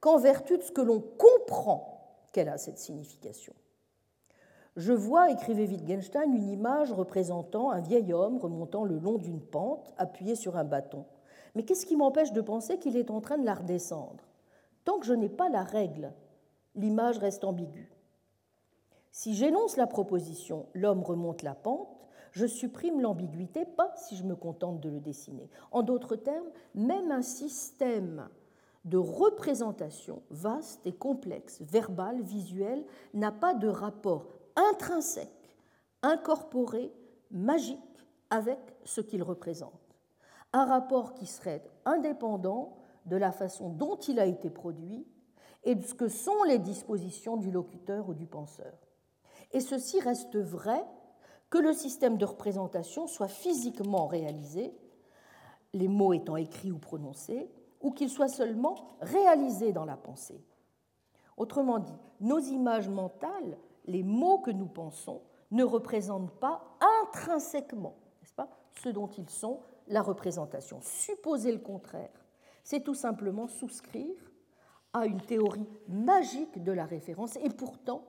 qu'en 0.00 0.18
vertu 0.18 0.58
de 0.58 0.62
ce 0.64 0.72
que 0.72 0.82
l'on 0.82 1.00
comprend 1.00 2.26
qu'elle 2.32 2.48
a 2.48 2.58
cette 2.58 2.78
signification. 2.78 3.54
Je 4.76 4.92
vois, 4.94 5.30
écrivait 5.30 5.66
Wittgenstein, 5.66 6.32
une 6.32 6.48
image 6.48 6.92
représentant 6.92 7.70
un 7.70 7.80
vieil 7.80 8.12
homme 8.14 8.38
remontant 8.38 8.84
le 8.84 8.98
long 8.98 9.18
d'une 9.18 9.40
pente, 9.40 9.92
appuyé 9.98 10.34
sur 10.34 10.56
un 10.56 10.64
bâton. 10.64 11.04
Mais 11.54 11.64
qu'est-ce 11.64 11.84
qui 11.84 11.96
m'empêche 11.96 12.32
de 12.32 12.40
penser 12.40 12.78
qu'il 12.78 12.96
est 12.96 13.10
en 13.10 13.20
train 13.20 13.36
de 13.36 13.44
la 13.44 13.54
redescendre? 13.54 14.24
Tant 14.84 14.98
que 14.98 15.04
je 15.04 15.12
n'ai 15.12 15.28
pas 15.28 15.50
la 15.50 15.62
règle, 15.62 16.14
l'image 16.74 17.18
reste 17.18 17.44
ambiguë. 17.44 17.92
Si 19.10 19.34
j'énonce 19.34 19.76
la 19.76 19.86
proposition 19.86 20.66
l'homme 20.72 21.02
remonte 21.02 21.42
la 21.42 21.54
pente, 21.54 22.08
je 22.30 22.46
supprime 22.46 23.02
l'ambiguïté, 23.02 23.66
pas 23.66 23.92
si 23.96 24.16
je 24.16 24.24
me 24.24 24.34
contente 24.34 24.80
de 24.80 24.88
le 24.88 25.00
dessiner. 25.00 25.50
En 25.70 25.82
d'autres 25.82 26.16
termes, 26.16 26.48
même 26.74 27.10
un 27.10 27.20
système 27.20 28.26
de 28.86 28.96
représentation 28.96 30.22
vaste 30.30 30.86
et 30.86 30.92
complexe, 30.92 31.60
verbal, 31.60 32.22
visuel, 32.22 32.84
n'a 33.12 33.30
pas 33.30 33.52
de 33.52 33.68
rapport 33.68 34.41
intrinsèque, 34.56 35.54
incorporé, 36.02 36.92
magique 37.30 37.78
avec 38.30 38.58
ce 38.84 39.00
qu'il 39.00 39.22
représente. 39.22 39.72
Un 40.52 40.64
rapport 40.64 41.14
qui 41.14 41.26
serait 41.26 41.64
indépendant 41.84 42.76
de 43.06 43.16
la 43.16 43.32
façon 43.32 43.70
dont 43.70 43.96
il 43.96 44.18
a 44.18 44.26
été 44.26 44.50
produit 44.50 45.06
et 45.64 45.74
de 45.74 45.84
ce 45.84 45.94
que 45.94 46.08
sont 46.08 46.42
les 46.44 46.58
dispositions 46.58 47.36
du 47.36 47.50
locuteur 47.50 48.08
ou 48.08 48.14
du 48.14 48.26
penseur. 48.26 48.72
Et 49.52 49.60
ceci 49.60 50.00
reste 50.00 50.36
vrai 50.36 50.84
que 51.50 51.58
le 51.58 51.72
système 51.72 52.16
de 52.16 52.24
représentation 52.24 53.06
soit 53.06 53.28
physiquement 53.28 54.06
réalisé, 54.06 54.74
les 55.74 55.88
mots 55.88 56.12
étant 56.12 56.36
écrits 56.36 56.72
ou 56.72 56.78
prononcés, 56.78 57.50
ou 57.80 57.90
qu'il 57.90 58.08
soit 58.08 58.28
seulement 58.28 58.96
réalisé 59.00 59.72
dans 59.72 59.84
la 59.84 59.96
pensée. 59.96 60.42
Autrement 61.36 61.78
dit, 61.78 61.96
nos 62.20 62.38
images 62.38 62.88
mentales 62.88 63.58
les 63.86 64.02
mots 64.02 64.38
que 64.38 64.50
nous 64.50 64.66
pensons 64.66 65.22
ne 65.50 65.64
représentent 65.64 66.32
pas 66.38 66.76
intrinsèquement, 67.02 67.96
ce 68.82 68.88
dont 68.88 69.08
ils 69.08 69.28
sont 69.28 69.60
la 69.88 70.02
représentation. 70.02 70.80
Supposer 70.82 71.52
le 71.52 71.58
contraire, 71.58 72.24
c'est 72.64 72.84
tout 72.84 72.94
simplement 72.94 73.48
souscrire 73.48 74.14
à 74.92 75.06
une 75.06 75.20
théorie 75.20 75.68
magique 75.88 76.62
de 76.62 76.72
la 76.72 76.84
référence, 76.84 77.36
et 77.36 77.50
pourtant, 77.50 78.04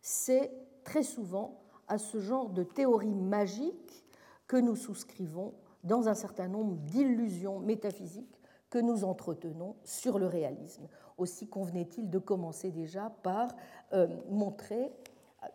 c'est 0.00 0.52
très 0.84 1.02
souvent 1.02 1.60
à 1.88 1.98
ce 1.98 2.18
genre 2.20 2.50
de 2.50 2.62
théorie 2.62 3.14
magique 3.14 4.04
que 4.46 4.56
nous 4.56 4.76
souscrivons 4.76 5.54
dans 5.84 6.08
un 6.08 6.14
certain 6.14 6.48
nombre 6.48 6.76
d'illusions 6.76 7.58
métaphysiques 7.58 8.41
que 8.72 8.78
nous 8.78 9.04
entretenons 9.04 9.76
sur 9.84 10.18
le 10.18 10.26
réalisme. 10.26 10.88
Aussi 11.18 11.46
convenait-il 11.46 12.08
de 12.08 12.18
commencer 12.18 12.70
déjà 12.70 13.10
par 13.22 13.50
euh, 13.92 14.08
montrer 14.30 14.90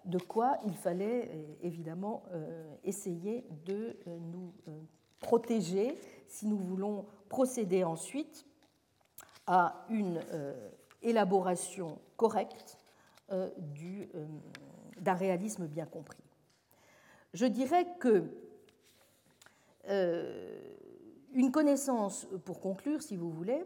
de 0.05 0.19
quoi 0.19 0.59
il 0.67 0.75
fallait 0.75 1.27
euh, 1.33 1.55
évidemment 1.63 2.21
euh, 2.31 2.75
essayer 2.83 3.43
de 3.65 3.97
nous 4.05 4.53
protéger 5.19 5.99
si 6.27 6.45
nous 6.45 6.59
voulons 6.59 7.07
procéder 7.27 7.83
ensuite 7.83 8.45
à 9.47 9.83
une 9.89 10.21
élaboration 11.01 11.97
correcte 12.17 12.77
d'un 13.29 15.13
réalisme 15.15 15.65
bien 15.65 15.87
compris. 15.87 16.23
Je 17.33 17.47
dirais 17.47 17.87
que 17.99 18.25
une 21.33 21.51
connaissance, 21.51 22.27
pour 22.45 22.59
conclure 22.59 23.01
si 23.01 23.15
vous 23.15 23.29
voulez, 23.29 23.63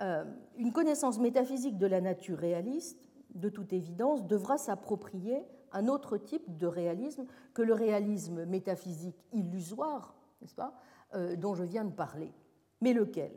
euh, 0.00 0.24
une 0.58 0.72
connaissance 0.72 1.18
métaphysique 1.18 1.78
de 1.78 1.86
la 1.86 2.00
nature 2.00 2.38
réaliste, 2.38 2.98
de 3.34 3.48
toute 3.48 3.72
évidence, 3.72 4.26
devra 4.26 4.58
s'approprier 4.58 5.42
un 5.72 5.88
autre 5.88 6.16
type 6.16 6.56
de 6.56 6.66
réalisme 6.66 7.26
que 7.54 7.62
le 7.62 7.74
réalisme 7.74 8.44
métaphysique 8.44 9.24
illusoire, 9.32 10.14
n'est-ce 10.40 10.54
pas, 10.54 10.74
euh, 11.14 11.36
dont 11.36 11.54
je 11.54 11.64
viens 11.64 11.84
de 11.84 11.92
parler. 11.92 12.32
Mais 12.80 12.92
lequel? 12.92 13.32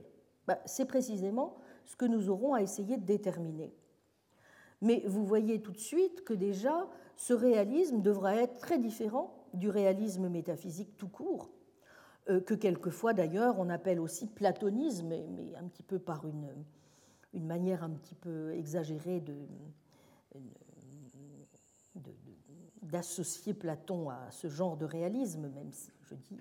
Bah, 0.47 0.59
C'est 0.65 0.85
précisément 0.85 1.57
ce 1.85 1.95
que 1.95 2.05
nous 2.05 2.29
aurons 2.29 2.53
à 2.53 2.61
essayer 2.61 2.97
de 2.97 3.05
déterminer. 3.05 3.73
Mais 4.81 5.03
vous 5.05 5.25
voyez 5.25 5.61
tout 5.61 5.71
de 5.71 5.79
suite 5.79 6.23
que 6.23 6.33
déjà, 6.33 6.87
ce 7.15 7.33
réalisme 7.33 8.01
devra 8.01 8.35
être 8.35 8.55
très 8.55 8.77
différent 8.77 9.33
du 9.53 9.69
réalisme 9.69 10.29
métaphysique 10.29 10.95
tout 10.97 11.09
court, 11.09 11.49
euh, 11.49 11.58
que 12.45 12.53
quelquefois 12.53 13.13
d'ailleurs 13.13 13.59
on 13.59 13.69
appelle 13.69 13.99
aussi 13.99 14.27
platonisme, 14.27 15.07
mais 15.07 15.55
un 15.55 15.67
petit 15.67 15.83
peu 15.83 15.97
par 15.97 16.27
une, 16.27 16.47
une 17.33 17.45
manière 17.45 17.83
un 17.83 17.89
petit 17.89 18.15
peu 18.15 18.53
exagérée 18.53 19.19
de, 19.19 19.35
d'associer 22.81 23.53
Platon 23.53 24.09
à 24.09 24.31
ce 24.31 24.47
genre 24.47 24.77
de 24.77 24.85
réalisme, 24.85 25.47
même 25.49 25.71
si 25.71 25.91
je 26.01 26.15
dis, 26.15 26.37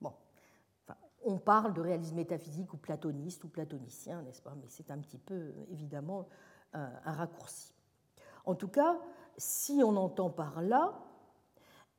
bon, 0.00 0.12
on 1.24 1.38
parle 1.38 1.72
de 1.74 1.80
réalisme 1.80 2.16
métaphysique 2.16 2.72
ou 2.74 2.76
platoniste 2.76 3.44
ou 3.44 3.48
platonicien, 3.48 4.22
n'est-ce 4.22 4.42
pas 4.42 4.54
Mais 4.60 4.68
c'est 4.68 4.90
un 4.90 4.98
petit 4.98 5.18
peu, 5.18 5.52
évidemment, 5.70 6.28
un, 6.72 6.90
raccourci. 7.04 7.74
En 8.44 8.54
tout 8.54 8.68
cas, 8.68 8.98
si 9.36 9.82
on 9.84 9.96
entend 9.96 10.30
par 10.30 10.62
là, 10.62 10.98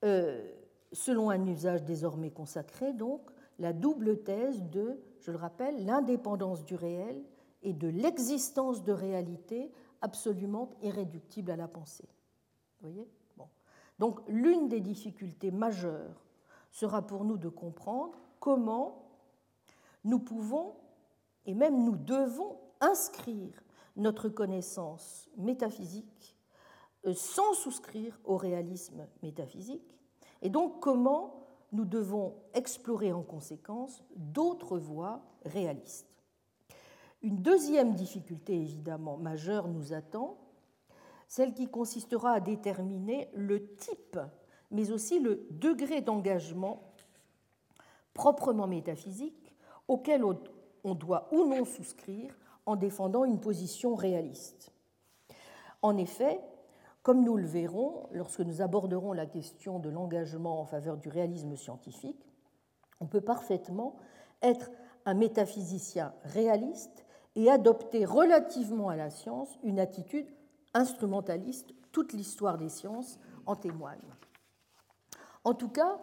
euh, 0.03 0.51
selon 0.91 1.29
un 1.29 1.45
usage 1.45 1.83
désormais 1.83 2.31
consacré, 2.31 2.93
donc, 2.93 3.21
la 3.59 3.73
double 3.73 4.23
thèse 4.23 4.63
de, 4.63 4.99
je 5.19 5.31
le 5.31 5.37
rappelle, 5.37 5.85
l'indépendance 5.85 6.63
du 6.63 6.75
réel 6.75 7.21
et 7.61 7.73
de 7.73 7.89
l'existence 7.89 8.83
de 8.83 8.93
réalité 8.93 9.71
absolument 10.01 10.69
irréductible 10.81 11.51
à 11.51 11.57
la 11.57 11.67
pensée. 11.67 12.07
Voyez? 12.81 13.07
Donc 13.99 14.21
l'une 14.27 14.69
des 14.69 14.79
difficultés 14.79 15.51
majeures 15.51 16.23
sera 16.71 17.05
pour 17.05 17.25
nous 17.25 17.37
de 17.37 17.49
comprendre 17.49 18.17
comment 18.39 19.09
nous 20.05 20.19
pouvons 20.19 20.75
et 21.45 21.53
même 21.53 21.83
nous 21.83 21.97
devons 21.97 22.57
inscrire 22.79 23.61
notre 23.97 24.29
connaissance 24.29 25.29
métaphysique 25.35 26.37
euh, 27.05 27.13
sans 27.13 27.53
souscrire 27.53 28.17
au 28.23 28.37
réalisme 28.37 29.07
métaphysique, 29.21 29.98
et 30.41 30.49
donc 30.49 30.79
comment 30.79 31.47
nous 31.71 31.85
devons 31.85 32.35
explorer 32.53 33.11
en 33.11 33.21
conséquence 33.21 34.03
d'autres 34.15 34.77
voies 34.77 35.21
réalistes? 35.45 36.07
Une 37.21 37.41
deuxième 37.41 37.95
difficulté 37.95 38.55
évidemment 38.55 39.17
majeure 39.17 39.67
nous 39.67 39.93
attend, 39.93 40.37
celle 41.27 41.53
qui 41.53 41.67
consistera 41.67 42.31
à 42.31 42.39
déterminer 42.39 43.29
le 43.33 43.75
type, 43.75 44.19
mais 44.71 44.91
aussi 44.91 45.19
le 45.19 45.47
degré 45.51 46.01
d'engagement 46.01 46.81
proprement 48.13 48.67
métaphysique 48.67 49.55
auquel 49.87 50.23
on 50.23 50.95
doit 50.95 51.27
ou 51.31 51.45
non 51.45 51.65
souscrire 51.65 52.35
en 52.65 52.75
défendant 52.75 53.25
une 53.25 53.39
position 53.39 53.95
réaliste. 53.95 54.71
En 55.81 55.97
effet, 55.97 56.39
comme 57.03 57.23
nous 57.23 57.37
le 57.37 57.45
verrons 57.45 58.07
lorsque 58.11 58.41
nous 58.41 58.61
aborderons 58.61 59.13
la 59.13 59.25
question 59.25 59.79
de 59.79 59.89
l'engagement 59.89 60.59
en 60.59 60.65
faveur 60.65 60.97
du 60.97 61.09
réalisme 61.09 61.55
scientifique, 61.55 62.29
on 62.99 63.05
peut 63.05 63.21
parfaitement 63.21 63.95
être 64.41 64.69
un 65.05 65.13
métaphysicien 65.13 66.13
réaliste 66.23 67.05
et 67.35 67.49
adopter 67.49 68.05
relativement 68.05 68.89
à 68.89 68.95
la 68.95 69.09
science 69.09 69.57
une 69.63 69.79
attitude 69.79 70.27
instrumentaliste. 70.73 71.73
Toute 71.91 72.13
l'histoire 72.13 72.57
des 72.57 72.69
sciences 72.69 73.19
en 73.47 73.55
témoigne. 73.55 73.97
En 75.43 75.53
tout 75.55 75.69
cas, 75.69 75.99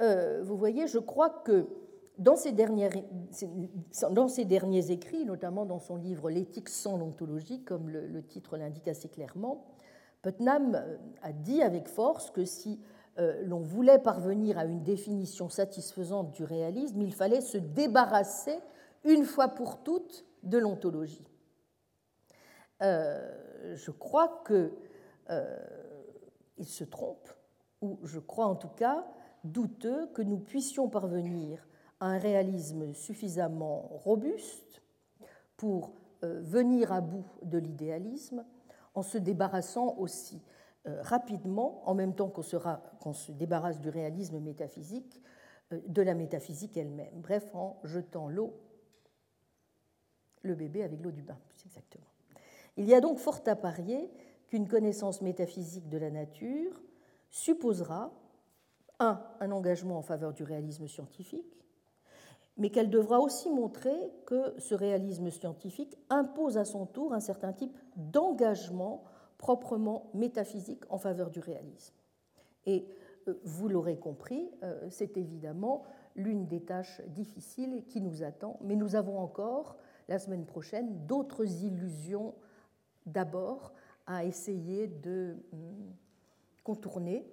euh, 0.00 0.42
vous 0.42 0.56
voyez, 0.56 0.88
je 0.88 0.98
crois 0.98 1.30
que 1.30 1.68
dans 2.18 2.36
ses, 2.36 2.52
dans 4.10 4.28
ses, 4.28 4.44
derniers 4.44 4.90
écrits, 4.90 5.24
notamment 5.24 5.66
dans 5.66 5.78
son 5.78 5.96
livre 5.96 6.30
L'éthique 6.30 6.68
sans 6.68 6.96
l'ontologie, 6.96 7.62
comme 7.62 7.88
le, 7.88 8.22
titre 8.22 8.56
l'indique 8.56 8.88
assez 8.88 9.08
clairement, 9.08 9.64
Putnam 10.24 10.74
euh, 10.74 10.96
a 11.22 11.32
dit 11.32 11.62
avec 11.62 11.86
force 11.86 12.30
que 12.30 12.46
si 12.46 12.80
euh, 13.18 13.42
l'on 13.44 13.60
voulait 13.60 13.98
parvenir 13.98 14.58
à 14.58 14.64
une 14.64 14.82
définition 14.82 15.48
satisfaisante 15.48 16.32
du 16.32 16.44
réalisme, 16.44 17.00
il 17.02 17.14
fallait 17.14 17.42
se 17.42 17.58
débarrasser 17.58 18.58
une 19.04 19.24
fois 19.24 19.48
pour 19.48 19.84
toutes 19.84 20.24
de 20.42 20.58
l'ontologie. 20.58 21.28
Euh, 22.82 23.74
je 23.74 23.90
crois 23.90 24.42
qu'il 24.46 24.72
euh, 25.30 25.56
se 26.62 26.84
trompe, 26.84 27.28
ou 27.82 27.98
je 28.02 28.18
crois 28.18 28.46
en 28.46 28.56
tout 28.56 28.68
cas 28.68 29.06
douteux 29.44 30.08
que 30.14 30.22
nous 30.22 30.38
puissions 30.38 30.88
parvenir 30.88 31.68
à 32.00 32.06
un 32.06 32.18
réalisme 32.18 32.94
suffisamment 32.94 33.90
robuste 34.04 34.82
pour 35.56 35.92
venir 36.22 36.90
à 36.90 37.02
bout 37.02 37.26
de 37.42 37.58
l'idéalisme 37.58 38.46
en 38.94 39.02
se 39.02 39.18
débarrassant 39.18 39.96
aussi 39.98 40.42
rapidement, 40.84 41.88
en 41.88 41.94
même 41.94 42.14
temps 42.14 42.28
qu'on 42.28 43.12
se 43.12 43.32
débarrasse 43.32 43.80
du 43.80 43.88
réalisme 43.88 44.38
métaphysique, 44.38 45.22
de 45.70 46.02
la 46.02 46.14
métaphysique 46.14 46.76
elle-même. 46.76 47.20
Bref, 47.20 47.48
en 47.54 47.80
jetant 47.84 48.28
l'eau 48.28 48.54
le 50.42 50.54
bébé 50.54 50.82
avec 50.82 51.02
l'eau 51.02 51.10
du 51.10 51.22
bain, 51.22 51.38
exactement. 51.64 52.04
Il 52.76 52.84
y 52.84 52.94
a 52.94 53.00
donc 53.00 53.18
fort 53.18 53.40
à 53.46 53.56
parier 53.56 54.10
qu'une 54.46 54.68
connaissance 54.68 55.22
métaphysique 55.22 55.88
de 55.88 55.96
la 55.96 56.10
nature 56.10 56.82
supposera, 57.30 58.12
un, 59.00 59.20
un 59.40 59.50
engagement 59.50 59.96
en 59.98 60.02
faveur 60.02 60.34
du 60.34 60.44
réalisme 60.44 60.86
scientifique, 60.86 61.63
mais 62.56 62.70
qu'elle 62.70 62.90
devra 62.90 63.20
aussi 63.20 63.50
montrer 63.50 64.12
que 64.26 64.54
ce 64.58 64.74
réalisme 64.74 65.30
scientifique 65.30 65.96
impose 66.08 66.56
à 66.56 66.64
son 66.64 66.86
tour 66.86 67.12
un 67.12 67.20
certain 67.20 67.52
type 67.52 67.76
d'engagement 67.96 69.04
proprement 69.38 70.10
métaphysique 70.14 70.84
en 70.88 70.98
faveur 70.98 71.30
du 71.30 71.40
réalisme. 71.40 71.94
Et 72.66 72.86
euh, 73.28 73.34
vous 73.44 73.68
l'aurez 73.68 73.98
compris, 73.98 74.50
euh, 74.62 74.88
c'est 74.90 75.16
évidemment 75.16 75.82
l'une 76.16 76.46
des 76.46 76.60
tâches 76.60 77.00
difficiles 77.08 77.84
qui 77.88 78.00
nous 78.00 78.22
attend, 78.22 78.58
mais 78.62 78.76
nous 78.76 78.94
avons 78.94 79.18
encore 79.18 79.76
la 80.08 80.18
semaine 80.18 80.46
prochaine 80.46 81.06
d'autres 81.06 81.64
illusions 81.64 82.34
d'abord 83.06 83.72
à 84.06 84.24
essayer 84.24 84.86
de 84.86 85.36
hum, 85.52 85.92
contourner. 86.62 87.26